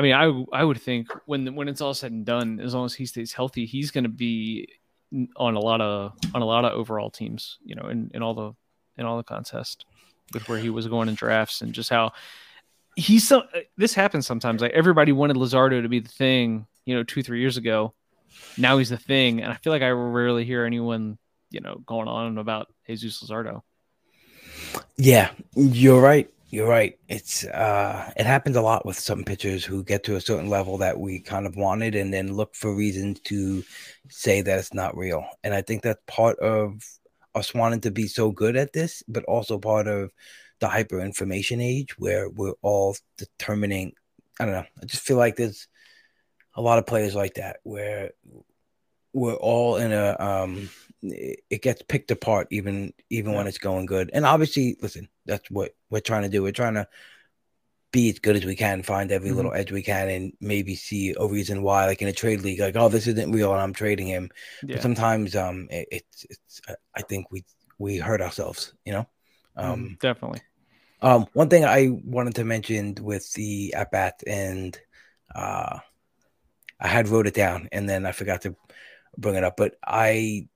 I 0.00 0.02
mean, 0.02 0.14
I 0.14 0.60
I 0.60 0.64
would 0.64 0.80
think 0.80 1.08
when 1.26 1.54
when 1.54 1.68
it's 1.68 1.82
all 1.82 1.92
said 1.92 2.10
and 2.10 2.24
done, 2.24 2.58
as 2.58 2.72
long 2.72 2.86
as 2.86 2.94
he 2.94 3.04
stays 3.04 3.34
healthy, 3.34 3.66
he's 3.66 3.90
going 3.90 4.04
to 4.04 4.10
be 4.10 4.66
on 5.36 5.56
a 5.56 5.60
lot 5.60 5.82
of 5.82 6.14
on 6.34 6.40
a 6.40 6.46
lot 6.46 6.64
of 6.64 6.72
overall 6.72 7.10
teams. 7.10 7.58
You 7.62 7.74
know, 7.74 7.88
in 7.88 8.10
in 8.14 8.22
all 8.22 8.32
the 8.32 8.54
in 8.96 9.04
all 9.04 9.18
the 9.18 9.22
contest 9.22 9.84
with 10.32 10.48
where 10.48 10.58
he 10.58 10.70
was 10.70 10.88
going 10.88 11.10
in 11.10 11.16
drafts 11.16 11.60
and 11.60 11.74
just 11.74 11.90
how 11.90 12.12
he's 12.96 13.28
so. 13.28 13.40
Uh, 13.40 13.60
this 13.76 13.92
happens 13.92 14.26
sometimes. 14.26 14.62
Like 14.62 14.72
everybody 14.72 15.12
wanted 15.12 15.36
Luzardo 15.36 15.82
to 15.82 15.88
be 15.90 16.00
the 16.00 16.08
thing. 16.08 16.66
You 16.86 16.94
know, 16.94 17.02
two 17.02 17.22
three 17.22 17.40
years 17.40 17.58
ago. 17.58 17.92
Now 18.56 18.78
he's 18.78 18.88
the 18.88 18.96
thing, 18.96 19.42
and 19.42 19.52
I 19.52 19.56
feel 19.56 19.70
like 19.70 19.82
I 19.82 19.90
rarely 19.90 20.46
hear 20.46 20.64
anyone 20.64 21.18
you 21.50 21.60
know 21.60 21.82
going 21.84 22.08
on 22.08 22.38
about 22.38 22.72
Jesus 22.86 23.22
Luzardo. 23.22 23.60
Yeah, 24.96 25.30
you're 25.54 26.00
right. 26.00 26.30
You're 26.50 26.66
right. 26.68 26.98
It's 27.08 27.44
uh 27.44 28.12
it 28.16 28.26
happens 28.26 28.56
a 28.56 28.60
lot 28.60 28.84
with 28.84 28.98
some 28.98 29.22
pitchers 29.22 29.64
who 29.64 29.84
get 29.84 30.02
to 30.04 30.16
a 30.16 30.20
certain 30.20 30.50
level 30.50 30.78
that 30.78 30.98
we 30.98 31.20
kind 31.20 31.46
of 31.46 31.54
wanted 31.54 31.94
and 31.94 32.12
then 32.12 32.34
look 32.34 32.56
for 32.56 32.74
reasons 32.74 33.20
to 33.20 33.62
say 34.08 34.42
that 34.42 34.58
it's 34.58 34.74
not 34.74 34.96
real. 34.96 35.24
And 35.44 35.54
I 35.54 35.62
think 35.62 35.82
that's 35.82 36.02
part 36.08 36.38
of 36.40 36.82
us 37.36 37.54
wanting 37.54 37.82
to 37.82 37.92
be 37.92 38.08
so 38.08 38.32
good 38.32 38.56
at 38.56 38.72
this, 38.72 39.04
but 39.06 39.22
also 39.24 39.58
part 39.58 39.86
of 39.86 40.10
the 40.58 40.68
hyper 40.68 41.00
information 41.00 41.60
age 41.60 41.96
where 41.98 42.28
we're 42.28 42.54
all 42.62 42.96
determining 43.16 43.92
I 44.40 44.44
don't 44.44 44.54
know. 44.54 44.66
I 44.82 44.86
just 44.86 45.04
feel 45.04 45.18
like 45.18 45.36
there's 45.36 45.68
a 46.56 46.62
lot 46.62 46.78
of 46.78 46.86
players 46.86 47.14
like 47.14 47.34
that 47.34 47.58
where 47.62 48.10
we're 49.12 49.34
all 49.34 49.76
in 49.76 49.92
a 49.92 50.16
um 50.18 50.68
it 51.02 51.62
gets 51.62 51.82
picked 51.82 52.10
apart 52.10 52.46
even 52.50 52.92
even 53.08 53.32
when 53.32 53.46
it's 53.46 53.58
going 53.58 53.86
good 53.86 54.10
and 54.12 54.26
obviously 54.26 54.76
listen 54.82 55.08
that's 55.26 55.50
what 55.50 55.74
we're 55.88 56.00
trying 56.00 56.22
to 56.22 56.28
do 56.28 56.42
we're 56.42 56.52
trying 56.52 56.74
to 56.74 56.86
be 57.92 58.08
as 58.10 58.20
good 58.20 58.36
as 58.36 58.44
we 58.44 58.54
can 58.54 58.82
find 58.82 59.10
every 59.10 59.30
Mhm. 59.30 59.36
little 59.36 59.52
edge 59.54 59.72
we 59.72 59.82
can 59.82 60.08
and 60.08 60.32
maybe 60.40 60.76
see 60.76 61.14
a 61.18 61.26
reason 61.26 61.62
why 61.62 61.86
like 61.86 62.02
in 62.02 62.08
a 62.08 62.12
trade 62.12 62.42
league 62.42 62.60
like 62.60 62.76
oh 62.76 62.88
this 62.88 63.06
isn't 63.08 63.32
real 63.32 63.52
and 63.52 63.60
i'm 63.60 63.72
trading 63.72 64.06
him 64.06 64.30
Yeah. 64.62 64.74
but 64.74 64.82
sometimes 64.82 65.34
um 65.34 65.66
it, 65.70 65.88
it's 65.90 66.26
it's 66.30 66.60
uh, 66.68 66.74
i 66.94 67.02
think 67.02 67.30
we 67.32 67.44
we 67.78 67.96
hurt 67.98 68.20
ourselves 68.20 68.74
you 68.84 68.92
know 68.92 69.06
um 69.56 69.72
Um, 69.72 69.96
definitely. 70.00 70.42
um, 71.02 71.26
one 71.32 71.48
thing 71.48 71.64
I 71.64 71.88
wanted 72.04 72.34
to 72.36 72.44
mention 72.44 72.94
with 73.00 73.32
the 73.32 73.74
at 73.74 73.90
bat, 73.90 74.22
and 74.26 74.78
uh, 75.34 75.78
I 76.78 76.88
had 76.88 77.08
wrote 77.08 77.26
it 77.26 77.34
down, 77.34 77.68
and 77.72 77.88
then 77.88 78.06
I 78.06 78.12
forgot 78.12 78.42
to 78.42 78.54
bring 79.16 79.34
it 79.34 79.44
up. 79.44 79.56
But 79.56 79.76
I 79.84 80.48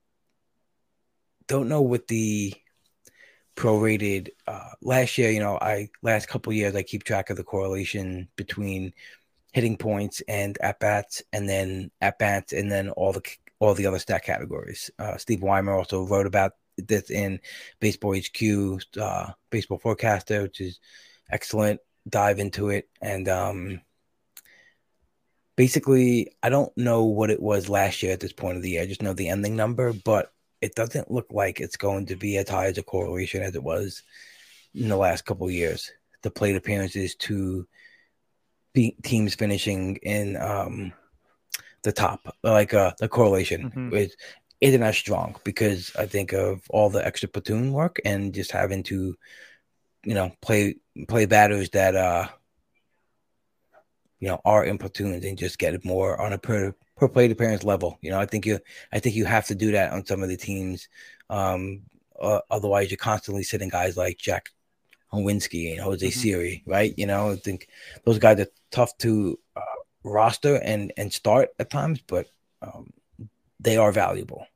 don't 1.47 1.69
know 1.69 1.81
what 1.81 2.07
the 2.07 2.53
prorated 3.55 4.29
uh, 4.47 4.69
last 4.81 5.17
year. 5.17 5.31
You 5.31 5.39
know, 5.39 5.57
I 5.61 5.89
last 6.01 6.27
couple 6.27 6.53
years 6.53 6.75
I 6.75 6.83
keep 6.83 7.03
track 7.03 7.29
of 7.29 7.37
the 7.37 7.43
correlation 7.43 8.27
between 8.35 8.93
hitting 9.53 9.77
points 9.77 10.21
and 10.27 10.57
at 10.61 10.79
bats, 10.79 11.23
and 11.31 11.47
then 11.47 11.91
at 12.01 12.19
bats, 12.19 12.53
and 12.53 12.71
then 12.71 12.89
all 12.89 13.13
the 13.13 13.21
all 13.59 13.73
the 13.73 13.87
other 13.87 13.99
stat 13.99 14.23
categories. 14.23 14.91
Uh, 14.99 15.17
Steve 15.17 15.41
Weimer 15.41 15.73
also 15.73 16.05
wrote 16.05 16.25
about 16.25 16.53
this 16.77 17.09
in 17.09 17.39
Baseball 17.79 18.15
HQ, 18.15 18.81
uh, 18.99 19.31
Baseball 19.49 19.79
Forecaster, 19.79 20.43
which 20.43 20.59
is 20.59 20.79
excellent. 21.31 21.79
Dive 22.07 22.39
into 22.39 22.69
it, 22.69 22.89
and 23.01 23.27
um, 23.29 23.81
basically, 25.55 26.31
I 26.43 26.49
don't 26.49 26.75
know 26.77 27.05
what 27.05 27.29
it 27.29 27.41
was 27.41 27.69
last 27.69 28.03
year 28.03 28.13
at 28.13 28.19
this 28.19 28.33
point 28.33 28.57
of 28.57 28.63
the 28.63 28.71
year. 28.71 28.81
I 28.81 28.87
just 28.87 29.01
know 29.01 29.13
the 29.13 29.29
ending 29.29 29.55
number, 29.55 29.93
but 29.93 30.31
it 30.61 30.75
doesn't 30.75 31.11
look 31.11 31.27
like 31.31 31.59
it's 31.59 31.77
going 31.77 32.07
to 32.07 32.15
be 32.15 32.37
as 32.37 32.49
high 32.49 32.65
as 32.67 32.77
a 32.77 32.83
correlation 32.83 33.41
as 33.43 33.55
it 33.55 33.63
was 33.63 34.03
in 34.73 34.89
the 34.89 34.97
last 34.97 35.25
couple 35.25 35.47
of 35.47 35.53
years. 35.53 35.91
The 36.21 36.31
plate 36.31 36.55
appearances 36.55 37.15
to 37.15 37.67
be- 38.73 38.95
teams 39.03 39.35
finishing 39.35 39.97
in 39.97 40.35
um, 40.37 40.91
the 41.83 41.91
top, 41.91 42.35
like 42.43 42.73
uh, 42.73 42.93
the 42.99 43.07
correlation 43.07 43.71
Mhm. 43.75 43.93
is 43.93 44.15
isn't 44.61 44.83
as 44.83 44.97
strong 44.97 45.35
because 45.43 45.93
I 45.97 46.05
think 46.07 46.31
of 46.33 46.61
all 46.69 46.89
the 46.89 47.05
extra 47.05 47.27
platoon 47.29 47.73
work 47.73 47.99
and 48.05 48.33
just 48.33 48.51
having 48.51 48.83
to, 48.83 49.15
you 50.03 50.13
know, 50.13 50.31
play 50.41 50.75
play 51.07 51.25
batters 51.25 51.69
that 51.71 51.95
uh, 51.95 52.29
you 54.19 54.27
know, 54.27 54.41
are 54.45 54.63
in 54.65 54.77
platoons 54.77 55.25
and 55.25 55.37
just 55.37 55.59
get 55.59 55.73
it 55.73 55.85
more 55.85 56.19
on 56.21 56.33
a 56.33 56.37
per 56.37 56.73
per 56.97 57.07
plate 57.09 57.31
appearance 57.31 57.63
level. 57.63 57.97
You 58.01 58.11
know, 58.11 58.19
I 58.19 58.25
think 58.25 58.45
you 58.45 58.59
I 58.93 58.99
think 58.99 59.15
you 59.15 59.25
have 59.25 59.47
to 59.47 59.55
do 59.55 59.71
that 59.71 59.93
on 59.93 60.05
some 60.05 60.23
of 60.23 60.29
the 60.29 60.37
teams. 60.37 60.87
Um, 61.29 61.83
uh, 62.19 62.39
otherwise, 62.49 62.91
you're 62.91 62.97
constantly 62.97 63.43
sitting 63.43 63.69
guys 63.69 63.97
like 63.97 64.17
Jack 64.17 64.51
Suwinski 65.13 65.71
and 65.71 65.81
Jose 65.81 66.07
Mhm. 66.07 66.13
Siri, 66.13 66.63
right? 66.65 66.93
You 66.97 67.07
know, 67.07 67.31
I 67.31 67.35
think 67.37 67.67
those 68.05 68.19
guys 68.19 68.39
are 68.39 68.47
tough 68.71 68.97
to 68.99 69.39
uh, 69.55 69.61
roster 70.03 70.55
and 70.57 70.91
and 70.97 71.11
start 71.11 71.49
at 71.59 71.69
times, 71.69 72.01
but 72.05 72.27
um, 72.61 72.91
they 73.59 73.77
are 73.77 73.91
valuable. 73.91 74.47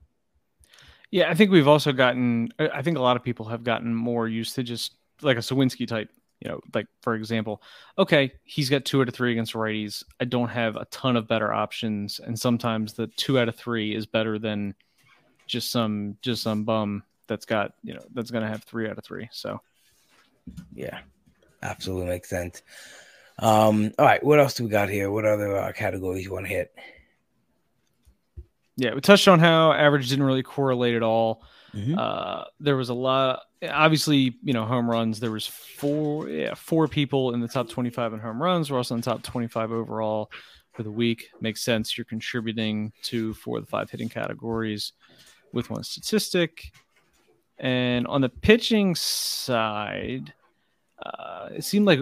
Yeah, 1.12 1.30
I 1.30 1.34
think 1.34 1.52
we've 1.52 1.67
also 1.67 1.91
gotten. 1.91 2.50
I 2.60 2.69
I 2.69 2.82
think 2.82 2.98
a 2.98 3.02
lot 3.02 3.17
of 3.17 3.24
people 3.24 3.45
have 3.48 3.63
gotten 3.63 3.93
more 3.93 4.28
used 4.28 4.56
to 4.56 4.63
just 4.63 4.95
like 5.22 5.38
a 5.38 5.41
Suwinski 5.41 5.88
type. 5.88 6.12
You 6.41 6.52
know, 6.52 6.62
like 6.73 6.88
for 7.02 7.15
example, 7.15 7.62
okay, 7.97 8.32
he's 8.43 8.69
got 8.69 8.86
two 8.86 9.02
out 9.02 9.10
of 9.10 9.13
three 9.13 9.32
against 9.32 9.54
righties. 9.54 10.04
I 10.19 10.25
don't 10.25 10.49
have 10.49 10.78
a 10.78 10.86
ton 10.86 11.17
of 11.17 11.28
better 11.28 11.54
options, 11.54 12.19
and 12.19 12.39
sometimes 12.39 12.93
the 12.93 13.08
two 13.08 13.38
out 13.39 13.49
of 13.49 13.56
three 13.56 13.93
is 13.93 14.06
better 14.06 14.39
than 14.39 14.73
just 15.47 15.71
some 15.71 16.17
just 16.21 16.43
some 16.43 16.63
bum 16.63 17.04
that's 17.28 17.45
got 17.45 17.73
you 17.84 17.93
know 17.93 18.04
that's 18.13 18.32
going 18.32 18.43
to 18.43 18.49
have 18.49 18.63
three 18.63 18.89
out 18.89 18.97
of 18.97 19.04
three. 19.04 19.28
So 19.32 19.60
Yeah, 20.73 20.99
absolutely 21.62 22.08
makes 22.08 22.30
sense. 22.30 22.62
Um, 23.39 23.91
all 23.97 24.06
right, 24.06 24.23
what 24.23 24.39
else 24.39 24.54
do 24.54 24.63
we 24.63 24.69
got 24.69 24.89
here? 24.89 25.12
What 25.12 25.25
other 25.25 25.58
uh, 25.58 25.71
categories 25.71 26.25
you 26.25 26.34
want 26.34 26.45
to 26.45 26.54
hit? 26.54 26.73
yeah, 28.80 28.93
we 28.93 29.02
touched 29.02 29.28
on 29.28 29.39
how 29.39 29.73
average 29.73 30.08
didn't 30.08 30.23
really 30.23 30.43
correlate 30.43 30.95
at 30.95 31.04
all. 31.04 31.43
Mhm. 31.73 31.97
Uh, 31.97 32.45
there 32.62 32.78
was 32.78 32.88
a 32.88 32.93
lot. 32.93 33.41
Obviously, 33.67 34.38
you 34.41 34.54
know, 34.54 34.65
home 34.65 34.89
runs. 34.89 35.19
There 35.19 35.32
was 35.32 35.45
four, 35.45 36.30
yeah, 36.30 36.54
four 36.54 36.88
people 36.88 37.34
in 37.34 37.41
the 37.41 37.48
top 37.48 37.67
twenty-five 37.67 38.13
in 38.13 38.19
home 38.19 38.41
runs. 38.41 38.72
We're 38.72 38.78
also 38.78 38.95
in 38.95 39.02
the 39.02 39.06
top 39.12 39.22
twenty-five 39.22 39.72
overall 39.72 40.32
for 40.74 40.84
the 40.84 40.91
week. 40.91 41.30
Makes 41.41 41.62
sense. 41.62 41.98
You're 41.98 42.06
contributing 42.06 42.93
to 43.04 43.34
four 43.34 43.58
of 43.58 43.65
the 43.65 43.69
five 43.69 43.89
hitting 43.89 44.08
categories 44.08 44.93
with 45.52 45.69
one 45.69 45.84
statistic. 45.84 46.72
And 47.58 48.08
on 48.08 48.22
the 48.22 48.30
pitching 48.30 48.95
side, 48.95 50.34
uh, 51.04 51.50
it 51.52 51.65
seemed 51.65 51.86
like 51.86 52.00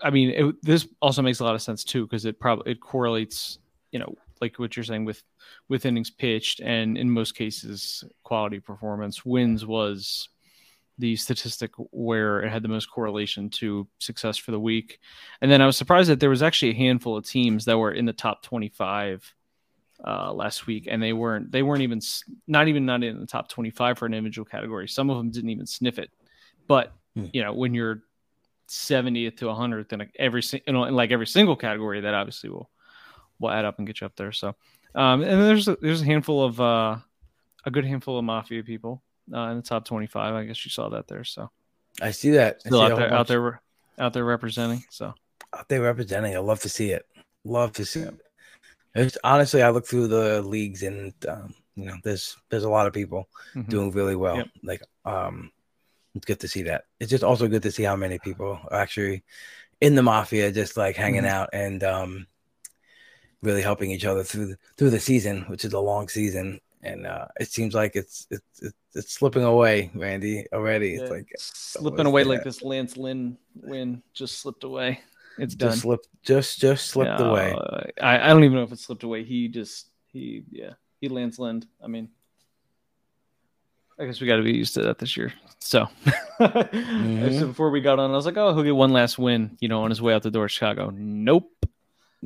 I 0.00 0.10
mean, 0.10 0.30
it, 0.30 0.54
this 0.62 0.86
also 1.02 1.22
makes 1.22 1.40
a 1.40 1.44
lot 1.44 1.56
of 1.56 1.62
sense 1.62 1.82
too 1.82 2.04
because 2.04 2.24
it 2.24 2.38
probably 2.38 2.70
it 2.70 2.80
correlates, 2.80 3.58
you 3.90 3.98
know, 3.98 4.14
like 4.40 4.58
what 4.60 4.76
you're 4.76 4.84
saying 4.84 5.04
with 5.04 5.24
with 5.68 5.86
innings 5.86 6.10
pitched, 6.10 6.60
and 6.60 6.96
in 6.96 7.10
most 7.10 7.34
cases, 7.34 8.04
quality 8.22 8.60
performance. 8.60 9.24
Wins 9.24 9.66
was 9.66 10.28
the 10.98 11.16
statistic 11.16 11.72
where 11.90 12.40
it 12.42 12.50
had 12.52 12.62
the 12.62 12.68
most 12.68 12.86
correlation 12.86 13.50
to 13.50 13.86
success 13.98 14.36
for 14.36 14.52
the 14.52 14.60
week. 14.60 15.00
And 15.40 15.50
then 15.50 15.60
I 15.60 15.66
was 15.66 15.76
surprised 15.76 16.08
that 16.08 16.20
there 16.20 16.30
was 16.30 16.42
actually 16.42 16.70
a 16.70 16.74
handful 16.76 17.16
of 17.16 17.26
teams 17.26 17.64
that 17.64 17.76
were 17.78 17.92
in 17.92 18.04
the 18.06 18.12
top 18.12 18.42
25 18.42 19.34
uh, 20.06 20.32
last 20.32 20.66
week, 20.66 20.86
and 20.90 21.02
they 21.02 21.12
weren't 21.12 21.50
they 21.50 21.62
weren't 21.62 21.82
even 21.82 22.00
not 22.46 22.68
even 22.68 22.84
not 22.86 23.02
in 23.02 23.18
the 23.18 23.26
top 23.26 23.48
25 23.48 23.98
for 23.98 24.06
an 24.06 24.14
individual 24.14 24.44
category. 24.44 24.86
Some 24.88 25.10
of 25.10 25.16
them 25.16 25.30
didn't 25.30 25.50
even 25.50 25.66
sniff 25.66 25.98
it. 25.98 26.10
But 26.66 26.92
Hmm. 27.16 27.26
you 27.32 27.42
know, 27.44 27.52
when 27.52 27.74
you're 27.74 28.02
70th 28.68 29.36
to 29.36 29.44
100th 29.46 29.92
in 29.92 30.08
every 30.18 30.42
si- 30.42 30.62
you 30.66 30.72
know, 30.72 30.84
in 30.84 30.94
like 30.94 31.12
every 31.12 31.26
single 31.26 31.54
category, 31.56 32.00
that 32.00 32.14
obviously 32.14 32.50
will 32.50 32.70
will 33.38 33.50
add 33.50 33.64
up 33.64 33.78
and 33.78 33.86
get 33.86 34.00
you 34.00 34.06
up 34.06 34.16
there. 34.16 34.32
So, 34.32 34.54
um, 34.94 35.22
and 35.22 35.40
there's 35.42 35.68
a, 35.68 35.76
there's 35.80 36.02
a 36.02 36.04
handful 36.06 36.42
of 36.44 36.60
uh, 36.60 36.96
a 37.64 37.70
good 37.70 37.84
handful 37.84 38.18
of 38.18 38.24
mafia 38.24 38.62
people 38.64 39.02
uh, 39.32 39.48
in 39.50 39.56
the 39.56 39.62
top 39.62 39.84
25. 39.84 40.34
I 40.34 40.44
guess 40.44 40.64
you 40.64 40.70
saw 40.70 40.88
that 40.90 41.08
there. 41.08 41.24
So 41.24 41.50
I 42.00 42.10
see 42.10 42.30
that. 42.30 42.60
Still 42.60 42.80
see 42.80 42.92
out 42.92 42.96
there, 42.96 43.12
out 43.12 43.26
there, 43.26 43.62
out 43.98 44.12
there 44.12 44.24
representing. 44.24 44.84
So 44.90 45.14
out 45.56 45.68
there 45.68 45.82
representing. 45.82 46.34
I 46.34 46.40
love 46.40 46.60
to 46.60 46.68
see 46.68 46.90
it. 46.90 47.06
Love 47.44 47.72
to 47.74 47.84
see 47.84 48.00
it. 48.00 48.14
It's, 48.94 49.18
honestly, 49.24 49.62
I 49.62 49.70
look 49.70 49.86
through 49.86 50.08
the 50.08 50.42
leagues 50.42 50.82
and 50.82 51.12
um, 51.28 51.54
you 51.76 51.86
know, 51.86 51.96
there's 52.02 52.36
there's 52.48 52.64
a 52.64 52.70
lot 52.70 52.86
of 52.86 52.92
people 52.92 53.28
mhm. 53.54 53.68
doing 53.68 53.90
really 53.90 54.16
well. 54.16 54.36
Yep. 54.36 54.48
Like, 54.62 54.82
um, 55.04 55.50
it's 56.14 56.26
good 56.26 56.40
to 56.40 56.48
see 56.48 56.62
that. 56.62 56.84
It's 57.00 57.10
just 57.10 57.24
also 57.24 57.48
good 57.48 57.62
to 57.62 57.72
see 57.72 57.82
how 57.82 57.96
many 57.96 58.18
people 58.18 58.60
are 58.70 58.80
actually 58.80 59.24
in 59.80 59.96
the 59.96 60.02
mafia, 60.02 60.52
just 60.52 60.76
like 60.76 60.96
hanging 60.96 61.24
Mhm. 61.24 61.28
out 61.28 61.50
and 61.52 61.82
um, 61.82 62.26
really 63.42 63.62
helping 63.62 63.90
each 63.90 64.04
other 64.04 64.22
through 64.22 64.46
the, 64.46 64.58
through 64.76 64.90
the 64.90 65.00
season, 65.00 65.42
which 65.48 65.64
is 65.64 65.72
a 65.72 65.80
long 65.80 66.08
season. 66.08 66.60
And 66.84 67.06
uh, 67.06 67.26
it 67.40 67.48
seems 67.48 67.74
like 67.74 67.96
it's 67.96 68.26
it's 68.30 68.62
it's, 68.62 68.74
it's 68.94 69.12
slipping 69.12 69.42
away, 69.44 69.90
Randy. 69.94 70.46
Already, 70.52 70.94
it's 70.94 71.02
Yeah, 71.04 71.08
like 71.08 71.32
slipping 71.36 72.06
away 72.06 72.22
that? 72.22 72.28
like 72.28 72.44
this 72.44 72.62
Lance 72.62 72.96
Lynn 72.96 73.38
win 73.54 74.02
just 74.12 74.38
slipped 74.38 74.64
away. 74.64 75.00
It's 75.38 75.54
done. 75.54 75.70
just 75.70 75.82
slipped, 75.82 76.08
just 76.22 76.60
just 76.60 76.86
slipped 76.86 77.18
No, 77.18 77.30
away. 77.30 77.56
I, 78.00 78.18
I 78.18 78.28
don't 78.28 78.44
even 78.44 78.56
know 78.56 78.62
if 78.62 78.72
it 78.72 78.78
slipped 78.78 79.02
away. 79.02 79.24
He 79.24 79.48
just 79.48 79.88
he 80.12 80.44
yeah 80.50 80.74
he 81.00 81.08
Lance 81.08 81.38
Lynn. 81.38 81.64
I 81.82 81.88
mean, 81.88 82.08
I 83.98 84.06
guess 84.06 84.20
we 84.20 84.26
got 84.26 84.36
to 84.36 84.42
be 84.42 84.52
used 84.52 84.74
to 84.74 84.82
that 84.82 84.98
this 84.98 85.16
year. 85.16 85.32
So, 85.58 85.88
Mm-hmm. 86.40 87.38
so 87.38 87.46
before 87.46 87.70
we 87.70 87.80
got 87.80 87.98
on, 87.98 88.10
I 88.10 88.14
was 88.14 88.26
like, 88.26 88.36
oh, 88.36 88.52
he'll 88.54 88.64
get 88.64 88.74
one 88.76 88.92
last 88.92 89.18
win, 89.18 89.56
you 89.60 89.68
know, 89.68 89.82
on 89.84 89.90
his 89.90 90.02
way 90.02 90.12
out 90.14 90.22
the 90.22 90.30
door, 90.30 90.48
Chicago. 90.48 90.90
Nope. 90.94 91.50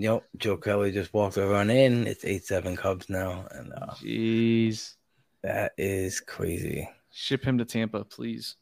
Yep, 0.00 0.24
Joe 0.36 0.56
Kelly 0.56 0.92
just 0.92 1.12
walked 1.12 1.36
over 1.38 1.56
on 1.56 1.70
in. 1.70 2.06
It's 2.06 2.24
eight 2.24 2.44
seven 2.44 2.76
Cubs 2.76 3.10
now, 3.10 3.48
and 3.50 3.72
uh, 3.72 3.94
Jeez, 3.94 4.94
that 5.42 5.72
is 5.76 6.20
crazy. 6.20 6.88
ship 7.10 7.44
him 7.44 7.58
to 7.58 7.64
Tampa, 7.64 8.04
please. 8.04 8.54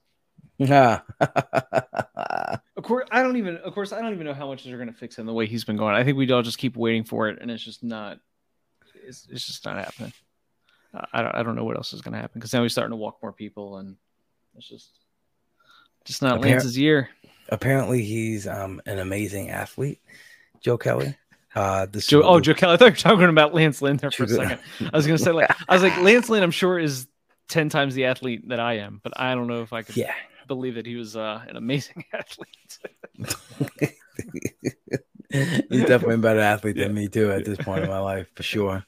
Yeah. 0.58 1.00
Of 2.76 2.84
course, 2.84 3.08
I 3.10 3.22
don't 3.22 3.36
even. 3.36 3.56
Of 3.56 3.74
course, 3.74 3.92
I 3.92 4.00
don't 4.00 4.12
even 4.12 4.26
know 4.26 4.34
how 4.34 4.46
much 4.46 4.62
they're 4.64 4.76
going 4.76 4.92
to 4.92 4.94
fix 4.94 5.18
him 5.18 5.24
the 5.24 5.32
way 5.32 5.46
he's 5.46 5.64
been 5.64 5.78
going. 5.78 5.94
I 5.94 6.04
think 6.04 6.18
we 6.18 6.30
all 6.30 6.42
just 6.42 6.58
keep 6.58 6.76
waiting 6.76 7.04
for 7.04 7.28
it, 7.28 7.38
and 7.40 7.50
it's 7.50 7.64
just 7.64 7.82
not. 7.82 8.18
It's, 9.06 9.26
it's 9.30 9.46
just 9.46 9.64
not 9.64 9.78
happening. 9.78 10.12
I 11.12 11.22
don't. 11.22 11.34
I 11.34 11.42
don't 11.42 11.56
know 11.56 11.64
what 11.64 11.76
else 11.76 11.94
is 11.94 12.02
going 12.02 12.12
to 12.12 12.20
happen 12.20 12.38
because 12.38 12.52
now 12.52 12.62
he's 12.62 12.72
starting 12.72 12.92
to 12.92 12.96
walk 12.96 13.18
more 13.22 13.32
people, 13.32 13.78
and 13.78 13.96
it's 14.56 14.68
just, 14.68 14.90
just 16.04 16.20
not 16.20 16.38
Appar- 16.38 16.44
Lance's 16.44 16.78
year. 16.78 17.08
Apparently, 17.48 18.02
he's 18.04 18.46
um 18.46 18.80
an 18.84 18.98
amazing 18.98 19.50
athlete, 19.50 20.00
Joe 20.60 20.76
Kelly. 20.76 21.16
Uh, 21.56 21.86
this 21.86 22.06
Joe. 22.06 22.22
Oh, 22.22 22.38
Joe 22.38 22.52
Kelly. 22.54 22.74
I 22.74 22.76
thought 22.76 22.84
you 22.84 22.90
were 22.90 22.96
talking 22.96 23.28
about 23.30 23.54
Lance 23.54 23.80
Lynn 23.80 23.96
there 23.96 24.10
for 24.12 24.24
a 24.24 24.28
second. 24.28 24.60
I 24.92 24.96
was 24.96 25.06
going 25.06 25.16
to 25.16 25.24
say 25.24 25.32
like 25.32 25.50
I 25.68 25.74
was 25.74 25.82
like 25.82 25.96
Lance 26.02 26.28
Lynn. 26.28 26.42
I'm 26.42 26.50
sure 26.50 26.78
is 26.78 27.08
ten 27.48 27.70
times 27.70 27.94
the 27.94 28.04
athlete 28.04 28.48
that 28.50 28.60
I 28.60 28.74
am, 28.78 29.00
but 29.02 29.18
I 29.18 29.34
don't 29.34 29.46
know 29.46 29.62
if 29.62 29.72
I 29.72 29.82
could 29.82 29.96
Yeah, 29.96 30.12
believe 30.46 30.74
that 30.74 30.84
he 30.86 30.96
was 30.96 31.16
uh, 31.16 31.42
an 31.48 31.56
amazing 31.56 32.04
athlete. 32.12 32.78
he's 35.30 35.84
definitely 35.86 36.16
a 36.16 36.18
better 36.18 36.40
athlete 36.40 36.76
than 36.76 36.94
me 36.94 37.08
too 37.08 37.32
at 37.32 37.44
this 37.44 37.58
point 37.58 37.84
in 37.84 37.90
my 37.90 37.98
life 38.00 38.28
for 38.34 38.42
sure. 38.42 38.84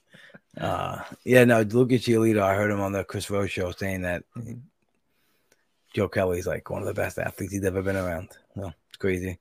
Uh, 0.61 1.03
yeah, 1.25 1.45
no, 1.45 1.63
Lucas 1.63 2.03
Giolito. 2.03 2.43
I 2.43 2.55
heard 2.55 2.71
him 2.71 2.81
on 2.81 2.93
the 2.93 3.05
Chris 3.05 3.31
Rose 3.31 3.51
show 3.51 3.71
saying 3.71 4.03
that 4.03 4.25
Joe 5.95 6.09
Kelly's 6.09 6.47
like 6.47 6.69
one 6.69 6.83
of 6.83 6.87
the 6.89 6.95
best 6.95 7.19
athletes 7.19 7.53
he's 7.53 7.65
ever 7.65 7.81
been 7.81 7.97
around. 7.97 8.29
No, 8.57 8.73
it's 8.89 8.99
crazy. 8.99 9.39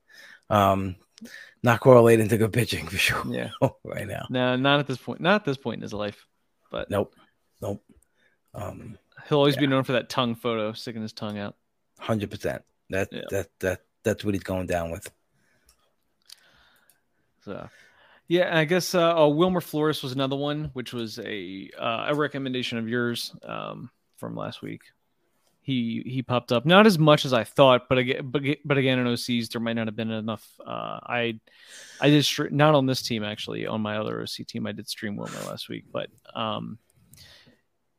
Um, 0.49 0.95
not 1.63 1.79
correlating 1.79 2.27
to 2.29 2.37
good 2.37 2.53
pitching 2.53 2.87
for 2.87 2.97
sure 2.97 3.23
yeah. 3.29 3.49
right 3.83 4.07
now. 4.07 4.25
No, 4.29 4.55
not 4.55 4.79
at 4.79 4.87
this 4.87 4.97
point. 4.97 5.21
Not 5.21 5.35
at 5.35 5.45
this 5.45 5.57
point 5.57 5.77
in 5.77 5.81
his 5.81 5.93
life. 5.93 6.25
But 6.71 6.89
Nope, 6.89 7.15
nope. 7.61 7.83
Um, 8.53 8.97
he'll 9.27 9.37
always 9.37 9.57
be 9.57 9.67
known 9.67 9.83
for 9.83 9.93
that 9.93 10.09
tongue 10.09 10.35
photo, 10.35 10.73
sticking 10.73 11.01
his 11.01 11.13
tongue 11.13 11.37
out. 11.37 11.55
hundred 11.99 12.31
percent. 12.31 12.63
That 12.89 13.09
Yeah. 13.11 13.21
that 13.29 13.47
that 13.59 13.81
that's 14.03 14.23
what 14.23 14.33
he's 14.33 14.43
going 14.43 14.67
down 14.67 14.91
with. 14.91 15.09
So, 17.43 17.69
yeah, 18.27 18.57
I 18.57 18.65
guess 18.65 18.93
uh, 18.93 19.15
oh, 19.15 19.29
Wilmer 19.29 19.61
Flores 19.61 20.03
was 20.03 20.11
another 20.11 20.35
one, 20.35 20.69
which 20.73 20.93
was 20.93 21.19
a 21.19 21.69
uh, 21.77 22.07
a 22.09 22.15
recommendation 22.15 22.77
of 22.77 22.89
yours 22.89 23.33
um, 23.43 23.89
from 24.17 24.35
last 24.35 24.61
week. 24.61 24.81
He 25.67 26.01
he 26.05 26.21
popped 26.21 26.53
up 26.53 26.65
not 26.65 26.87
as 26.87 26.97
much 26.97 27.25
as 27.25 27.33
I 27.33 27.43
thought, 27.43 27.89
but 27.89 27.97
again, 27.97 28.31
but, 28.31 28.41
but 28.63 28.77
again 28.77 28.99
in 28.99 29.05
OCs 29.05 29.49
there 29.49 29.59
might 29.59 29.73
not 29.73 29.87
have 29.87 29.97
been 29.97 30.11
enough. 30.11 30.47
Uh, 30.65 30.97
I 31.03 31.41
I 31.99 32.09
did 32.09 32.23
str- 32.23 32.47
not 32.51 32.73
on 32.73 32.85
this 32.85 33.01
team 33.01 33.21
actually 33.21 33.67
on 33.67 33.81
my 33.81 33.97
other 33.97 34.21
OC 34.21 34.47
team 34.47 34.65
I 34.65 34.71
did 34.71 34.87
stream 34.87 35.17
Wilmer 35.17 35.41
last 35.45 35.67
week, 35.67 35.83
but 35.91 36.07
um, 36.33 36.77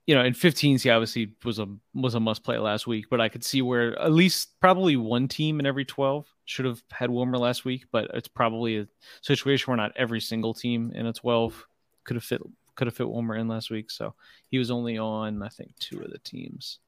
you 0.07 0.15
know 0.15 0.25
in 0.25 0.33
15s 0.33 0.81
he 0.81 0.89
obviously 0.89 1.35
was 1.45 1.59
a 1.59 1.67
was 1.93 2.15
a 2.15 2.21
must 2.21 2.43
play 2.43 2.57
last 2.57 2.87
week, 2.87 3.05
but 3.11 3.21
I 3.21 3.29
could 3.29 3.45
see 3.45 3.61
where 3.61 3.99
at 3.99 4.13
least 4.13 4.59
probably 4.61 4.97
one 4.97 5.29
team 5.29 5.61
in 5.61 5.67
every 5.67 5.85
12 5.85 6.27
should 6.47 6.65
have 6.65 6.83
had 6.91 7.11
Wilmer 7.11 7.37
last 7.37 7.67
week, 7.67 7.85
but 7.93 8.11
it's 8.15 8.29
probably 8.29 8.79
a 8.79 8.89
situation 9.21 9.71
where 9.71 9.77
not 9.77 9.93
every 9.95 10.23
single 10.23 10.55
team 10.55 10.91
in 10.95 11.05
a 11.05 11.13
12 11.13 11.67
could 12.05 12.17
have 12.17 12.25
fit 12.25 12.41
could 12.77 12.87
have 12.87 12.97
fit 12.97 13.11
Wilmer 13.11 13.37
in 13.37 13.47
last 13.47 13.71
week. 13.71 13.91
So 13.91 14.15
he 14.49 14.57
was 14.57 14.71
only 14.71 14.97
on 14.97 15.43
I 15.43 15.51
think 15.51 15.77
two 15.79 16.01
of 16.01 16.11
the 16.11 16.19
teams 16.21 16.79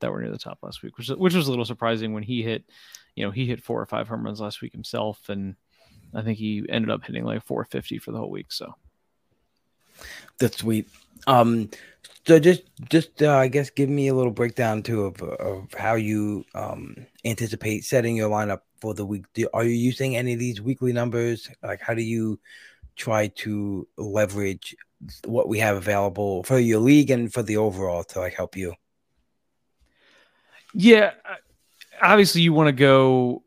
that 0.00 0.10
were 0.10 0.20
near 0.20 0.30
the 0.30 0.38
top 0.38 0.58
last 0.62 0.82
week, 0.82 0.96
which 0.98 1.08
which 1.08 1.34
was 1.34 1.46
a 1.46 1.50
little 1.50 1.64
surprising 1.64 2.12
when 2.12 2.22
he 2.22 2.42
hit, 2.42 2.64
you 3.14 3.24
know, 3.24 3.30
he 3.30 3.46
hit 3.46 3.62
four 3.62 3.80
or 3.80 3.86
five 3.86 4.08
home 4.08 4.24
runs 4.24 4.40
last 4.40 4.60
week 4.60 4.72
himself, 4.72 5.28
and 5.28 5.56
I 6.14 6.22
think 6.22 6.38
he 6.38 6.64
ended 6.68 6.90
up 6.90 7.04
hitting 7.04 7.24
like 7.24 7.44
450 7.44 7.98
for 7.98 8.12
the 8.12 8.18
whole 8.18 8.30
week. 8.30 8.52
So 8.52 8.74
that's 10.38 10.58
sweet. 10.58 10.88
Um, 11.26 11.70
so 12.26 12.38
just 12.38 12.62
just 12.88 13.22
uh, 13.22 13.36
I 13.36 13.48
guess 13.48 13.70
give 13.70 13.88
me 13.88 14.08
a 14.08 14.14
little 14.14 14.32
breakdown 14.32 14.82
too 14.82 15.04
of 15.04 15.22
of 15.22 15.72
how 15.74 15.94
you 15.94 16.44
um 16.54 16.94
anticipate 17.24 17.84
setting 17.84 18.16
your 18.16 18.30
lineup 18.30 18.60
for 18.80 18.94
the 18.94 19.04
week. 19.04 19.24
Do, 19.34 19.48
are 19.52 19.64
you 19.64 19.70
using 19.70 20.16
any 20.16 20.34
of 20.34 20.38
these 20.38 20.60
weekly 20.60 20.92
numbers? 20.92 21.48
Like, 21.62 21.80
how 21.80 21.94
do 21.94 22.02
you 22.02 22.40
try 22.96 23.28
to 23.28 23.86
leverage 23.96 24.76
what 25.24 25.48
we 25.48 25.58
have 25.58 25.76
available 25.76 26.42
for 26.42 26.58
your 26.58 26.80
league 26.80 27.10
and 27.10 27.32
for 27.32 27.42
the 27.42 27.56
overall 27.56 28.04
to 28.04 28.20
like 28.20 28.34
help 28.34 28.56
you? 28.56 28.74
Yeah, 30.74 31.12
obviously 32.02 32.42
you 32.42 32.52
want 32.52 32.68
to 32.68 32.72
go. 32.72 33.42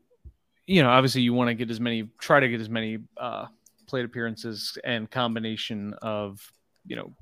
You 0.66 0.82
know, 0.82 0.90
obviously 0.90 1.20
you 1.20 1.34
want 1.34 1.48
to 1.48 1.54
get 1.54 1.70
as 1.70 1.80
many, 1.80 2.08
try 2.18 2.40
to 2.40 2.48
get 2.48 2.60
as 2.60 2.70
many 2.70 2.98
uh, 3.18 3.46
plate 3.86 4.04
appearances 4.04 4.78
and 4.82 5.10
combination 5.10 5.94
of 6.00 6.40
you 6.86 6.96
know 6.96 7.12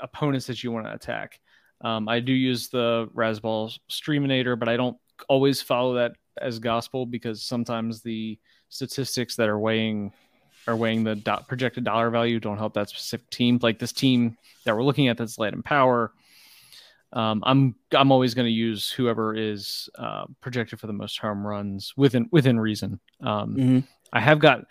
opponents 0.00 0.46
that 0.46 0.62
you 0.62 0.70
want 0.70 0.86
to 0.86 0.92
attack. 0.92 1.40
Um, 1.80 2.08
I 2.08 2.20
do 2.20 2.32
use 2.32 2.68
the 2.68 3.08
Razzball 3.14 3.76
Streaminator, 3.90 4.58
but 4.58 4.68
I 4.68 4.76
don't 4.76 4.96
always 5.28 5.60
follow 5.60 5.94
that 5.94 6.12
as 6.40 6.58
gospel 6.58 7.06
because 7.06 7.42
sometimes 7.42 8.00
the 8.00 8.38
statistics 8.68 9.36
that 9.36 9.48
are 9.48 9.58
weighing 9.58 10.12
are 10.66 10.76
weighing 10.76 11.04
the 11.04 11.16
do- 11.16 11.36
projected 11.46 11.84
dollar 11.84 12.10
value 12.10 12.40
don't 12.40 12.56
help 12.56 12.74
that 12.74 12.88
specific 12.88 13.28
team. 13.30 13.58
Like 13.60 13.78
this 13.78 13.92
team 13.92 14.36
that 14.64 14.74
we're 14.74 14.82
looking 14.82 15.08
at 15.08 15.18
that's 15.18 15.38
light 15.38 15.52
in 15.52 15.62
power. 15.62 16.12
Um, 17.14 17.42
I'm 17.46 17.76
I'm 17.92 18.10
always 18.10 18.34
going 18.34 18.46
to 18.46 18.52
use 18.52 18.90
whoever 18.90 19.34
is 19.34 19.88
uh, 19.96 20.24
projected 20.40 20.80
for 20.80 20.88
the 20.88 20.92
most 20.92 21.18
home 21.18 21.46
runs 21.46 21.94
within 21.96 22.28
within 22.32 22.58
reason. 22.58 22.98
Um, 23.20 23.56
mm-hmm. 23.56 23.78
I 24.12 24.20
have 24.20 24.40
got 24.40 24.64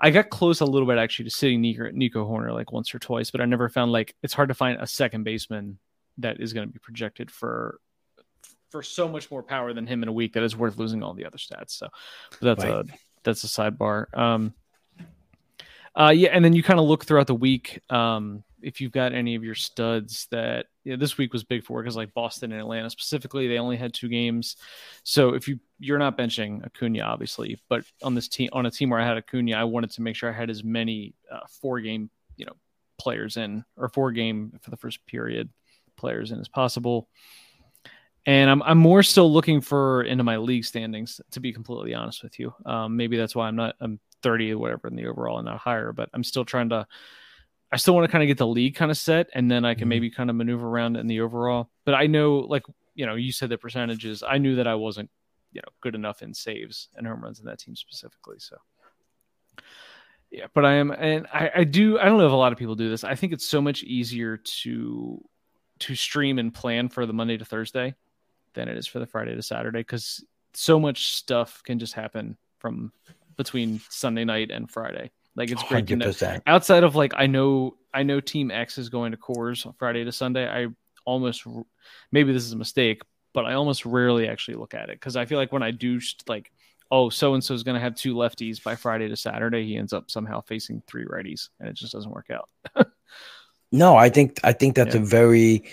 I 0.00 0.10
got 0.10 0.30
close 0.30 0.60
a 0.60 0.64
little 0.64 0.88
bit 0.88 0.96
actually 0.96 1.26
to 1.26 1.30
sitting 1.30 1.60
Nico, 1.60 1.90
Nico 1.90 2.26
Hoerner 2.26 2.54
like 2.54 2.72
once 2.72 2.94
or 2.94 2.98
twice, 2.98 3.30
but 3.30 3.42
I 3.42 3.44
never 3.44 3.68
found 3.68 3.92
like 3.92 4.14
it's 4.22 4.32
hard 4.32 4.48
to 4.48 4.54
find 4.54 4.80
a 4.80 4.86
second 4.86 5.24
baseman 5.24 5.78
that 6.18 6.40
is 6.40 6.54
going 6.54 6.66
to 6.66 6.72
be 6.72 6.78
projected 6.78 7.30
for 7.30 7.78
for 8.70 8.82
so 8.82 9.08
much 9.08 9.30
more 9.30 9.42
power 9.42 9.72
than 9.74 9.86
him 9.86 10.02
in 10.02 10.08
a 10.08 10.12
week 10.12 10.32
that 10.34 10.42
is 10.42 10.56
worth 10.56 10.78
losing 10.78 11.02
all 11.02 11.12
the 11.12 11.26
other 11.26 11.38
stats. 11.38 11.70
So 11.70 11.88
that's 12.40 12.64
right. 12.64 12.72
a 12.72 12.84
that's 13.24 13.44
a 13.44 13.46
sidebar. 13.46 14.06
Um, 14.16 14.54
uh, 15.94 16.12
yeah, 16.14 16.30
and 16.32 16.42
then 16.44 16.54
you 16.54 16.62
kind 16.62 16.78
of 16.78 16.86
look 16.86 17.04
throughout 17.04 17.26
the 17.26 17.34
week. 17.34 17.80
Um, 17.90 18.44
if 18.62 18.80
you've 18.80 18.92
got 18.92 19.12
any 19.12 19.34
of 19.34 19.44
your 19.44 19.54
studs 19.54 20.26
that 20.30 20.66
this 20.84 21.18
week 21.18 21.32
was 21.32 21.44
big 21.44 21.64
for 21.64 21.82
because 21.82 21.96
like 21.96 22.14
Boston 22.14 22.52
and 22.52 22.60
Atlanta 22.60 22.90
specifically, 22.90 23.48
they 23.48 23.58
only 23.58 23.76
had 23.76 23.94
two 23.94 24.08
games. 24.08 24.56
So 25.02 25.34
if 25.34 25.48
you 25.48 25.58
you're 25.78 25.98
not 25.98 26.18
benching 26.18 26.64
Acuna, 26.64 27.02
obviously, 27.02 27.60
but 27.68 27.84
on 28.02 28.14
this 28.14 28.28
team 28.28 28.50
on 28.52 28.66
a 28.66 28.70
team 28.70 28.90
where 28.90 29.00
I 29.00 29.06
had 29.06 29.16
Acuna, 29.16 29.56
I 29.56 29.64
wanted 29.64 29.90
to 29.92 30.02
make 30.02 30.16
sure 30.16 30.30
I 30.30 30.36
had 30.36 30.50
as 30.50 30.64
many 30.64 31.14
uh, 31.30 31.40
four 31.60 31.80
game 31.80 32.10
you 32.36 32.46
know 32.46 32.54
players 32.98 33.36
in 33.36 33.64
or 33.76 33.88
four 33.88 34.12
game 34.12 34.52
for 34.60 34.70
the 34.70 34.76
first 34.76 35.04
period 35.06 35.48
players 35.96 36.30
in 36.32 36.40
as 36.40 36.48
possible 36.48 37.08
and 38.26 38.50
I'm 38.50 38.62
I'm 38.62 38.78
more 38.78 39.02
still 39.02 39.32
looking 39.32 39.60
for 39.60 40.02
into 40.02 40.24
my 40.24 40.36
league 40.36 40.64
standings 40.64 41.20
to 41.30 41.40
be 41.40 41.52
completely 41.52 41.94
honest 41.94 42.22
with 42.22 42.38
you. 42.38 42.54
Um, 42.66 42.96
maybe 42.96 43.16
that's 43.16 43.34
why 43.34 43.48
I'm 43.48 43.56
not 43.56 43.76
I'm 43.80 43.98
30 44.22 44.52
or 44.52 44.58
whatever 44.58 44.88
in 44.88 44.96
the 44.96 45.06
overall 45.06 45.38
and 45.38 45.46
not 45.46 45.58
higher, 45.58 45.92
but 45.92 46.10
I'm 46.12 46.24
still 46.24 46.44
trying 46.44 46.70
to. 46.70 46.86
I 47.72 47.76
still 47.76 47.94
want 47.94 48.04
to 48.04 48.12
kind 48.12 48.22
of 48.22 48.28
get 48.28 48.38
the 48.38 48.46
league 48.46 48.74
kind 48.74 48.90
of 48.90 48.98
set, 48.98 49.28
and 49.34 49.50
then 49.50 49.64
I 49.64 49.74
can 49.74 49.82
mm-hmm. 49.82 49.88
maybe 49.88 50.10
kind 50.10 50.30
of 50.30 50.36
maneuver 50.36 50.66
around 50.66 50.96
in 50.96 51.06
the 51.06 51.20
overall. 51.20 51.70
But 51.84 51.94
I 51.94 52.06
know, 52.06 52.38
like 52.38 52.64
you 52.94 53.06
know, 53.06 53.14
you 53.14 53.32
said 53.32 53.48
the 53.48 53.58
percentages. 53.58 54.22
I 54.22 54.38
knew 54.38 54.56
that 54.56 54.66
I 54.66 54.74
wasn't, 54.74 55.10
you 55.52 55.60
know, 55.60 55.68
good 55.80 55.94
enough 55.94 56.22
in 56.22 56.34
saves 56.34 56.88
and 56.96 57.06
home 57.06 57.22
runs 57.22 57.38
in 57.38 57.46
that 57.46 57.60
team 57.60 57.76
specifically. 57.76 58.36
So, 58.38 58.56
yeah, 60.30 60.46
but 60.52 60.64
I 60.64 60.74
am, 60.74 60.90
and 60.90 61.26
I, 61.32 61.50
I 61.56 61.64
do. 61.64 61.98
I 61.98 62.06
don't 62.06 62.18
know 62.18 62.26
if 62.26 62.32
a 62.32 62.36
lot 62.36 62.52
of 62.52 62.58
people 62.58 62.74
do 62.74 62.90
this. 62.90 63.04
I 63.04 63.14
think 63.14 63.32
it's 63.32 63.46
so 63.46 63.60
much 63.60 63.82
easier 63.82 64.36
to 64.36 65.24
to 65.80 65.94
stream 65.94 66.38
and 66.38 66.52
plan 66.52 66.88
for 66.88 67.06
the 67.06 67.12
Monday 67.12 67.36
to 67.36 67.44
Thursday 67.44 67.94
than 68.54 68.68
it 68.68 68.76
is 68.76 68.86
for 68.86 68.98
the 68.98 69.06
Friday 69.06 69.34
to 69.34 69.42
Saturday 69.42 69.80
because 69.80 70.24
so 70.54 70.78
much 70.80 71.12
stuff 71.12 71.62
can 71.64 71.78
just 71.78 71.94
happen 71.94 72.36
from 72.58 72.92
between 73.36 73.80
Sunday 73.88 74.24
night 74.24 74.50
and 74.50 74.70
Friday. 74.70 75.10
Like 75.36 75.50
it's 75.50 75.62
great 75.64 75.86
100%. 75.86 76.18
to 76.18 76.32
know. 76.32 76.40
Outside 76.46 76.84
of 76.84 76.96
like 76.96 77.12
I 77.16 77.26
know 77.26 77.76
I 77.92 78.02
know 78.02 78.20
Team 78.20 78.50
X 78.50 78.78
is 78.78 78.88
going 78.88 79.12
to 79.12 79.18
Coors 79.18 79.72
Friday 79.78 80.04
to 80.04 80.12
Sunday. 80.12 80.48
I 80.48 80.68
almost 81.04 81.44
maybe 82.12 82.32
this 82.32 82.44
is 82.44 82.52
a 82.52 82.56
mistake, 82.56 83.02
but 83.32 83.44
I 83.44 83.54
almost 83.54 83.86
rarely 83.86 84.28
actually 84.28 84.56
look 84.56 84.74
at 84.74 84.90
it 84.90 84.96
because 84.96 85.16
I 85.16 85.24
feel 85.26 85.38
like 85.38 85.52
when 85.52 85.62
I 85.62 85.70
do 85.70 86.00
like 86.26 86.50
oh 86.90 87.08
so 87.08 87.34
and 87.34 87.42
so 87.42 87.54
is 87.54 87.62
going 87.62 87.76
to 87.76 87.80
have 87.80 87.94
two 87.94 88.14
lefties 88.14 88.62
by 88.62 88.74
Friday 88.74 89.08
to 89.08 89.16
Saturday, 89.16 89.64
he 89.64 89.76
ends 89.76 89.92
up 89.92 90.10
somehow 90.10 90.40
facing 90.42 90.82
three 90.86 91.04
righties, 91.04 91.48
and 91.58 91.68
it 91.68 91.74
just 91.74 91.92
doesn't 91.92 92.12
work 92.12 92.30
out. 92.30 92.48
no, 93.72 93.96
I 93.96 94.08
think 94.08 94.40
I 94.44 94.52
think 94.52 94.74
that's 94.74 94.94
yeah. 94.94 95.00
a 95.00 95.04
very 95.04 95.64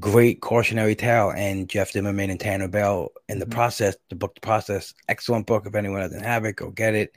great 0.00 0.40
cautionary 0.40 0.94
tale. 0.94 1.30
And 1.30 1.68
Jeff 1.68 1.92
Zimmerman 1.92 2.30
and 2.30 2.40
Tanner 2.40 2.68
Bell 2.68 3.12
in 3.28 3.38
the 3.38 3.44
mm-hmm. 3.44 3.52
process, 3.52 3.96
the 4.10 4.16
book, 4.16 4.34
the 4.34 4.40
process, 4.40 4.94
excellent 5.08 5.46
book. 5.46 5.66
If 5.66 5.74
anyone 5.74 6.00
doesn't 6.00 6.22
have 6.22 6.44
it, 6.44 6.56
go 6.56 6.70
get 6.70 6.94
it. 6.94 7.12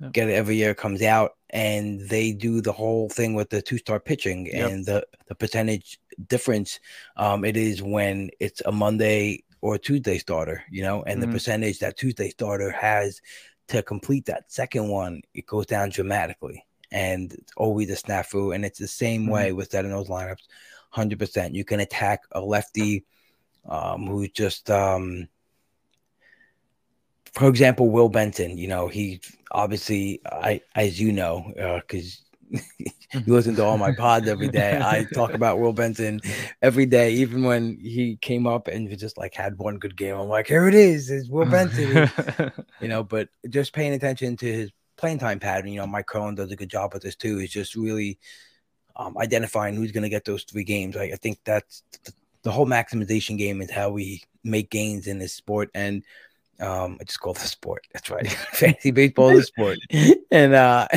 Yep. 0.00 0.12
Get 0.12 0.28
it 0.28 0.34
every 0.34 0.56
year 0.56 0.74
comes 0.74 1.00
out, 1.02 1.32
and 1.50 2.00
they 2.08 2.32
do 2.32 2.60
the 2.60 2.72
whole 2.72 3.08
thing 3.08 3.34
with 3.34 3.48
the 3.50 3.62
two 3.62 3.78
star 3.78 3.98
pitching 3.98 4.46
yep. 4.46 4.70
and 4.70 4.84
the 4.84 5.06
the 5.26 5.34
percentage 5.34 5.98
difference. 6.26 6.80
Um, 7.16 7.44
it 7.44 7.56
is 7.56 7.82
when 7.82 8.30
it's 8.40 8.60
a 8.66 8.72
Monday 8.72 9.44
or 9.62 9.76
a 9.76 9.78
Tuesday 9.78 10.18
starter, 10.18 10.62
you 10.70 10.82
know, 10.82 11.02
and 11.02 11.20
mm-hmm. 11.20 11.30
the 11.30 11.34
percentage 11.34 11.78
that 11.78 11.96
Tuesday 11.96 12.28
starter 12.28 12.70
has 12.70 13.20
to 13.68 13.82
complete 13.82 14.26
that 14.26 14.52
second 14.52 14.88
one, 14.88 15.22
it 15.34 15.46
goes 15.46 15.66
down 15.66 15.88
dramatically. 15.88 16.64
And 16.92 17.32
it's 17.32 17.52
always 17.56 17.90
a 17.90 17.96
snafu. 17.96 18.54
And 18.54 18.64
it's 18.64 18.78
the 18.78 18.86
same 18.86 19.22
mm-hmm. 19.22 19.32
way 19.32 19.52
with 19.52 19.70
setting 19.70 19.90
those 19.90 20.08
lineups 20.08 20.44
hundred 20.90 21.18
percent. 21.18 21.54
You 21.54 21.64
can 21.64 21.80
attack 21.80 22.22
a 22.32 22.40
lefty 22.40 23.04
um, 23.68 24.06
who's 24.06 24.30
just, 24.30 24.70
um, 24.70 25.28
for 27.36 27.48
example, 27.48 27.90
Will 27.90 28.08
Benson. 28.08 28.56
You 28.58 28.66
know, 28.66 28.88
he 28.88 29.20
obviously, 29.52 30.20
I 30.26 30.60
as 30.74 30.98
you 31.00 31.12
know, 31.12 31.52
because. 31.80 32.22
Uh, 32.54 32.58
you 33.12 33.22
listen 33.26 33.56
to 33.56 33.64
all 33.64 33.78
my 33.78 33.92
pods 33.92 34.28
every 34.28 34.48
day. 34.48 34.80
I 34.84 35.04
talk 35.14 35.32
about 35.32 35.58
Will 35.58 35.72
Benson 35.72 36.20
every 36.62 36.86
day, 36.86 37.12
even 37.12 37.42
when 37.42 37.78
he 37.80 38.16
came 38.20 38.46
up 38.46 38.68
and 38.68 38.96
just 38.98 39.18
like 39.18 39.34
had 39.34 39.58
one 39.58 39.78
good 39.78 39.96
game. 39.96 40.16
I'm 40.16 40.28
like, 40.28 40.46
here 40.46 40.68
it 40.68 40.74
is, 40.74 41.10
it's 41.10 41.28
Will 41.28 41.46
Benson. 41.46 42.10
you 42.80 42.88
know, 42.88 43.02
but 43.02 43.28
just 43.48 43.72
paying 43.72 43.92
attention 43.92 44.36
to 44.38 44.46
his 44.46 44.70
playing 44.96 45.18
time 45.18 45.38
pattern. 45.38 45.68
You 45.68 45.80
know, 45.80 45.86
Mike 45.86 46.06
Cohen 46.06 46.34
does 46.34 46.52
a 46.52 46.56
good 46.56 46.70
job 46.70 46.94
with 46.94 47.02
this 47.02 47.16
too. 47.16 47.38
Is 47.38 47.50
just 47.50 47.74
really 47.74 48.18
um, 48.96 49.16
identifying 49.18 49.74
who's 49.74 49.92
going 49.92 50.04
to 50.04 50.08
get 50.08 50.24
those 50.24 50.44
three 50.44 50.64
games. 50.64 50.96
I, 50.96 51.04
I 51.04 51.16
think 51.16 51.38
that's 51.44 51.82
the, 52.04 52.12
the, 52.42 52.50
whole 52.50 52.66
maximization 52.66 53.36
game 53.36 53.60
is 53.60 53.70
how 53.70 53.90
we 53.90 54.22
make 54.42 54.70
gains 54.70 55.06
in 55.06 55.18
this 55.18 55.34
sport. 55.34 55.70
And 55.74 56.02
um, 56.60 56.98
I 57.00 57.04
just 57.04 57.20
call 57.20 57.34
the 57.34 57.40
sport. 57.40 57.86
That's 57.92 58.10
right. 58.10 58.28
Fantasy 58.52 58.90
baseball 58.90 59.30
is 59.30 59.40
a 59.40 59.42
sport. 59.44 59.78
And 60.30 60.54
uh, 60.54 60.88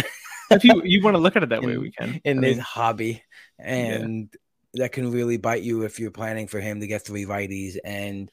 if 0.49 0.63
you, 0.63 0.81
you 0.83 1.03
want 1.03 1.15
to 1.15 1.19
look 1.19 1.35
at 1.35 1.43
it 1.43 1.49
that 1.49 1.63
in, 1.63 1.69
way, 1.69 1.77
we 1.77 1.91
can. 1.91 2.19
In 2.23 2.39
I 2.39 2.41
this 2.41 2.55
mean, 2.55 2.59
hobby. 2.59 3.23
And 3.59 4.29
yeah. 4.73 4.83
that 4.83 4.91
can 4.91 5.11
really 5.11 5.37
bite 5.37 5.61
you 5.61 5.83
if 5.83 5.99
you're 5.99 6.11
planning 6.11 6.47
for 6.47 6.59
him 6.59 6.79
to 6.79 6.87
get 6.87 7.05
three 7.05 7.25
righties. 7.25 7.77
And 7.83 8.31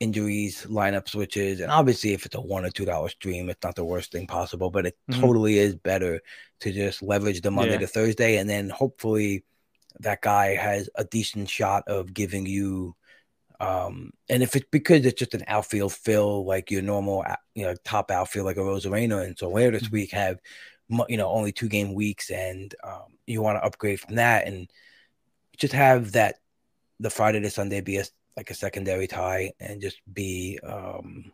injuries, 0.00 0.66
lineup 0.68 1.08
switches, 1.08 1.60
and 1.60 1.70
obviously 1.70 2.12
if 2.12 2.26
it's 2.26 2.34
a 2.34 2.40
one 2.40 2.64
or 2.64 2.70
two 2.70 2.84
dollar 2.84 3.08
stream, 3.08 3.48
it's 3.48 3.62
not 3.62 3.74
the 3.74 3.84
worst 3.84 4.12
thing 4.12 4.26
possible, 4.26 4.70
but 4.70 4.86
it 4.86 4.96
mm-hmm. 5.10 5.20
totally 5.20 5.58
is 5.58 5.74
better 5.74 6.20
to 6.60 6.72
just 6.72 7.02
leverage 7.02 7.40
the 7.40 7.50
Monday 7.50 7.72
yeah. 7.72 7.80
to 7.80 7.86
Thursday, 7.86 8.36
and 8.38 8.48
then 8.48 8.70
hopefully 8.70 9.44
that 10.00 10.20
guy 10.20 10.54
has 10.54 10.88
a 10.94 11.04
decent 11.04 11.48
shot 11.48 11.84
of 11.86 12.12
giving 12.14 12.46
you. 12.46 12.94
Um, 13.60 14.12
and 14.28 14.42
if 14.42 14.54
it's 14.54 14.66
because 14.70 15.04
it's 15.04 15.18
just 15.18 15.34
an 15.34 15.44
outfield 15.48 15.92
fill, 15.92 16.44
like 16.44 16.70
your 16.70 16.82
normal, 16.82 17.24
you 17.54 17.64
know, 17.64 17.74
top 17.84 18.10
outfield, 18.10 18.46
like 18.46 18.56
a 18.56 18.60
Arozarena 18.60 19.24
and 19.24 19.38
Soler 19.38 19.70
this 19.70 19.84
mm-hmm. 19.84 19.94
week 19.94 20.12
have, 20.12 20.38
you 21.08 21.16
know, 21.16 21.28
only 21.28 21.52
two 21.52 21.68
game 21.68 21.94
weeks, 21.94 22.30
and 22.30 22.74
um, 22.84 23.18
you 23.26 23.42
want 23.42 23.58
to 23.58 23.64
upgrade 23.64 24.00
from 24.00 24.14
that, 24.16 24.46
and 24.46 24.70
just 25.56 25.74
have 25.74 26.12
that 26.12 26.36
the 27.00 27.10
Friday 27.10 27.40
to 27.40 27.50
Sunday 27.50 27.80
be 27.80 27.98
a 27.98 28.04
like 28.36 28.50
a 28.50 28.54
secondary 28.54 29.08
tie 29.08 29.52
and 29.58 29.82
just 29.82 30.00
be 30.12 30.60
um 30.62 31.32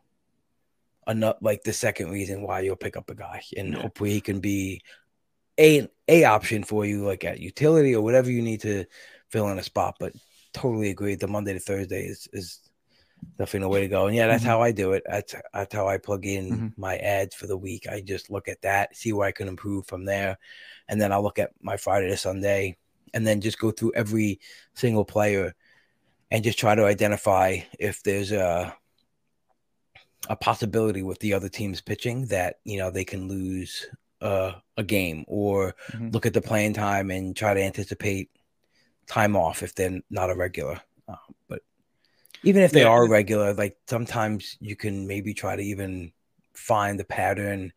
enough 1.07 1.37
like 1.43 1.63
the 1.63 1.73
second 1.73 2.11
reason 2.11 2.41
why 2.41 2.61
you'll 2.61 2.77
pick 2.77 2.97
up 2.97 3.11
a 3.11 3.15
guy 3.15 3.43
and 3.57 3.75
yeah. 3.75 3.83
hopefully 3.83 4.11
he 4.11 4.23
can 4.23 4.41
be 4.41 4.81
a 5.61 5.87
a 6.09 6.25
option 6.25 6.65
for 6.65 6.87
you 6.87 7.05
like 7.05 7.25
at 7.25 7.41
utility 7.41 7.95
or 7.95 8.03
whatever 8.03 8.31
you 8.31 8.41
need 8.41 8.63
to 8.63 8.87
fill 9.31 9.49
in 9.49 9.59
a 9.59 9.63
spot 9.63 9.97
but 10.01 10.15
totally 10.55 10.91
agree 10.91 11.15
the 11.15 11.27
monday 11.27 11.53
to 11.53 11.59
thursday 11.59 12.07
is 12.07 12.29
is 12.33 12.61
definitely 13.39 13.61
the 13.61 13.69
way 13.69 13.81
to 13.81 13.89
go 13.89 14.07
and 14.07 14.17
yeah 14.17 14.27
that's 14.27 14.43
mm-hmm. 14.43 14.51
how 14.51 14.63
i 14.63 14.71
do 14.71 14.93
it 14.93 15.03
that's 15.07 15.35
that's 15.53 15.75
how 15.75 15.89
i 15.89 15.99
plug 15.99 16.25
in 16.27 16.51
mm-hmm. 16.51 16.69
my 16.77 16.97
ads 16.99 17.35
for 17.35 17.47
the 17.47 17.57
week 17.57 17.87
i 17.89 18.01
just 18.01 18.31
look 18.31 18.49
at 18.49 18.61
that 18.63 18.95
see 18.95 19.13
where 19.13 19.27
i 19.27 19.33
can 19.33 19.49
improve 19.49 19.87
from 19.87 20.05
there 20.05 20.39
and 20.89 21.01
then 21.01 21.13
i'll 21.13 21.23
look 21.23 21.39
at 21.39 21.51
my 21.61 21.77
friday 21.77 22.09
to 22.09 22.17
sunday 22.17 22.77
and 23.13 23.27
then 23.27 23.41
just 23.41 23.59
go 23.59 23.71
through 23.71 23.93
every 23.95 24.41
single 24.75 25.05
player 25.05 25.55
and 26.31 26.45
just 26.45 26.59
try 26.59 26.75
to 26.75 26.85
identify 26.85 27.59
if 27.79 28.03
there's 28.03 28.33
a 28.33 28.75
a 30.29 30.37
possibility 30.37 31.03
with 31.03 31.19
the 31.21 31.35
other 31.35 31.49
team's 31.49 31.81
pitching 31.81 32.27
that 32.27 32.57
you 32.65 32.79
know 32.79 32.91
they 32.91 33.05
can 33.05 33.29
lose 33.29 33.87
a, 34.21 34.55
a 34.77 34.83
game 34.83 35.25
or 35.29 35.75
Mhm. 35.93 36.13
look 36.13 36.27
at 36.27 36.33
the 36.33 36.41
playing 36.41 36.73
time 36.73 37.11
and 37.11 37.37
try 37.37 37.55
to 37.55 37.63
anticipate 37.63 38.31
time 39.07 39.37
off 39.37 39.63
if 39.63 39.75
they're 39.75 40.01
not 40.11 40.31
a 40.31 40.35
regular. 40.35 40.81
Uh, 41.09 41.17
but 41.49 41.63
even 42.43 42.63
if 42.63 42.73
they 42.73 42.83
Yeah. 42.83 42.89
are 42.89 43.09
regular, 43.09 43.55
like 43.55 43.77
sometimes 43.89 44.57
you 44.61 44.77
can 44.77 45.07
maybe 45.07 45.35
try 45.35 45.57
to 45.57 45.63
even 45.63 46.13
find 46.55 46.99
the 46.99 47.05
pattern 47.05 47.73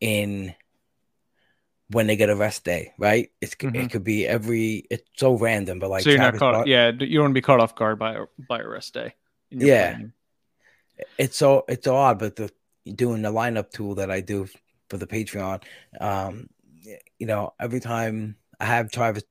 in 0.00 0.54
when 1.88 2.06
they 2.06 2.16
get 2.16 2.30
a 2.30 2.36
rest 2.36 2.64
day, 2.64 2.92
right? 2.98 3.30
It's 3.40 3.54
Mhm. 3.54 3.84
it 3.84 3.90
could 3.90 4.04
be 4.04 4.26
every 4.26 4.86
it's 4.90 5.08
so 5.16 5.34
random, 5.36 5.78
but 5.78 5.90
like 5.90 6.04
so 6.04 6.10
you're 6.10 6.18
not 6.18 6.30
Travis 6.30 6.38
caught. 6.40 6.52
Bar- 6.54 6.68
yeah, 6.68 6.86
you 6.90 7.14
don't 7.18 7.24
want 7.24 7.30
to 7.32 7.34
be 7.34 7.42
caught 7.42 7.60
off 7.60 7.74
guard 7.74 7.98
by 7.98 8.14
a, 8.14 8.24
by 8.48 8.60
a 8.60 8.66
rest 8.66 8.94
day. 8.94 9.14
Yeah. 9.50 9.90
planning. 9.92 10.12
it's 11.18 11.36
so 11.36 11.64
it's 11.68 11.86
odd, 11.86 12.18
but 12.18 12.36
the 12.36 12.50
doing 12.94 13.22
the 13.22 13.32
lineup 13.32 13.70
tool 13.70 13.96
that 13.96 14.10
I 14.10 14.20
do 14.20 14.48
for 14.88 14.96
the 14.96 15.06
Patreon, 15.06 15.62
um, 16.00 16.48
you 17.18 17.26
know, 17.26 17.54
every 17.60 17.80
time 17.80 18.36
I 18.58 18.66
have 18.66 18.90
Travis 18.90 19.24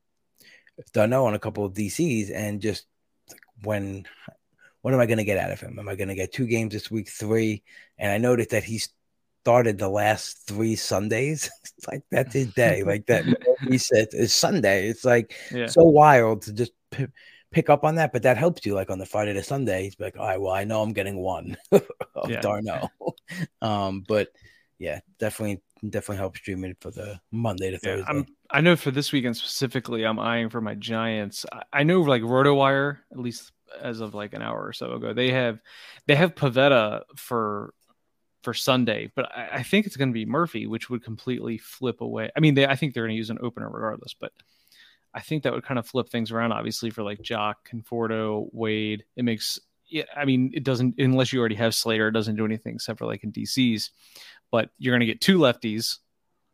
d'Arnaud 0.93 1.25
on 1.25 1.33
a 1.33 1.39
couple 1.39 1.65
of 1.65 1.73
DCs, 1.73 2.31
and 2.33 2.61
just 2.61 2.85
like, 3.29 3.41
when 3.63 4.05
what 4.81 4.93
am 4.93 4.99
I 4.99 5.05
going 5.05 5.19
to 5.19 5.23
get 5.23 5.37
out 5.37 5.51
of 5.51 5.59
him? 5.59 5.77
Am 5.77 5.87
I 5.87 5.95
going 5.95 6.07
to 6.09 6.15
get 6.15 6.33
two 6.33 6.47
games 6.47 6.73
this 6.73 6.89
week, 6.89 7.07
three? 7.09 7.61
And 7.99 8.11
I 8.11 8.17
noticed 8.17 8.49
that 8.49 8.63
he 8.63 8.81
started 9.43 9.77
the 9.77 9.89
last 9.89 10.47
three 10.47 10.75
Sundays. 10.75 11.49
It's 11.77 11.87
like 11.87 12.03
that's 12.11 12.33
his 12.33 12.47
day, 12.53 12.83
like 12.85 13.05
that 13.07 13.25
reset 13.65 14.09
is 14.13 14.33
Sunday. 14.33 14.87
It's 14.87 15.05
like 15.05 15.35
Yeah. 15.51 15.67
so 15.67 15.83
wild 15.83 16.43
to 16.43 16.53
just 16.53 16.71
p- 16.91 17.07
pick 17.51 17.69
up 17.69 17.83
on 17.83 17.95
that, 17.95 18.11
but 18.13 18.23
that 18.23 18.37
helps 18.37 18.65
you. 18.65 18.73
Like 18.73 18.89
on 18.89 18.97
the 18.99 19.05
Friday 19.05 19.33
to 19.33 19.43
Sunday, 19.43 19.83
he's 19.83 19.99
like, 19.99 20.17
all 20.17 20.27
right, 20.27 20.41
well, 20.41 20.53
I 20.53 20.63
know 20.63 20.81
I'm 20.81 20.93
getting 20.93 21.17
one 21.17 21.57
of 21.71 22.29
Yeah. 22.29 22.41
d'Arnaud. 22.41 22.89
um, 23.61 24.03
but 24.07 24.29
yeah, 24.79 24.99
definitely, 25.19 25.61
definitely 25.87 26.17
helps 26.17 26.39
streaming 26.39 26.75
for 26.81 26.89
the 26.91 27.19
Monday 27.31 27.71
to 27.71 27.77
Thursday. 27.77 28.03
I'm, 28.07 28.25
I 28.51 28.61
know 28.61 28.75
for 28.75 28.91
this 28.91 29.11
weekend 29.11 29.37
specifically, 29.37 30.03
I'm 30.03 30.19
eyeing 30.19 30.49
for 30.49 30.61
my 30.61 30.75
Giants. 30.75 31.45
I, 31.71 31.83
know 31.83 32.01
like 32.01 32.21
RotoWire, 32.21 32.97
at 33.11 33.17
least 33.17 33.51
as 33.81 34.01
of 34.01 34.13
like 34.13 34.33
an 34.33 34.41
hour 34.41 34.61
or 34.61 34.73
so 34.73 34.93
ago, 34.93 35.13
they 35.13 35.31
have 35.31 35.59
they 36.07 36.15
have 36.15 36.35
Pivetta 36.35 37.03
for 37.15 37.73
for 38.43 38.53
Sunday, 38.53 39.11
but 39.15 39.31
I, 39.35 39.49
I 39.53 39.63
think 39.63 39.85
it's 39.85 39.95
going 39.95 40.09
to 40.09 40.13
be 40.13 40.25
Murphy, 40.25 40.67
which 40.67 40.89
would 40.89 41.03
completely 41.03 41.57
flip 41.57 42.01
away. 42.01 42.29
I 42.35 42.39
mean, 42.39 42.55
they, 42.55 42.65
I 42.65 42.75
think 42.75 42.93
they're 42.93 43.03
going 43.03 43.13
to 43.13 43.17
use 43.17 43.29
an 43.29 43.37
opener 43.41 43.69
regardless, 43.69 44.15
but 44.19 44.31
I 45.13 45.21
think 45.21 45.43
that 45.43 45.53
would 45.53 45.63
kind 45.63 45.79
of 45.79 45.87
flip 45.87 46.09
things 46.09 46.31
around. 46.31 46.51
Obviously, 46.51 46.89
for 46.89 47.03
like 47.03 47.21
Joc, 47.21 47.55
Conforto, 47.69 48.49
Wade, 48.51 49.05
it 49.15 49.23
makes. 49.23 49.59
Yeah, 49.87 50.03
I 50.15 50.25
mean, 50.25 50.51
it 50.53 50.63
doesn't 50.63 50.95
unless 50.99 51.31
you 51.31 51.39
already 51.39 51.55
have 51.55 51.75
Slater. 51.75 52.09
It 52.09 52.13
doesn't 52.13 52.35
do 52.35 52.45
anything 52.45 52.75
except 52.75 52.99
for 52.99 53.05
like 53.05 53.23
in 53.23 53.31
DCs, 53.31 53.89
but 54.51 54.69
you're 54.77 54.93
going 54.93 55.01
to 55.01 55.05
get 55.05 55.21
two 55.21 55.37
lefties 55.37 55.97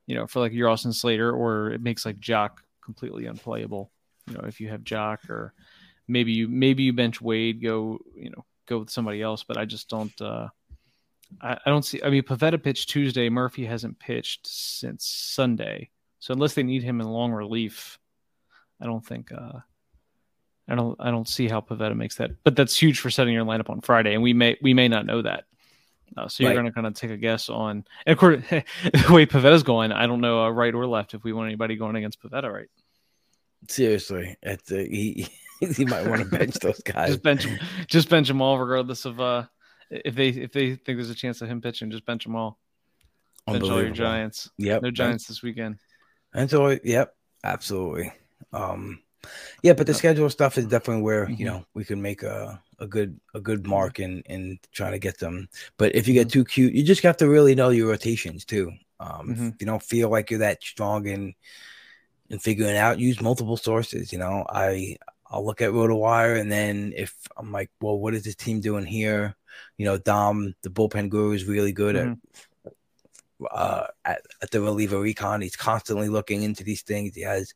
you 0.08 0.16
know, 0.16 0.26
for 0.26 0.40
like 0.40 0.54
your 0.54 0.70
Austin 0.70 0.94
Slater, 0.94 1.32
or 1.32 1.72
it 1.72 1.82
makes 1.82 2.06
like 2.06 2.20
Joc 2.20 2.52
completely 2.84 3.28
unplayable. 3.28 3.92
You 4.28 4.36
know, 4.36 4.46
if 4.48 4.60
you 4.60 4.70
have 4.70 4.82
Joc, 4.82 5.30
or 5.30 5.54
maybe 6.08 6.32
you 6.32 6.48
maybe 6.48 6.84
you 6.84 6.94
bench 6.94 7.22
Wade, 7.22 7.62
go 7.62 8.00
you 8.16 8.32
know 8.32 8.46
go 8.66 8.80
with 8.80 8.90
somebody 8.90 9.22
else. 9.22 9.44
But 9.44 9.58
I 9.58 9.66
just 9.66 9.90
don't. 9.90 10.20
uh 10.22 10.48
I, 11.42 11.58
I 11.66 11.70
don't 11.70 11.84
see. 11.84 12.02
I 12.02 12.10
mean, 12.10 12.24
Pivetta 12.24 12.62
pitched 12.62 12.90
Tuesday. 12.90 13.30
Murphy 13.30 13.66
hasn't 13.66 14.00
pitched 14.00 14.48
since 14.48 15.06
Sunday. 15.06 15.90
So 16.20 16.34
unless 16.34 16.54
they 16.54 16.64
need 16.64 16.84
him 16.84 17.02
in 17.02 17.08
long 17.08 17.32
relief, 17.32 18.00
I 18.82 18.86
don't 18.86 19.06
think. 19.06 19.32
uh 19.32 19.60
I 20.70 20.76
don't. 20.76 20.96
I 21.00 21.12
don't 21.12 21.28
see 21.28 21.48
how 21.48 21.62
Pivetta 21.62 21.96
makes 21.96 22.16
that. 22.16 22.32
But 22.44 22.56
that's 22.56 22.82
huge 22.82 23.00
for 23.00 23.10
setting 23.10 23.34
your 23.34 23.46
lineup 23.46 23.70
on 23.70 23.82
Friday, 23.82 24.14
and 24.14 24.24
we 24.24 24.34
may 24.34 24.58
we 24.62 24.74
may 24.74 24.88
not 24.88 25.06
know 25.06 25.22
that. 25.22 25.46
Uh, 26.16 26.28
so 26.28 26.44
you're 26.44 26.50
Right. 26.52 26.56
going 26.56 26.66
to 26.66 26.72
kind 26.72 26.88
of 26.88 26.94
take 26.94 27.12
a 27.12 27.18
guess 27.18 27.50
on, 27.50 27.84
and 28.06 28.14
of 28.14 28.18
course, 28.18 28.42
the 28.50 29.12
way 29.12 29.26
Pivetta's 29.26 29.64
going, 29.64 29.92
I 29.92 30.08
don't 30.08 30.22
know 30.22 30.44
uh, 30.46 30.50
right 30.50 30.74
or 30.74 30.88
left 30.88 31.14
if 31.14 31.24
we 31.24 31.34
want 31.34 31.48
anybody 31.48 31.76
going 31.76 31.96
against 31.96 32.22
Pivetta, 32.22 32.52
right? 32.52 32.70
Seriously, 33.68 34.36
it's, 34.42 34.72
uh, 34.72 34.76
he 34.78 35.28
he 35.60 35.86
might 35.86 36.08
want 36.08 36.22
to 36.22 36.28
bench 36.28 36.56
those 36.62 36.80
guys. 36.82 37.10
Just 37.10 37.24
bench, 37.24 37.48
just 37.88 38.10
bench 38.10 38.28
them 38.28 38.42
all, 38.42 38.58
regardless 38.60 39.06
of 39.06 39.20
uh, 39.20 39.44
if 39.90 40.16
they 40.16 40.30
if 40.30 40.52
they 40.52 40.76
think 40.76 40.98
there's 40.98 41.10
a 41.10 41.16
chance 41.16 41.42
of 41.42 41.50
him 41.50 41.62
pitching, 41.62 41.92
just 41.92 42.06
bench 42.06 42.24
them 42.24 42.36
all. 42.36 42.60
Bench 43.48 43.64
all 43.64 43.82
your 43.82 43.92
Giants. 43.92 44.50
Yep, 44.58 44.82
No 44.82 44.92
Giants 44.92 45.26
this 45.28 45.42
weekend. 45.42 45.78
And 46.34 46.50
so, 46.50 46.78
yep, 46.84 47.16
absolutely. 47.46 48.12
Um, 48.52 49.02
yeah, 49.64 49.74
but 49.74 49.88
the 49.88 49.94
schedule 49.94 50.30
stuff 50.30 50.58
is 50.58 50.66
definitely 50.66 51.04
where 51.04 51.30
you 51.30 51.46
Mhm. 51.46 51.46
know 51.46 51.66
we 51.74 51.84
can 51.86 52.02
make 52.02 52.24
a, 52.24 52.62
a 52.80 52.88
good 52.88 53.20
a 53.34 53.40
good 53.40 53.66
mark 53.68 54.00
in 54.00 54.22
in 54.26 54.60
trying 54.72 54.94
to 54.94 55.00
get 55.00 55.20
them. 55.20 55.50
But 55.78 55.96
if 55.96 56.08
you 56.08 56.14
get 56.14 56.30
too 56.30 56.46
cute, 56.46 56.74
you 56.74 56.84
just 56.84 57.04
have 57.04 57.18
to 57.18 57.28
really 57.30 57.56
know 57.56 57.70
your 57.70 57.90
rotations 57.90 58.46
too. 58.46 58.72
Um, 59.00 59.36
Mhm. 59.36 59.54
If 59.54 59.62
you 59.62 59.68
don't 59.68 59.84
feel 59.84 60.10
like 60.10 60.30
you're 60.32 60.40
that 60.40 60.64
strong 60.64 61.08
in 61.08 61.34
in 62.30 62.40
figuring 62.40 62.78
out, 62.78 63.00
use 63.00 63.22
multiple 63.22 63.58
sources. 63.58 64.12
You 64.12 64.20
know, 64.20 64.46
I 64.50 64.98
I'll 65.30 65.46
look 65.46 65.62
at 65.62 65.72
RotoWire, 65.72 66.40
and 66.40 66.52
then 66.52 66.94
if 66.96 67.14
I'm 67.38 67.52
like, 67.52 67.70
well, 67.82 68.00
what 68.00 68.14
is 68.14 68.24
this 68.24 68.36
team 68.36 68.62
doing 68.62 68.86
here? 68.86 69.36
You 69.78 69.86
know, 69.86 69.98
Dom, 69.98 70.56
the 70.64 70.70
bullpen 70.70 71.10
guru, 71.10 71.34
is 71.34 71.46
really 71.46 71.72
good 71.74 71.96
at 71.96 72.18
uh, 73.52 73.88
at, 74.06 74.22
at 74.42 74.52
the 74.52 74.62
reliever 74.62 75.00
recon. 75.00 75.42
He's 75.42 75.56
constantly 75.56 76.10
looking 76.10 76.44
into 76.44 76.64
these 76.64 76.82
things. 76.82 77.16
He 77.16 77.22
has 77.22 77.54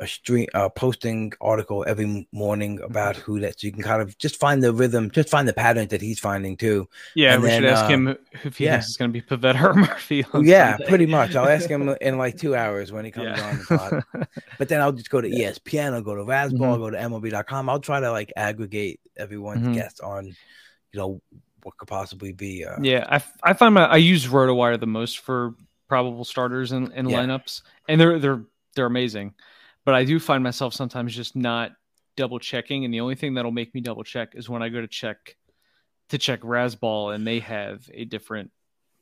a 0.00 0.06
stream 0.06 0.46
uh, 0.54 0.68
posting 0.68 1.32
article 1.40 1.84
every 1.86 2.28
morning 2.32 2.80
about 2.82 3.16
who 3.16 3.40
that 3.40 3.58
so 3.60 3.66
you 3.66 3.72
can 3.72 3.82
kind 3.82 4.02
of 4.02 4.16
just 4.18 4.36
find 4.36 4.62
the 4.62 4.72
rhythm, 4.72 5.10
just 5.10 5.28
find 5.28 5.48
the 5.48 5.52
patterns 5.52 5.88
that 5.88 6.00
he's 6.02 6.18
finding 6.18 6.56
too. 6.56 6.88
Yeah, 7.14 7.34
And 7.34 7.42
we 7.42 7.50
should 7.50 7.64
ask 7.64 7.84
uh, 7.84 7.88
him 7.88 8.16
if 8.44 8.58
he 8.58 8.64
yeah. 8.64 8.72
thinks 8.72 8.88
it's 8.88 8.96
going 8.96 9.12
to 9.12 9.20
be 9.20 9.26
Pivetta 9.26 9.62
or 9.62 9.74
Murphy. 9.86 10.24
yeah, 10.42 10.72
Sunday. 10.76 10.88
pretty 10.88 11.06
much. 11.06 11.34
I'll 11.34 11.48
ask 11.48 11.68
him 11.68 11.88
in 12.00 12.18
like 12.18 12.36
two 12.38 12.54
hours 12.54 12.92
when 12.92 13.04
he 13.04 13.10
comes 13.10 13.38
Yeah. 13.38 13.48
on 13.48 13.58
the 13.58 14.02
pod. 14.12 14.28
But 14.58 14.68
then 14.68 14.80
I'll 14.80 14.92
just 14.92 15.10
go 15.10 15.20
to 15.20 15.28
ESPN, 15.28 15.92
I'll 15.94 16.02
go 16.02 16.14
to 16.14 16.22
Razzball, 16.22 16.58
Mhm. 16.58 16.66
I'll 16.68 16.78
go 16.78 16.90
to 16.90 16.96
MLB.com. 16.98 17.68
I'll 17.68 17.80
try 17.80 18.00
to 18.00 18.10
like 18.10 18.32
aggregate 18.36 19.00
everyone's 19.16 19.66
Mhm. 19.66 19.74
guess 19.74 20.00
on, 20.00 20.26
you 20.26 20.34
know, 20.94 21.20
what 21.62 21.76
could 21.78 21.88
possibly 21.88 22.32
be. 22.32 22.64
Uh, 22.64 22.76
Yeah, 22.80 23.20
I 23.42 23.52
find 23.54 23.74
my 23.74 23.86
I 23.86 23.96
use 23.96 24.26
RotoWire 24.26 24.78
the 24.78 24.86
most 24.86 25.18
for 25.18 25.54
probable 25.88 26.24
starters 26.24 26.72
and, 26.72 26.92
and 26.94 27.10
Yeah. 27.10 27.18
lineups, 27.22 27.62
and 27.88 28.00
they're 28.00 28.18
they're 28.18 28.42
they're 28.74 28.86
amazing. 28.86 29.34
But 29.86 29.94
I 29.94 30.04
do 30.04 30.18
find 30.18 30.42
myself 30.42 30.74
sometimes 30.74 31.14
just 31.14 31.36
not 31.36 31.70
double 32.16 32.40
checking, 32.40 32.84
and 32.84 32.92
the 32.92 33.00
only 33.00 33.14
thing 33.14 33.34
that'll 33.34 33.52
make 33.52 33.72
me 33.72 33.80
double 33.80 34.02
check 34.02 34.34
is 34.34 34.48
when 34.48 34.62
I 34.62 34.68
go 34.68 34.80
to 34.80 34.88
check 34.88 35.36
to 36.08 36.18
check 36.18 36.40
Razzball 36.40 37.14
and 37.14 37.26
they 37.26 37.38
have 37.40 37.88
a 37.94 38.04
different 38.04 38.50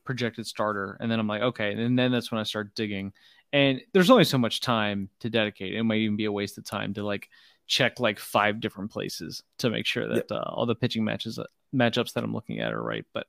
projected 0.05 0.47
starter, 0.47 0.99
and 1.01 1.11
then 1.11 1.19
I'm 1.19 1.27
like, 1.27 1.41
okay, 1.41 1.73
and 1.73 1.99
then 1.99 2.13
that's 2.13 2.31
when 2.31 2.41
I 2.41 2.45
start 2.45 2.75
digging. 2.75 3.15
And 3.55 3.81
there's 3.95 4.11
only 4.11 4.25
so 4.25 4.37
much 4.37 4.61
time 4.61 5.09
to 5.21 5.31
dedicate. 5.31 5.75
It 5.75 5.85
might 5.85 6.01
even 6.01 6.17
be 6.17 6.27
a 6.27 6.33
waste 6.33 6.59
of 6.59 6.65
time 6.65 6.93
to 6.95 7.03
like 7.03 7.31
check 7.67 7.99
like 7.99 8.19
five 8.19 8.61
different 8.61 8.91
places 8.91 9.43
to 9.59 9.71
make 9.71 9.87
sure 9.87 10.07
that 10.07 10.31
uh, 10.31 10.45
all 10.47 10.67
the 10.67 10.75
pitching 10.75 11.03
matches 11.05 11.39
matchups 11.75 12.13
that 12.13 12.25
I'm 12.25 12.35
looking 12.35 12.61
at 12.61 12.75
are 12.75 12.83
right. 12.83 13.07
But 13.15 13.27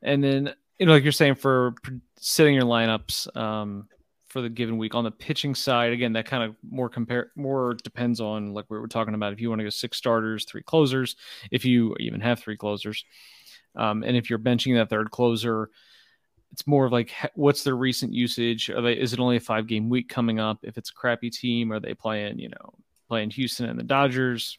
and 0.00 0.22
then 0.22 0.54
you 0.78 0.86
know, 0.86 0.92
like 0.92 1.02
you're 1.02 1.10
saying 1.10 1.34
for 1.34 1.74
setting 2.18 2.54
your 2.54 2.64
lineups 2.64 3.36
um, 3.36 3.88
for 4.32 4.40
the 4.40 4.48
given 4.48 4.78
week 4.78 4.94
on 4.94 5.04
the 5.04 5.10
pitching 5.10 5.54
side, 5.54 5.92
again, 5.92 6.14
that 6.14 6.24
kind 6.24 6.42
of 6.42 6.56
more 6.68 6.88
compare 6.88 7.30
more 7.36 7.74
depends 7.84 8.18
on 8.18 8.54
like 8.54 8.64
we 8.70 8.78
were 8.78 8.88
talking 8.88 9.14
about. 9.14 9.34
If 9.34 9.40
you 9.40 9.50
want 9.50 9.58
to 9.58 9.64
go 9.64 9.70
six 9.70 9.98
starters, 9.98 10.46
three 10.46 10.62
closers, 10.62 11.16
if 11.50 11.66
you 11.66 11.94
even 12.00 12.20
have 12.22 12.40
three 12.40 12.56
closers, 12.56 13.04
um, 13.76 14.02
and 14.02 14.16
if 14.16 14.30
you're 14.30 14.38
benching 14.38 14.76
that 14.76 14.90
third 14.90 15.10
closer. 15.10 15.70
It's 16.50 16.66
more 16.66 16.84
of 16.84 16.92
like 16.92 17.10
what's 17.34 17.64
their 17.64 17.76
recent 17.76 18.12
usage? 18.12 18.68
Are 18.68 18.82
they 18.82 18.92
is 18.92 19.14
it 19.14 19.20
only 19.20 19.36
a 19.36 19.40
five 19.40 19.66
game 19.66 19.88
week 19.88 20.10
coming 20.10 20.38
up? 20.38 20.58
If 20.62 20.76
it's 20.76 20.90
a 20.90 20.92
crappy 20.92 21.30
team, 21.30 21.72
are 21.72 21.80
they 21.80 21.94
playing 21.94 22.38
you 22.38 22.50
know 22.50 22.74
playing 23.08 23.30
Houston 23.30 23.70
and 23.70 23.78
the 23.78 23.84
Dodgers, 23.84 24.58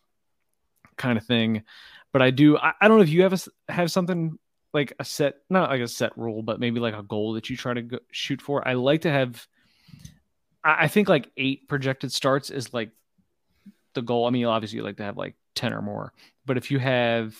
kind 0.98 1.20
of 1.20 1.26
thing? 1.26 1.62
But 2.12 2.24
I 2.24 2.32
do 2.32 2.58
I, 2.58 2.74
I 2.82 2.88
don't 2.88 2.98
know 2.98 3.04
if 3.04 3.10
you 3.10 3.22
have 3.22 3.34
a 3.34 3.72
have 3.72 3.92
something 3.92 4.40
like 4.74 4.94
a 4.98 5.06
set 5.06 5.36
not 5.52 5.70
like 5.70 5.82
a 5.82 5.88
set 5.88 6.18
rule 6.18 6.42
but 6.42 6.60
maybe 6.60 6.80
like 6.80 6.96
a 6.96 7.04
goal 7.04 7.34
that 7.34 7.48
you 7.48 7.56
try 7.56 7.76
to 7.76 7.84
go, 7.84 8.00
shoot 8.12 8.42
for 8.42 8.68
i 8.68 8.74
like 8.74 9.02
to 9.02 9.12
have 9.12 9.48
I, 10.64 10.88
think 10.88 11.10
like 11.10 11.30
eight 11.38 11.68
projected 11.68 12.12
starts 12.12 12.50
is 12.50 12.74
like 12.74 12.92
the 13.94 14.02
goal. 14.02 14.26
I 14.26 14.30
mean 14.30 14.46
obviously 14.46 14.78
you 14.78 14.84
like 14.84 14.98
to 14.98 15.04
have 15.04 15.18
like 15.18 15.36
10 15.56 15.74
or 15.74 15.82
more 15.82 16.14
but 16.46 16.58
if 16.58 16.72
you 16.72 16.80
have 16.80 17.36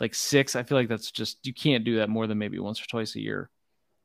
like 0.00 0.14
six 0.14 0.56
i 0.56 0.62
feel 0.62 0.76
like 0.76 0.88
that's 0.88 1.10
just 1.10 1.46
you 1.46 1.54
can't 1.54 1.84
do 1.84 1.96
that 1.96 2.08
more 2.08 2.26
than 2.26 2.38
maybe 2.38 2.58
once 2.58 2.80
or 2.82 2.86
twice 2.86 3.14
a 3.14 3.20
year. 3.20 3.48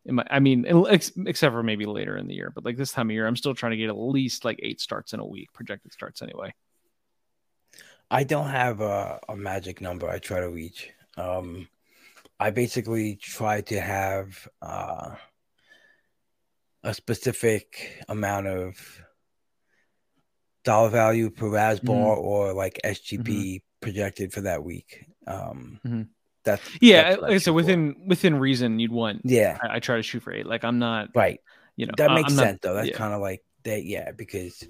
Might- 0.05 0.27
i 0.29 0.39
mean 0.39 0.65
ex- 0.87 1.11
except 1.25 1.53
for 1.53 1.63
maybe 1.63 1.85
later 1.85 2.15
in 2.15 2.27
the 2.27 2.33
year 2.33 2.51
but 2.53 2.63
like 2.63 2.77
this 2.77 2.91
time 2.91 3.09
of 3.09 3.13
year 3.13 3.27
i'm 3.27 3.35
still 3.35 3.53
trying 3.53 3.71
to 3.71 3.77
get 3.77 3.89
at 3.89 3.97
least 3.97 4.45
like 4.45 4.59
eight 4.63 4.79
starts 4.79 5.13
in 5.13 5.19
a 5.19 5.25
week 5.25 5.51
projected 5.53 5.91
starts 5.93 6.21
anyway. 6.21 6.53
I 8.11 8.23
don't 8.23 8.49
have 8.49 8.81
a, 8.81 9.19
a 9.29 9.35
magic 9.35 9.81
number 9.81 10.09
I 10.09 10.17
try 10.17 10.39
to 10.39 10.49
reach. 10.49 10.89
Um, 11.15 11.67
I 12.39 12.49
basically 12.49 13.17
try 13.17 13.61
to 13.61 13.79
have 13.79 14.47
uh, 14.63 15.15
a 16.83 16.93
specific 16.93 18.03
amount 18.07 18.47
of 18.47 19.01
dollar 20.63 20.89
value 20.89 21.29
per 21.29 21.47
Razzball 21.47 21.89
or 22.17 22.53
like 22.53 22.79
SGP 22.83 23.61
projected 23.81 24.33
for 24.33 24.41
that 24.41 24.63
week. 24.63 25.05
Um, 25.27 25.79
Mhm. 25.85 26.07
That's 26.45 26.61
yeah 26.81 27.09
that's 27.11 27.21
like 27.21 27.31
said 27.41 27.43
for. 27.51 27.53
within 27.53 27.95
within 28.07 28.35
reason 28.39 28.79
you'd 28.79 28.91
want 28.93 29.21
yeah, 29.25 29.57
I, 29.61 29.75
I 29.75 29.79
try 29.79 29.97
to 29.97 30.01
shoot 30.03 30.23
for 30.23 30.31
eight 30.31 30.45
like 30.47 30.63
i'm 30.63 30.79
not 30.79 31.09
right. 31.13 31.39
you 31.75 31.85
know 31.85 31.91
that 31.97 32.11
makes 32.11 32.31
I'm 32.31 32.37
not- 32.37 32.43
sense 32.43 32.59
though. 32.61 32.73
That's 32.75 32.87
yeah. 32.89 32.95
kind 32.95 33.13
of 33.13 33.19
like 33.19 33.43
that, 33.65 33.83
yeah, 33.83 34.11
because 34.11 34.63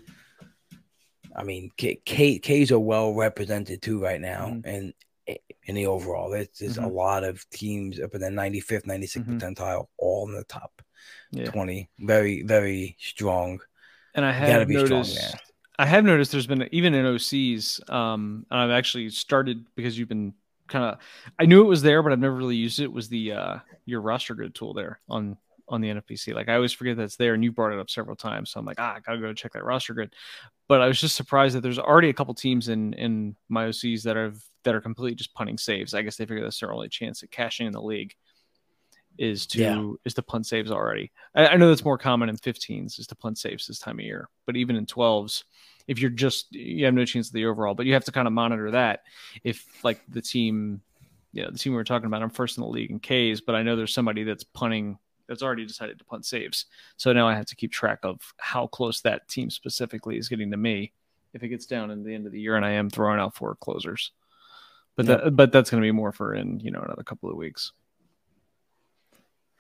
I 1.36 1.44
mean, 1.44 1.70
K, 1.78 2.02
K 2.04 2.40
K's 2.40 2.72
are 2.72 2.80
well 2.80 3.14
represented 3.14 3.84
too 3.84 4.02
right 4.02 4.20
now, 4.20 4.60
and 4.66 4.94
in 5.28 5.76
the 5.76 5.86
overall, 5.86 6.32
there's, 6.32 6.50
there's 6.60 6.80
a 6.80 6.82
Mhm. 6.82 6.94
lot 6.94 7.24
of 7.24 7.48
teams 7.52 8.00
up 8.00 8.16
in 8.16 8.22
the 8.22 8.32
95th, 8.32 8.86
96th 8.88 9.26
Mhm. 9.28 9.40
percentile, 9.40 9.86
all 10.00 10.28
in 10.28 10.34
the 10.34 10.44
top 10.46 10.82
Yeah. 11.32 11.46
20. 11.46 11.90
Very, 12.00 12.44
very 12.44 12.96
strong. 13.00 13.60
and 14.16 14.26
I 14.26 14.32
have 14.32 14.68
strong 14.68 14.84
noticed. 14.84 15.36
I 15.78 15.86
have 15.86 16.04
noticed 16.04 16.32
there's 16.32 16.48
been 16.48 16.68
even 16.72 16.94
in 16.94 17.06
OCs. 17.06 17.90
Um, 17.90 18.46
and 18.52 18.60
I've 18.60 18.72
actually 18.72 19.10
started 19.10 19.66
because 19.76 19.98
you've 19.98 20.10
been 20.10 20.34
kind 20.68 20.86
of. 20.86 21.00
I 21.40 21.46
knew 21.46 21.62
it 21.62 21.68
was 21.68 21.82
there, 21.82 22.04
but 22.04 22.12
I've 22.12 22.20
never 22.20 22.36
really 22.36 22.58
used 22.58 22.80
it. 22.80 22.92
Was 22.92 23.08
the 23.08 23.32
uh, 23.34 23.58
your 23.86 24.02
roster 24.02 24.36
grid 24.36 24.54
tool 24.54 24.74
there 24.74 25.00
on 25.10 25.38
on 25.70 25.82
the 25.82 25.90
NFBC? 25.90 26.34
Like 26.34 26.50
I 26.50 26.56
always 26.56 26.74
forget 26.74 26.98
that's 26.98 27.16
there, 27.16 27.34
and 27.34 27.44
you 27.44 27.52
brought 27.52 27.72
it 27.72 27.80
up 27.80 27.90
several 27.90 28.16
times. 28.18 28.52
So 28.52 28.60
I'm 28.60 28.66
like, 28.66 28.80
ah, 28.80 28.96
I 28.96 29.00
gotta 29.00 29.20
go 29.20 29.34
check 29.34 29.54
that 29.54 29.64
roster 29.64 29.94
grid. 29.94 30.14
But 30.68 30.82
I 30.82 30.88
was 30.88 31.00
just 31.00 31.16
surprised 31.16 31.56
that 31.56 31.62
there's 31.62 31.80
already 31.80 32.10
a 32.10 32.14
couple 32.14 32.34
teams 32.34 32.68
in 32.68 32.94
in 32.94 33.36
my 33.48 33.66
OCs 33.68 34.04
that 34.04 34.18
have 34.18 34.38
that 34.66 34.76
are 34.76 34.82
completely 34.82 35.16
just 35.16 35.34
punting 35.34 35.58
saves. 35.58 35.94
I 35.94 36.02
guess 36.02 36.18
they 36.18 36.26
figure 36.26 36.44
that's 36.44 36.60
their 36.60 36.74
only 36.74 36.90
chance 36.90 37.24
at 37.24 37.32
cashing 37.32 37.68
in 37.68 37.74
the 37.74 37.82
league 37.82 38.16
is 39.20 39.46
to 39.48 39.60
Yeah. 39.60 39.92
is 40.06 40.14
to 40.16 40.22
punt 40.24 40.48
saves 40.48 40.72
already. 40.72 41.12
I, 41.36 41.50
I 41.50 41.56
know 41.58 41.68
that's 41.70 41.84
more 41.86 41.98
common 41.98 42.30
in 42.30 42.38
15s 42.38 42.98
is 43.00 43.06
to 43.08 43.16
punt 43.16 43.38
saves 43.38 43.68
this 43.68 43.78
time 43.78 44.00
of 44.00 44.06
year, 44.06 44.30
but 44.46 44.56
even 44.56 44.76
in 44.76 44.86
12s, 44.86 45.44
if 45.88 46.00
you're 46.00 46.10
just 46.10 46.52
you 46.56 46.86
have 46.86 46.94
no 46.94 47.06
chance 47.06 47.28
of 47.28 47.34
the 47.34 47.46
overall, 47.46 47.76
but 47.76 47.86
you 47.86 47.94
have 47.94 48.06
to 48.06 48.12
kind 48.12 48.28
of 48.28 48.34
monitor 48.34 48.72
that. 48.72 49.02
If 49.44 49.66
like 49.84 50.02
the 50.08 50.22
team, 50.22 50.82
yeah, 51.34 51.48
the 51.52 51.58
team 51.58 51.74
we 51.74 51.78
were 51.78 51.84
talking 51.84 52.06
about, 52.08 52.24
I'm 52.24 52.30
first 52.30 52.58
in 52.58 52.62
the 52.64 52.70
league 52.70 52.92
in 52.92 53.00
Ks, 53.00 53.42
but 53.42 53.56
I 53.56 53.62
know 53.64 53.76
there's 53.76 53.94
somebody 53.94 54.24
that's 54.24 54.44
punting 54.46 54.98
that's 55.28 55.44
already 55.44 55.66
decided 55.66 56.00
to 56.00 56.06
punt 56.06 56.26
saves. 56.26 56.66
So 56.98 57.14
now 57.14 57.28
I 57.28 57.36
have 57.36 57.46
to 57.48 57.56
keep 57.56 57.72
track 57.72 58.00
of 58.04 58.20
how 58.38 58.66
close 58.68 59.02
that 59.02 59.28
team 59.28 59.50
specifically 59.52 60.18
is 60.18 60.28
getting 60.30 60.50
to 60.50 60.58
me. 60.58 60.92
If 61.34 61.44
it 61.44 61.50
gets 61.50 61.68
down 61.68 61.92
in 61.92 62.04
the 62.04 62.16
end 62.16 62.26
of 62.26 62.32
the 62.32 62.40
year 62.42 62.56
and 62.56 62.66
I 62.66 62.72
am 62.72 62.90
throwing 62.90 63.20
out 63.20 63.36
four 63.36 63.56
closers, 63.56 64.12
but 64.96 65.06
Yep. 65.06 65.24
that 65.24 65.36
but 65.36 65.52
that's 65.52 65.70
going 65.70 65.82
to 65.84 65.86
be 65.88 65.92
more 65.92 66.12
for 66.12 66.34
in 66.34 66.60
you 66.62 66.72
know 66.72 66.82
another 66.82 67.04
couple 67.04 67.30
of 67.30 67.36
weeks. 67.36 67.74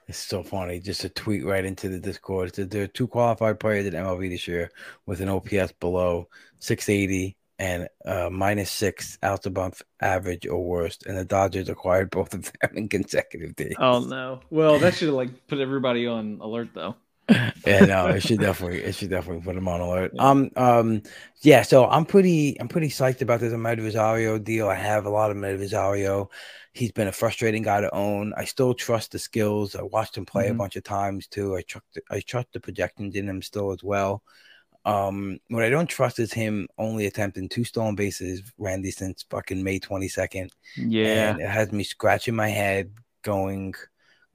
It's 0.09 0.17
so 0.17 0.41
funny. 0.41 0.79
Just 0.79 1.03
a 1.03 1.09
tweet 1.09 1.45
right 1.45 1.63
into 1.63 1.87
the 1.87 1.99
Discord. 1.99 2.47
It 2.47 2.55
said 2.55 2.71
there 2.71 2.81
are 2.81 2.87
two 2.87 3.07
qualified 3.07 3.59
players 3.59 3.85
at 3.85 3.93
MLB 3.93 4.31
this 4.31 4.47
year 4.47 4.71
with 5.05 5.21
an 5.21 5.29
OPS 5.29 5.71
below 5.79 6.27
680 6.57 7.37
and 7.59 7.87
uh, 8.05 8.29
minus 8.31 8.71
six 8.71 9.19
out 9.21 9.43
the 9.43 9.51
bump 9.51 9.75
average 10.01 10.47
or 10.47 10.63
worse. 10.65 10.97
And 11.05 11.15
the 11.15 11.25
Dodgers 11.25 11.69
acquired 11.69 12.09
both 12.11 12.33
of 12.33 12.51
them 12.59 12.71
in 12.75 12.89
consecutive 12.89 13.55
days. 13.55 13.75
Oh 13.77 13.99
no! 13.99 14.39
Well, 14.49 14.79
that 14.79 14.95
should 14.95 15.13
like 15.13 15.47
put 15.47 15.59
everybody 15.59 16.07
on 16.07 16.39
alert 16.41 16.69
though. 16.73 16.95
Yeah, 17.65 17.85
no, 17.85 18.07
it 18.07 18.21
should 18.21 18.39
definitely, 18.39 18.79
it 18.83 18.95
should 18.95 19.09
definitely 19.09 19.43
put 19.43 19.55
him 19.55 19.67
on 19.67 19.81
alert. 19.81 20.13
Um, 20.17 20.49
um, 20.55 21.01
yeah. 21.41 21.61
So 21.61 21.85
I'm 21.87 22.05
pretty, 22.05 22.59
I'm 22.59 22.67
pretty 22.67 22.89
psyched 22.89 23.21
about 23.21 23.39
this 23.39 23.53
Amed 23.53 23.79
Rosario 23.79 24.39
deal. 24.39 24.67
I 24.69 24.75
have 24.75 25.05
a 25.05 25.09
lot 25.09 25.29
of 25.31 25.37
Amed 25.37 25.59
Rosario. 25.59 26.29
He's 26.73 26.91
been 26.91 27.07
a 27.07 27.11
frustrating 27.11 27.63
guy 27.63 27.81
to 27.81 27.93
own. 27.93 28.33
I 28.37 28.45
still 28.45 28.73
trust 28.73 29.11
the 29.11 29.19
skills. 29.19 29.75
I 29.75 29.81
watched 29.83 30.17
him 30.17 30.25
play 30.25 30.47
Mhm. 30.47 30.51
a 30.51 30.53
bunch 30.55 30.75
of 30.75 30.83
times 30.83 31.27
too. 31.27 31.55
I 31.55 31.61
trust, 31.61 31.85
the, 31.93 32.01
I 32.09 32.21
trust 32.21 32.47
the 32.53 32.59
projections 32.59 33.15
in 33.15 33.27
him 33.29 33.41
still 33.41 33.71
as 33.71 33.83
well. 33.83 34.23
Um, 34.85 35.39
what 35.49 35.63
I 35.63 35.69
don't 35.69 35.87
trust 35.89 36.19
is 36.19 36.31
him 36.33 36.67
only 36.77 37.05
attempting 37.05 37.49
two 37.49 37.63
stolen 37.65 37.95
bases, 37.95 38.41
Randy, 38.57 38.91
since 38.91 39.25
fucking 39.29 39.61
May 39.63 39.79
22nd. 39.79 40.51
Yeah, 40.77 41.31
And 41.31 41.41
it 41.41 41.49
has 41.49 41.71
me 41.71 41.83
scratching 41.83 42.35
my 42.35 42.47
head, 42.47 42.93
going, 43.21 43.73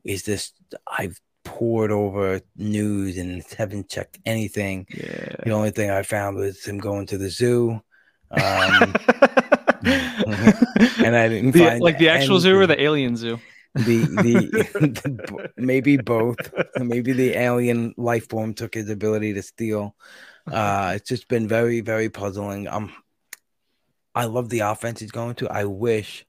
"Is 0.05 0.22
this?" 0.24 0.53
I've 0.86 1.18
poured 1.45 1.90
over 1.92 2.40
news 2.57 3.18
and 3.18 3.42
haven't 3.57 3.88
checked 3.88 4.18
anything. 4.26 4.86
yeah. 4.88 5.36
The 5.45 5.51
only 5.53 5.70
thing 5.70 5.90
I 5.90 6.03
found 6.03 6.36
was 6.36 6.64
him 6.64 6.78
going 6.78 7.07
to 7.07 7.18
the 7.18 7.30
zoo, 7.30 7.80
um, 8.30 8.40
and 9.84 11.16
I 11.16 11.28
didn't 11.28 11.53
The- 11.53 11.66
find 11.66 11.80
like 11.80 11.99
the 11.99 12.09
actual 12.09 12.40
zoo 12.40 12.59
or 12.59 12.66
the 12.66 12.80
alien 12.80 13.16
zoo. 13.16 13.38
the 13.74 13.99
the, 13.99 14.68
the 14.80 15.51
maybe 15.57 15.97
both. 15.97 16.36
Maybe 16.78 17.12
the 17.12 17.34
alien 17.36 17.95
life 17.97 18.28
form 18.28 18.55
took 18.55 18.74
his 18.74 18.88
ability 18.90 19.34
to 19.34 19.42
steal. 19.42 19.95
Uh, 20.51 20.92
it's 20.97 21.09
just 21.09 21.28
been 21.28 21.49
very 21.49 21.80
very 21.80 22.09
puzzling. 22.11 22.68
Um, 22.68 22.92
I 24.14 24.26
love 24.26 24.49
the 24.49 24.61
offense 24.61 25.01
he's 25.01 25.11
going 25.11 25.34
to. 25.36 25.49
I 25.49 25.64
wish. 25.64 26.24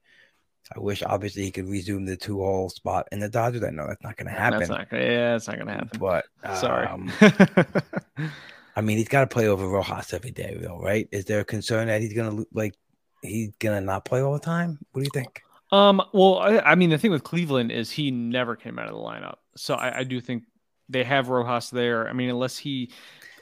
I 0.74 0.80
wish 0.80 1.02
obviously 1.02 1.42
he 1.42 1.50
could 1.50 1.68
resume 1.68 2.04
the 2.04 2.16
two 2.16 2.38
hole 2.38 2.68
spot 2.68 3.06
in 3.12 3.20
the 3.20 3.28
Dodgers. 3.28 3.62
I 3.62 3.70
know 3.70 3.86
that's 3.86 4.02
not 4.02 4.16
going 4.16 4.26
to 4.26 4.32
happen. 4.32 4.58
That's 4.58 4.70
not. 4.70 4.88
Yeah, 4.92 5.36
it's 5.36 5.46
not 5.46 5.58
gonna 5.58 5.72
happen. 5.72 5.98
But 5.98 6.26
Sorry. 6.56 6.86
um, 6.86 7.12
I 8.76 8.80
mean, 8.80 8.98
he's 8.98 9.08
got 9.08 9.20
to 9.20 9.26
play 9.26 9.46
over 9.46 9.66
Rojas 9.66 10.12
every 10.12 10.32
day, 10.32 10.58
though, 10.60 10.78
right? 10.78 11.08
Is 11.12 11.24
there 11.24 11.40
a 11.40 11.44
concern 11.44 11.86
that 11.86 12.00
he's 12.00 12.14
gonna 12.14 12.44
like 12.52 12.74
he's 13.22 13.52
gonna 13.58 13.80
not 13.80 14.04
play 14.04 14.20
all 14.22 14.32
the 14.32 14.40
time? 14.40 14.78
What 14.92 15.02
do 15.02 15.04
you 15.04 15.22
think? 15.22 15.42
um. 15.72 16.02
Well, 16.12 16.38
I, 16.38 16.58
I 16.58 16.74
mean, 16.74 16.90
the 16.90 16.98
thing 16.98 17.10
with 17.10 17.24
Cleveland 17.24 17.70
is 17.70 17.90
he 17.90 18.10
never 18.10 18.56
came 18.56 18.78
out 18.78 18.88
of 18.88 18.94
the 18.94 19.00
lineup, 19.00 19.36
so 19.56 19.74
I, 19.74 20.00
I 20.00 20.04
do 20.04 20.20
think 20.20 20.44
they 20.88 21.04
have 21.04 21.28
Rojas 21.28 21.70
there. 21.70 22.08
I 22.08 22.12
mean, 22.12 22.28
unless 22.28 22.58
he, 22.58 22.92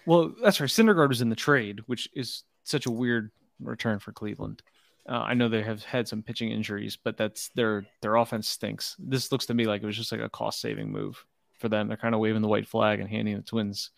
well, 0.07 0.33
that's 0.43 0.61
right. 0.61 0.69
Syndergaard 0.69 1.09
was 1.09 1.21
in 1.21 1.31
the 1.31 1.37
trade, 1.37 1.81
which 1.87 2.09
is 2.15 2.45
such 2.63 2.87
a 2.87 2.91
weird 2.91 3.31
return 3.61 3.99
for 3.99 4.13
Cleveland. 4.13 4.63
Uh, 5.09 5.19
I 5.19 5.35
know 5.35 5.49
they 5.49 5.63
have 5.63 5.83
had 5.85 6.09
some 6.09 6.23
pitching 6.23 6.51
injuries, 6.51 6.97
but 6.97 7.17
that's 7.17 7.49
their 7.51 7.87
their 8.01 8.17
offense 8.17 8.49
stinks. 8.49 8.97
This 8.99 9.31
looks 9.31 9.47
to 9.47 9.55
me 9.55 9.67
like 9.67 9.83
it 9.83 9.87
was 9.87 9.97
just 9.97 10.13
like 10.13 10.21
a 10.21 10.31
cost 10.31 10.61
saving 10.61 10.91
move 10.91 11.25
for 11.59 11.69
them. 11.69 11.89
They're 11.89 11.97
kind 11.97 12.15
of 12.15 12.21
waving 12.21 12.43
the 12.43 12.49
white 12.49 12.67
flag 12.67 13.01
and 13.01 13.09
handing 13.09 13.37
the 13.37 13.43
Twins 13.43 13.91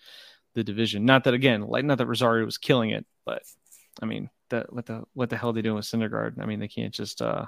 the 0.54 0.64
division. 0.64 1.04
Not 1.04 1.24
that 1.24 1.34
again, 1.34 1.62
like 1.62 1.84
not 1.84 1.98
that 1.98 2.06
Rosario 2.06 2.44
was 2.44 2.58
killing 2.58 2.90
it, 2.90 3.06
but 3.24 3.42
I 4.02 4.06
mean, 4.06 4.30
that 4.48 4.72
what 4.72 4.86
the 4.86 5.04
what 5.14 5.30
the 5.30 5.36
hell 5.36 5.50
are 5.50 5.52
they 5.52 5.62
doing 5.62 5.76
with 5.76 5.84
Syndergaard? 5.84 6.40
I 6.40 6.46
mean, 6.46 6.58
they 6.58 6.68
can't 6.68 6.94
just 6.94 7.22
uh 7.22 7.46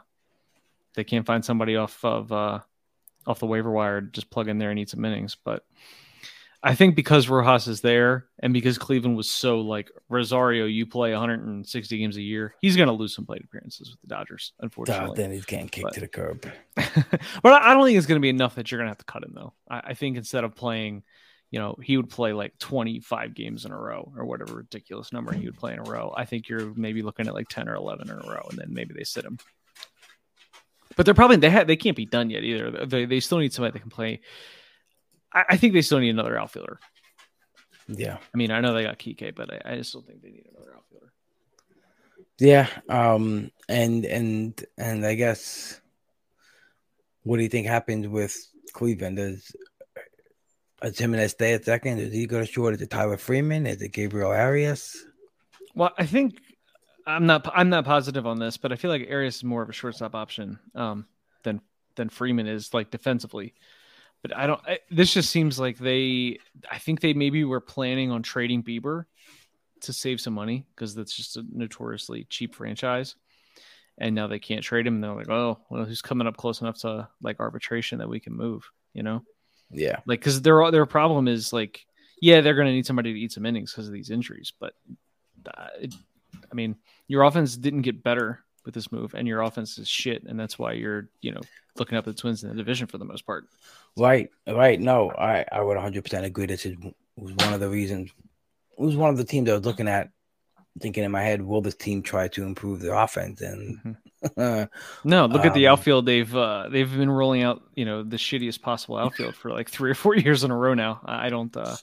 they 0.94 1.04
can't 1.04 1.26
find 1.26 1.44
somebody 1.44 1.76
off 1.76 2.04
of 2.04 2.30
uh 2.30 2.60
off 3.26 3.40
the 3.40 3.46
waiver 3.46 3.70
wire 3.70 4.00
to 4.00 4.06
just 4.06 4.30
plug 4.30 4.48
in 4.48 4.58
there 4.58 4.70
and 4.70 4.78
eat 4.78 4.90
some 4.90 5.04
innings. 5.04 5.36
But 5.42 5.64
I 6.60 6.74
think 6.74 6.96
because 6.96 7.28
Rojas 7.28 7.68
is 7.68 7.80
there 7.82 8.26
and 8.40 8.52
because 8.52 8.78
Cleveland 8.78 9.16
was 9.16 9.30
so 9.30 9.60
like 9.60 9.90
Rosario, 10.08 10.66
you 10.66 10.86
play 10.86 11.12
160 11.12 11.98
games 11.98 12.16
a 12.16 12.22
year, 12.22 12.54
he's 12.60 12.76
going 12.76 12.88
to 12.88 12.92
lose 12.92 13.14
some 13.14 13.24
plate 13.26 13.42
appearances 13.44 13.90
with 13.90 14.00
the 14.00 14.08
Dodgers, 14.08 14.52
unfortunately. 14.58 15.14
then 15.16 15.30
he's 15.30 15.44
getting 15.44 15.68
kicked 15.68 15.84
But- 15.84 15.94
to 15.94 16.00
the 16.00 16.08
curb. 16.08 16.50
but 16.74 17.52
I 17.52 17.74
don't 17.74 17.84
think 17.84 17.96
it's 17.96 18.08
going 18.08 18.20
to 18.20 18.22
be 18.22 18.28
enough 18.28 18.56
that 18.56 18.70
you're 18.70 18.78
going 18.78 18.86
to 18.86 18.90
have 18.90 18.98
to 18.98 19.04
cut 19.04 19.22
him, 19.22 19.32
though. 19.34 19.52
I, 19.70 19.80
I 19.86 19.94
think 19.94 20.16
instead 20.16 20.42
of 20.42 20.56
playing, 20.56 21.04
you 21.52 21.60
know, 21.60 21.76
he 21.80 21.96
would 21.96 22.10
play 22.10 22.32
like 22.32 22.58
25 22.58 23.34
games 23.34 23.64
in 23.64 23.70
a 23.70 23.78
row 23.78 24.12
or 24.16 24.24
whatever 24.24 24.56
ridiculous 24.56 25.12
number 25.12 25.32
he 25.32 25.46
would 25.46 25.56
play 25.56 25.74
in 25.74 25.78
a 25.78 25.84
row. 25.84 26.12
I 26.16 26.24
think 26.24 26.48
you're 26.48 26.74
maybe 26.74 27.02
looking 27.02 27.28
at 27.28 27.34
like 27.34 27.48
10 27.48 27.68
or 27.68 27.76
11 27.76 28.10
in 28.10 28.16
a 28.16 28.28
row, 28.28 28.46
and 28.50 28.58
then 28.58 28.74
maybe 28.74 28.94
they 28.96 29.04
sit 29.04 29.24
him. 29.24 29.38
But 30.96 31.04
they're 31.06 31.14
probably 31.14 31.36
they 31.36 31.50
have 31.50 31.68
they 31.68 31.76
can't 31.76 31.96
be 31.96 32.06
done 32.06 32.30
yet 32.30 32.42
either. 32.42 32.84
They 32.86 33.04
they 33.04 33.20
still 33.20 33.38
need 33.38 33.52
somebody 33.52 33.72
that 33.74 33.80
can 33.80 33.90
play. 33.90 34.20
I, 35.32 35.44
I 35.50 35.56
think 35.56 35.72
they 35.72 35.82
still 35.82 35.98
need 36.00 36.10
another 36.10 36.38
outfielder. 36.38 36.78
Yeah, 37.88 38.18
I 38.34 38.36
mean, 38.36 38.50
I 38.50 38.60
know 38.60 38.74
they 38.74 38.82
got 38.82 38.98
Kike, 38.98 39.34
but 39.34 39.52
I, 39.52 39.72
I 39.72 39.76
just 39.76 39.90
still 39.90 40.02
think 40.02 40.22
they 40.22 40.30
need 40.30 40.46
another 40.54 40.74
outfielder. 40.76 41.12
yeah. 42.38 42.68
Um, 42.88 43.50
and 43.68 44.04
and 44.04 44.64
and 44.76 45.06
I 45.06 45.14
guess, 45.14 45.80
what 47.22 47.38
do 47.38 47.42
you 47.42 47.48
think 47.48 47.66
happened 47.66 48.10
with 48.10 48.36
Cleveland? 48.72 49.16
Does 49.16 49.54
does 50.80 50.96
Giménez 50.96 51.30
stay 51.30 51.54
at 51.54 51.64
second? 51.64 51.98
Is 51.98 52.12
he 52.12 52.26
go 52.26 52.44
short? 52.44 52.74
Is 52.74 52.82
it 52.82 52.90
Tyler 52.90 53.16
Freeman? 53.16 53.66
Is 53.66 53.82
it 53.82 53.92
Gabriel 53.92 54.30
Arias? 54.30 55.04
Well, 55.74 55.92
I 55.98 56.06
think 56.06 56.38
I'm 57.06 57.26
not 57.26 57.50
I'm 57.54 57.70
not 57.70 57.84
positive 57.84 58.26
on 58.26 58.38
this, 58.38 58.56
but 58.56 58.72
I 58.72 58.76
feel 58.76 58.90
like 58.90 59.08
Arias 59.10 59.36
is 59.36 59.44
more 59.44 59.62
of 59.62 59.68
a 59.68 59.72
shortstop 59.72 60.14
option 60.14 60.58
um, 60.74 61.06
than 61.42 61.60
than 61.96 62.08
Freeman 62.08 62.46
is 62.46 62.74
like 62.74 62.90
defensively. 62.90 63.54
But 64.22 64.36
I 64.36 64.46
don't. 64.46 64.60
I, 64.66 64.78
this 64.90 65.12
just 65.12 65.30
seems 65.30 65.58
like 65.58 65.78
they. 65.78 66.38
I 66.70 66.78
think 66.78 67.00
they 67.00 67.12
maybe 67.12 67.44
were 67.44 67.60
planning 67.60 68.10
on 68.10 68.22
trading 68.22 68.62
Bieber 68.62 69.04
to 69.82 69.92
save 69.92 70.20
some 70.20 70.34
money 70.34 70.66
because 70.74 70.94
that's 70.94 71.14
just 71.14 71.36
a 71.36 71.44
notoriously 71.52 72.26
cheap 72.28 72.54
franchise. 72.54 73.14
And 73.98 74.14
now 74.14 74.26
they 74.26 74.38
can't 74.38 74.62
trade 74.62 74.86
him. 74.86 74.94
And 74.94 75.04
they're 75.04 75.14
like, 75.14 75.28
oh, 75.28 75.58
well, 75.70 75.84
who's 75.84 76.02
coming 76.02 76.26
up 76.26 76.36
close 76.36 76.60
enough 76.60 76.78
to 76.80 77.08
like 77.22 77.40
arbitration 77.40 77.98
that 77.98 78.08
we 78.08 78.20
can 78.20 78.32
move? 78.32 78.68
You 78.92 79.02
know, 79.02 79.22
Yeah, 79.70 80.00
like 80.06 80.20
because 80.20 80.42
their 80.42 80.70
their 80.70 80.86
problem 80.86 81.28
is 81.28 81.52
like, 81.52 81.84
yeah, 82.20 82.40
they're 82.40 82.54
going 82.54 82.66
to 82.66 82.72
need 82.72 82.86
somebody 82.86 83.12
to 83.12 83.18
eat 83.18 83.32
some 83.32 83.46
innings 83.46 83.72
because 83.72 83.86
of 83.86 83.92
these 83.92 84.10
injuries. 84.10 84.52
But 84.58 84.74
uh, 85.46 85.68
it, 85.80 85.94
I 86.50 86.54
mean, 86.54 86.76
your 87.06 87.22
offense 87.22 87.56
didn't 87.56 87.82
get 87.82 88.02
better 88.02 88.44
with 88.64 88.74
this 88.74 88.92
move, 88.92 89.14
and 89.14 89.26
your 89.26 89.42
offense 89.42 89.78
is 89.78 89.88
shit, 89.88 90.24
and 90.24 90.38
that's 90.38 90.58
why 90.58 90.72
you're 90.72 91.08
you 91.20 91.32
know 91.32 91.40
looking 91.78 91.98
up 91.98 92.04
the 92.04 92.12
Twins 92.14 92.42
in 92.42 92.50
the 92.50 92.54
division 92.56 92.86
for 92.86 92.98
the 92.98 93.04
most 93.04 93.24
part. 93.26 93.44
right, 93.96 94.28
right. 94.46 94.80
No, 94.80 95.10
I 95.10 95.44
I 95.50 95.60
would 95.60 95.76
100 95.76 96.04
percent 96.04 96.24
agree. 96.26 96.46
This 96.46 96.66
is 96.66 96.76
was 97.16 97.32
one 97.34 97.52
of 97.54 97.60
the 97.60 97.68
reasons. 97.68 98.10
It 98.78 98.82
was 98.82 98.96
one 98.96 99.10
of 99.10 99.16
the 99.16 99.24
teams 99.24 99.48
I 99.50 99.54
was 99.54 99.66
looking 99.66 99.88
at, 99.88 100.10
thinking 100.80 101.02
in 101.04 101.10
my 101.10 101.22
head, 101.22 101.42
will 101.42 101.60
this 101.60 101.74
team 101.74 102.02
try 102.02 102.28
to 102.28 102.44
improve 102.44 102.80
their 102.80 102.94
offense? 102.94 103.40
And 103.40 103.96
No, 105.04 105.26
look 105.26 105.44
at 105.44 105.54
the 105.54 105.66
Um, 105.66 105.72
outfield. 105.72 106.06
They've 106.06 106.34
uh, 106.34 106.68
they've 106.70 106.90
been 106.90 107.10
rolling 107.10 107.42
out 107.42 107.62
you 107.74 107.84
know 107.84 108.02
the 108.02 108.16
shittiest 108.16 108.60
possible 108.62 108.96
outfield 108.96 109.34
for 109.34 109.50
like 109.50 109.68
three 109.68 109.90
or 109.90 109.94
four 109.94 110.14
years 110.24 110.44
in 110.44 110.50
a 110.50 110.56
row 110.56 110.74
now. 110.74 111.00
I 111.04 111.28
don't 111.30 111.56
uh, 111.56 111.76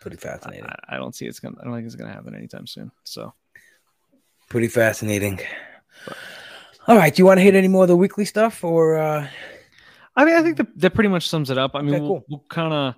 pretty 0.00 0.16
fascinating. 0.16 0.66
I, 0.66 0.96
I 0.96 0.96
don't 0.96 1.14
see 1.14 1.26
it's 1.26 1.40
gonna. 1.40 1.56
I 1.60 1.64
don't 1.64 1.74
think 1.74 1.86
it's 1.86 1.94
gonna 1.96 2.12
happen 2.12 2.34
anytime 2.34 2.66
soon. 2.66 2.90
So 3.04 3.34
Pretty 4.50 4.68
fascinating. 4.68 5.40
All 6.86 6.96
right, 6.96 7.14
do 7.14 7.20
you 7.22 7.26
want 7.26 7.38
to 7.38 7.42
hit 7.42 7.54
any 7.54 7.68
more 7.68 7.84
of 7.84 7.88
the 7.88 7.96
weekly 7.96 8.24
stuff, 8.26 8.62
or 8.62 8.98
uh, 8.98 9.26
I 10.16 10.24
mean, 10.24 10.34
I 10.34 10.42
think 10.42 10.58
that, 10.58 10.78
that 10.78 10.94
pretty 10.94 11.08
much 11.08 11.28
sums 11.28 11.50
it 11.50 11.56
up. 11.58 11.72
I 11.74 11.80
mean, 11.82 11.94
Okay, 11.94 12.00
we'll, 12.02 12.08
cool. 12.10 12.24
we'll 12.28 12.44
kind 12.50 12.72
of, 12.74 12.94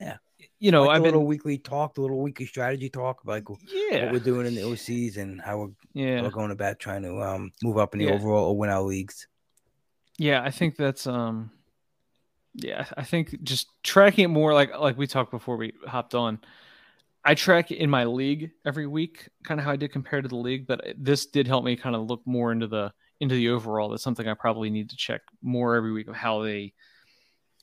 Yeah. 0.00 0.16
you 0.60 0.70
know, 0.70 0.84
like 0.84 0.96
I've 0.98 1.02
been, 1.02 1.24
weekly 1.24 1.58
talk, 1.58 1.94
the 1.94 2.00
little 2.00 2.20
weekly 2.22 2.46
strategy 2.46 2.88
talk, 2.88 3.22
like 3.24 3.44
yeah. 3.90 4.04
what 4.04 4.12
we're 4.12 4.18
doing 4.20 4.46
in 4.46 4.54
the 4.54 4.60
OCs 4.62 5.16
and 5.16 5.40
how 5.40 5.58
we're, 5.58 5.68
yeah, 5.94 6.22
we're 6.22 6.30
going 6.30 6.52
about 6.52 6.78
trying 6.78 7.02
to 7.02 7.20
um, 7.22 7.50
move 7.62 7.76
up 7.76 7.94
in 7.94 7.98
the 7.98 8.06
Yeah. 8.06 8.12
overall 8.12 8.50
or 8.50 8.56
win 8.56 8.70
our 8.70 8.82
leagues. 8.82 9.26
yeah. 10.16 10.40
I 10.42 10.50
think 10.52 10.76
that's, 10.76 11.06
um, 11.08 11.50
yeah, 12.54 12.86
I 12.96 13.02
think 13.02 13.42
just 13.42 13.66
tracking 13.82 14.26
it 14.26 14.28
more 14.28 14.54
like 14.54 14.78
like 14.78 14.96
we 14.96 15.08
talked 15.08 15.32
before 15.32 15.56
we 15.56 15.72
hopped 15.88 16.14
on. 16.14 16.38
I 17.24 17.34
track 17.34 17.72
in 17.72 17.90
my 17.90 18.04
league 18.04 18.52
every 18.64 18.86
week, 18.86 19.28
kind 19.42 19.58
of 19.58 19.64
how 19.66 19.72
I 19.72 19.76
did 19.76 19.90
compared 19.90 20.22
to 20.22 20.28
the 20.28 20.36
league, 20.36 20.68
but 20.68 20.84
this 20.96 21.26
did 21.26 21.48
help 21.48 21.64
me 21.64 21.74
kind 21.74 21.96
of 21.96 22.02
look 22.06 22.22
more 22.26 22.52
into 22.52 22.68
the 22.68 22.92
into 23.20 23.34
the 23.34 23.50
overall. 23.50 23.90
That's 23.90 24.02
something 24.02 24.28
I 24.28 24.34
probably 24.34 24.70
need 24.70 24.90
to 24.90 24.96
check 24.96 25.22
more 25.42 25.76
every 25.76 25.92
week 25.92 26.08
of 26.08 26.14
how 26.14 26.42
they 26.42 26.72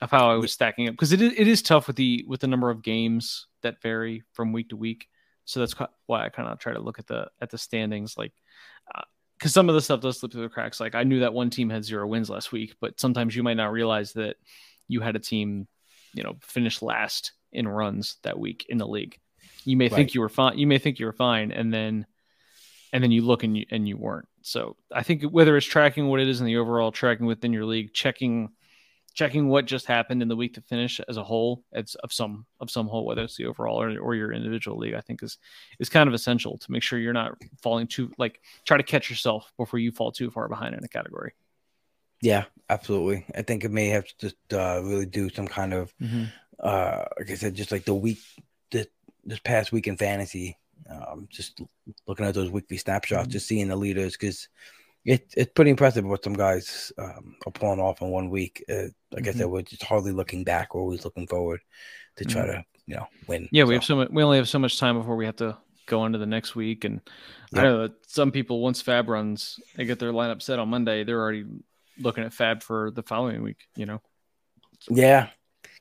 of 0.02 0.10
how 0.10 0.32
I 0.32 0.36
was 0.36 0.52
stacking 0.52 0.88
up 0.88 0.94
because 0.94 1.12
it 1.12 1.22
is, 1.22 1.34
it 1.38 1.48
is 1.48 1.62
tough 1.62 1.88
with 1.88 1.96
the 1.96 2.26
with 2.28 2.40
the 2.42 2.48
number 2.48 2.70
of 2.70 2.82
games 2.82 3.48
that 3.62 3.82
vary 3.82 4.24
from 4.34 4.52
week 4.52 4.70
to 4.70 4.76
week. 4.76 5.08
So 5.46 5.60
that's 5.60 5.76
why 6.08 6.26
I 6.26 6.30
kind 6.30 6.50
of 6.50 6.60
try 6.60 6.74
to 6.74 6.80
look 6.80 7.00
at 7.00 7.08
the 7.08 7.28
at 7.42 7.50
the 7.50 7.58
standings, 7.58 8.18
like 8.18 8.34
uh, 8.96 9.02
because 9.38 9.54
some 9.54 9.70
of 9.70 9.76
the 9.76 9.82
stuff 9.82 10.02
does 10.02 10.20
slip 10.20 10.32
through 10.32 10.44
the 10.44 10.50
cracks. 10.50 10.80
Like 10.80 10.96
I 10.96 11.04
knew 11.04 11.20
that 11.20 11.34
one 11.34 11.50
team 11.50 11.70
had 11.70 11.84
zero 11.84 12.08
wins 12.08 12.30
last 12.30 12.52
week, 12.52 12.76
but 12.80 13.00
sometimes 13.00 13.36
you 13.36 13.44
might 13.44 13.58
not 13.58 13.72
realize 13.72 14.14
that 14.14 14.38
you 14.88 15.02
had 15.02 15.16
a 15.16 15.20
team, 15.20 15.68
you 16.14 16.24
know, 16.24 16.38
finish 16.42 16.82
last 16.82 17.34
in 17.52 17.68
runs 17.68 18.18
that 18.24 18.40
week 18.40 18.66
in 18.70 18.78
the 18.78 18.88
league. 18.88 19.20
You 19.66 19.78
may 19.78 19.86
Right. 19.86 19.96
think 19.96 20.14
you 20.14 20.22
were 20.22 20.30
fine. 20.30 20.58
You 20.58 20.68
may 20.68 20.80
think 20.80 21.00
you 21.00 21.06
were 21.06 21.14
fine, 21.14 21.52
and 21.52 21.72
then 21.74 22.06
and 22.94 23.04
then 23.04 23.12
you 23.12 23.22
look 23.22 23.44
and 23.44 23.58
you 23.58 23.66
and 23.72 23.88
you 23.88 23.98
weren't. 23.98 24.28
So 24.42 24.76
I 24.94 25.04
think 25.04 25.24
whether 25.24 25.56
it's 25.58 25.66
tracking 25.66 26.08
what 26.08 26.20
it 26.20 26.28
is 26.28 26.40
in 26.40 26.46
the 26.46 26.58
overall, 26.58 26.92
tracking 26.92 27.26
within 27.26 27.54
your 27.54 27.66
league, 27.66 27.94
checking 27.94 28.50
checking 29.14 29.50
what 29.50 29.66
just 29.66 29.88
happened 29.88 30.22
in 30.22 30.30
the 30.30 30.36
week 30.38 30.54
to 30.54 30.62
finish 30.62 31.02
as 31.10 31.18
a 31.18 31.24
whole, 31.24 31.64
it's 31.74 31.96
of 31.96 32.14
some 32.14 32.46
of 32.60 32.72
some 32.72 32.88
whole, 32.88 33.06
whether 33.06 33.24
it's 33.24 33.36
the 33.36 33.46
overall 33.46 33.82
or, 33.82 33.98
or 34.00 34.16
your 34.16 34.32
individual 34.32 34.78
league, 34.78 34.94
I 34.94 35.02
think 35.02 35.22
is 35.22 35.38
is 35.80 35.90
kind 35.90 36.08
of 36.08 36.14
essential 36.14 36.58
to 36.58 36.72
make 36.72 36.84
sure 36.84 37.00
you're 37.00 37.14
not 37.14 37.38
falling 37.62 37.88
too 37.88 38.12
like 38.18 38.42
try 38.66 38.78
to 38.78 38.84
catch 38.84 39.10
yourself 39.10 39.52
before 39.58 39.80
you 39.80 39.92
fall 39.92 40.12
too 40.12 40.32
far 40.32 40.48
behind 40.48 40.76
in 40.76 40.84
a 40.84 40.88
category. 40.88 41.34
Yeah, 42.22 42.46
absolutely. 42.70 43.26
I 43.36 43.42
think 43.42 43.64
it 43.64 43.72
may 43.72 43.88
have 43.88 44.06
to 44.06 44.14
just 44.20 44.54
uh, 44.54 44.82
really 44.84 45.08
do 45.08 45.30
some 45.30 45.48
kind 45.48 45.74
of, 45.74 45.92
uh, 46.60 47.06
like 47.18 47.32
I 47.32 47.34
said, 47.34 47.56
just 47.56 47.72
like 47.72 47.84
the 47.84 47.96
week, 47.96 48.20
this, 48.70 48.86
this 49.26 49.40
past 49.40 49.72
week 49.72 49.88
in 49.88 49.98
fantasy, 49.98 50.60
um, 50.90 51.28
just 51.30 51.62
looking 52.08 52.26
at 52.26 52.34
those 52.34 52.50
weekly 52.52 52.78
snapshots, 52.78 53.28
Mhm. 53.28 53.32
just 53.32 53.48
seeing 53.48 53.68
the 53.68 53.76
leaders 53.76 54.14
because 54.14 54.50
it, 55.06 55.34
it's 55.36 55.52
pretty 55.54 55.72
impressive 55.72 56.06
what 56.06 56.24
some 56.24 56.34
guys 56.34 56.92
um, 56.98 57.36
are 57.46 57.52
pulling 57.52 57.80
off 57.80 58.02
in 58.02 58.10
one 58.10 58.30
week. 58.30 58.64
Uh, 58.70 58.88
like 59.12 59.28
I 59.28 59.32
said, 59.32 59.48
we're 59.48 59.62
just 59.64 59.84
hardly 59.84 60.12
looking 60.12 60.44
back, 60.44 60.74
we're 60.76 60.82
always 60.82 61.04
looking 61.06 61.28
forward 61.28 61.62
to 62.18 62.26
try 62.26 62.46
to, 62.46 62.64
you 62.86 62.96
know, 62.96 63.08
win. 63.28 63.48
Yeah, 63.52 63.64
we 63.64 63.70
So, 63.70 63.74
have 63.76 63.84
so 63.84 63.96
much. 63.96 64.10
We 64.12 64.24
only 64.24 64.38
have 64.38 64.50
so 64.50 64.60
much 64.60 64.80
time 64.80 64.98
before 64.98 65.16
we 65.16 65.26
have 65.26 65.38
to 65.38 65.58
go 65.88 66.06
into 66.06 66.18
the 66.20 66.26
next 66.26 66.56
week, 66.56 66.84
and. 66.86 67.02
I 67.54 67.64
know 67.64 67.82
that 67.82 68.10
some 68.10 68.32
people 68.32 68.62
once 68.62 68.82
FAAB 68.82 69.10
runs, 69.10 69.60
they 69.76 69.84
get 69.84 70.00
their 70.00 70.14
lineup 70.14 70.42
set 70.42 70.58
on 70.58 70.70
Monday. 70.70 71.04
They're 71.04 71.20
already 71.20 71.44
looking 72.00 72.24
at 72.24 72.32
FAAB 72.32 72.64
for 72.64 72.92
the 72.92 73.04
following 73.04 73.44
week. 73.44 73.58
You 73.76 73.86
know. 73.88 74.02
yeah, 74.90 75.28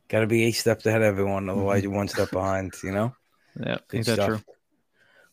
got 0.08 0.20
to 0.20 0.26
be 0.26 0.42
eight 0.42 0.52
steps 0.56 0.84
ahead 0.86 1.02
of 1.02 1.06
everyone, 1.06 1.48
otherwise 1.48 1.80
Mhm. 1.80 1.82
you're 1.84 1.92
one 1.92 2.08
step 2.08 2.32
behind, 2.32 2.74
you 2.82 2.90
know? 2.90 3.14
Yeah, 3.54 3.78
Good 3.86 3.98
ain't 3.98 4.06
that 4.06 4.14
stuff. 4.14 4.26
true? 4.26 4.54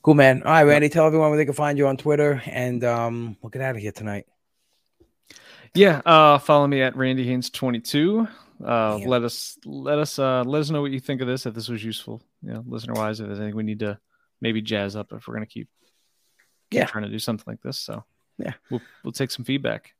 Cool, 0.02 0.14
man. 0.14 0.44
All 0.44 0.52
right, 0.52 0.64
Randy, 0.64 0.90
tell 0.90 1.06
everyone 1.06 1.30
where 1.30 1.38
they 1.38 1.46
can 1.46 1.54
find 1.54 1.78
you 1.78 1.88
on 1.88 1.98
Twitter, 1.98 2.42
and 2.46 2.84
um, 2.84 3.38
we'll 3.42 3.50
get 3.50 3.62
out 3.62 3.76
of 3.76 3.82
here 3.82 3.92
tonight. 3.92 4.26
Yeah, 5.74 6.02
uh, 6.06 6.38
follow 6.38 6.66
me 6.66 6.82
at 6.82 6.96
Randy 6.96 7.26
Haines 7.28 7.50
twenty 7.50 7.80
two. 7.80 8.28
Uh, 8.64 8.98
let 9.00 9.24
us 9.24 9.58
let 9.66 10.00
us 10.00 10.18
uh, 10.18 10.44
let 10.46 10.60
us 10.62 10.70
know 10.70 10.82
what 10.82 10.92
you 10.92 11.00
think 11.00 11.22
of 11.22 11.28
this. 11.28 11.46
If 11.46 11.54
this 11.54 11.68
was 11.68 11.84
useful, 11.84 12.22
you 12.42 12.54
know, 12.54 12.64
listener 12.66 12.94
wise, 12.94 13.20
if 13.20 13.28
there's 13.28 13.40
anything 13.40 13.56
we 13.58 13.64
need 13.64 13.80
to 13.80 14.00
maybe 14.40 14.62
jazz 14.62 14.96
up 14.96 15.12
if 15.12 15.28
we're 15.28 15.34
gonna 15.34 15.46
keep, 15.46 15.68
keep 16.72 16.80
Yeah. 16.80 16.86
trying 16.86 17.04
to 17.04 17.10
do 17.10 17.20
something 17.20 17.44
like 17.46 17.62
this. 17.62 17.78
So 17.80 18.04
Yeah. 18.38 18.54
we'll 18.70 18.82
we'll 19.04 19.12
take 19.12 19.30
some 19.32 19.46
feedback. 19.46 19.94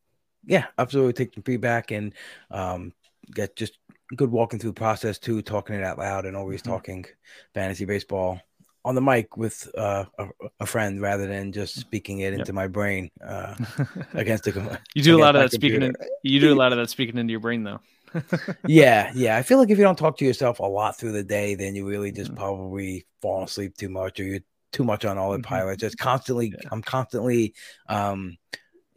Yeah, 0.46 0.68
absolutely. 0.78 1.14
Take 1.14 1.34
some 1.34 1.44
feedback 1.44 1.92
and 1.92 2.14
um, 2.50 2.94
get 3.34 3.56
just 3.56 3.78
good 4.16 4.32
walking 4.32 4.58
through 4.60 4.74
process 4.74 5.20
too, 5.20 5.42
talking 5.42 5.76
it 5.76 5.84
out 5.84 5.98
loud 5.98 6.26
and 6.26 6.38
always 6.38 6.62
Mhm. 6.62 6.66
talking 6.68 7.06
fantasy 7.54 7.86
baseball 7.86 8.40
on 8.88 8.96
the 8.96 9.02
mic 9.02 9.36
with 9.38 9.70
uh, 9.78 10.06
a, 10.18 10.28
a 10.62 10.66
friend 10.66 11.02
rather 11.02 11.28
than 11.28 11.52
just 11.52 11.76
speaking 11.76 12.20
it 12.20 12.32
Yep. 12.32 12.40
into 12.40 12.54
my 12.54 12.68
brain 12.68 13.10
uh, 13.26 13.56
against 14.14 14.46
the. 14.46 14.80
you 14.96 15.04
do 15.04 15.18
a 15.18 15.22
lot 15.22 15.36
of 15.36 15.42
that 15.42 15.52
speaking. 15.52 15.82
In, 15.84 15.94
you 16.24 16.40
do 16.40 16.54
a 16.54 16.56
lot 16.64 16.72
of 16.72 16.78
that 16.80 16.90
speaking 16.90 17.18
into 17.18 17.32
your 17.32 17.40
brain 17.42 17.64
though. 17.64 17.80
yeah, 18.68 19.12
yeah. 19.14 19.36
I 19.38 19.44
feel 19.44 19.58
like 19.58 19.70
if 19.70 19.78
you 19.78 19.84
don't 19.84 19.98
talk 19.98 20.18
to 20.20 20.26
yourself 20.26 20.60
a 20.60 20.66
lot 20.66 20.98
through 20.98 21.12
the 21.12 21.24
day, 21.24 21.56
then 21.56 21.76
you 21.76 21.86
really 21.86 22.12
just 22.12 22.32
Mhm. 22.32 22.38
probably 22.38 23.06
fall 23.22 23.44
asleep 23.44 23.76
too 23.78 23.90
much, 23.90 24.20
or 24.20 24.24
you're 24.24 24.40
too 24.72 24.84
much 24.86 25.04
on 25.06 25.18
autopilot. 25.18 25.78
Mhm. 25.78 25.82
Just 25.82 25.98
constantly, 25.98 26.48
Yeah. 26.48 26.70
I'm 26.72 26.82
constantly, 26.82 27.54
um, 27.90 28.38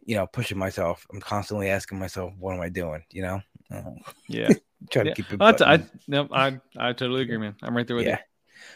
you 0.05 0.15
know, 0.15 0.27
pushing 0.27 0.57
myself. 0.57 1.05
I'm 1.13 1.19
constantly 1.19 1.69
asking 1.69 1.99
myself, 1.99 2.33
"What 2.39 2.53
am 2.55 2.61
I 2.61 2.69
doing?" 2.69 3.03
You 3.11 3.21
know, 3.23 3.41
uh, 3.69 3.91
Yeah. 4.27 4.49
try 4.89 5.03
to 5.03 5.13
keep 5.13 5.31
it. 5.33 5.41
I, 5.41 5.51
t- 5.51 5.63
I, 5.65 5.77
buttoned. 5.77 5.89
no, 6.07 6.27
I, 6.31 6.59
I 6.77 6.93
totally 6.93 7.21
agree, 7.23 7.37
man. 7.37 7.55
I'm 7.61 7.75
right 7.75 7.85
there 7.85 7.97
with 7.97 8.07
yeah. 8.07 8.19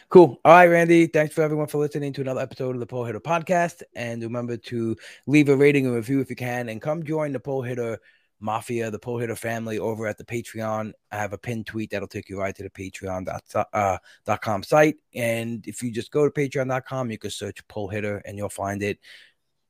Cool. 0.08 0.40
All 0.44 0.52
right, 0.52 0.66
Randy. 0.66 1.06
Thanks 1.06 1.34
for 1.34 1.42
everyone 1.42 1.66
for 1.66 1.78
listening 1.78 2.12
to 2.14 2.20
another 2.20 2.40
episode 2.40 2.74
of 2.74 2.80
the 2.80 2.86
Pull 2.86 3.04
Hitter 3.04 3.20
Podcast. 3.20 3.82
And 3.94 4.22
remember 4.22 4.56
to 4.56 4.96
leave 5.26 5.48
a 5.48 5.56
rating 5.56 5.86
and 5.86 5.94
review 5.94 6.20
if 6.20 6.30
you 6.30 6.36
can, 6.36 6.68
and 6.68 6.80
come 6.80 7.02
join 7.02 7.32
the 7.32 7.40
Pull 7.40 7.62
Hitter 7.62 7.98
Mafia, 8.40 8.90
the 8.90 8.98
Pull 8.98 9.18
Hitter 9.18 9.36
family 9.36 9.78
over 9.78 10.06
at 10.06 10.18
the 10.18 10.24
Patreon. 10.24 10.92
I 11.10 11.16
have 11.16 11.32
a 11.32 11.38
pinned 11.38 11.66
tweet 11.66 11.90
that'll 11.90 12.08
take 12.08 12.28
you 12.28 12.38
right 12.38 12.54
to 12.54 12.62
the 12.62 12.70
Patreon 12.70 13.26
dot, 13.26 13.66
uh, 13.72 14.62
site. 14.62 14.96
And 15.14 15.66
if 15.66 15.82
you 15.82 15.90
just 15.90 16.10
go 16.10 16.28
to 16.28 16.30
patreon.com, 16.30 17.10
you 17.10 17.18
can 17.18 17.30
search 17.30 17.66
Pull 17.68 17.88
Hitter 17.88 18.22
and 18.24 18.36
you'll 18.36 18.48
find 18.48 18.82
it. 18.82 18.98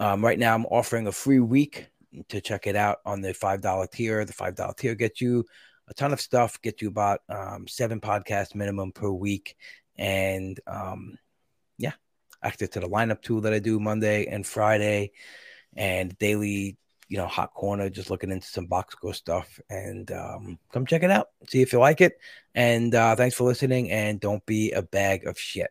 Um, 0.00 0.24
right 0.24 0.38
now, 0.38 0.54
I'm 0.54 0.66
offering 0.66 1.06
a 1.06 1.12
free 1.12 1.40
week 1.40 1.88
to 2.28 2.40
check 2.40 2.66
it 2.66 2.76
out 2.76 2.98
on 3.04 3.20
the 3.20 3.32
$5 3.32 3.90
tier. 3.90 4.24
The 4.24 4.32
$5 4.32 4.76
tier 4.76 4.94
gets 4.94 5.20
you 5.20 5.44
a 5.88 5.94
ton 5.94 6.12
of 6.12 6.20
stuff, 6.20 6.60
gets 6.62 6.82
you 6.82 6.88
about 6.88 7.20
um, 7.28 7.68
seven 7.68 8.00
podcasts 8.00 8.54
minimum 8.54 8.92
per 8.92 9.10
week 9.10 9.56
and 9.98 10.60
um 10.66 11.18
yeah 11.78 11.92
active 12.42 12.70
to 12.70 12.80
the 12.80 12.88
lineup 12.88 13.22
tool 13.22 13.40
that 13.40 13.52
i 13.52 13.58
do 13.58 13.80
monday 13.80 14.26
and 14.26 14.46
friday 14.46 15.10
and 15.76 16.16
daily 16.18 16.76
you 17.08 17.16
know 17.16 17.26
hot 17.26 17.54
corner 17.54 17.88
just 17.88 18.10
looking 18.10 18.30
into 18.30 18.46
some 18.46 18.66
box 18.66 18.92
score 18.92 19.14
stuff. 19.14 19.60
And 19.70 20.10
um 20.10 20.58
come 20.72 20.86
check 20.86 21.02
it 21.02 21.10
out 21.10 21.28
see 21.48 21.62
if 21.62 21.72
you 21.72 21.78
like 21.78 22.00
it. 22.00 22.18
And 22.54 22.94
uh 22.94 23.16
thanks 23.16 23.36
for 23.36 23.44
listening 23.44 23.90
and 23.90 24.20
don't 24.20 24.44
be 24.46 24.72
a 24.72 24.82
bag 24.82 25.26
of 25.26 25.38
shit 25.38 25.70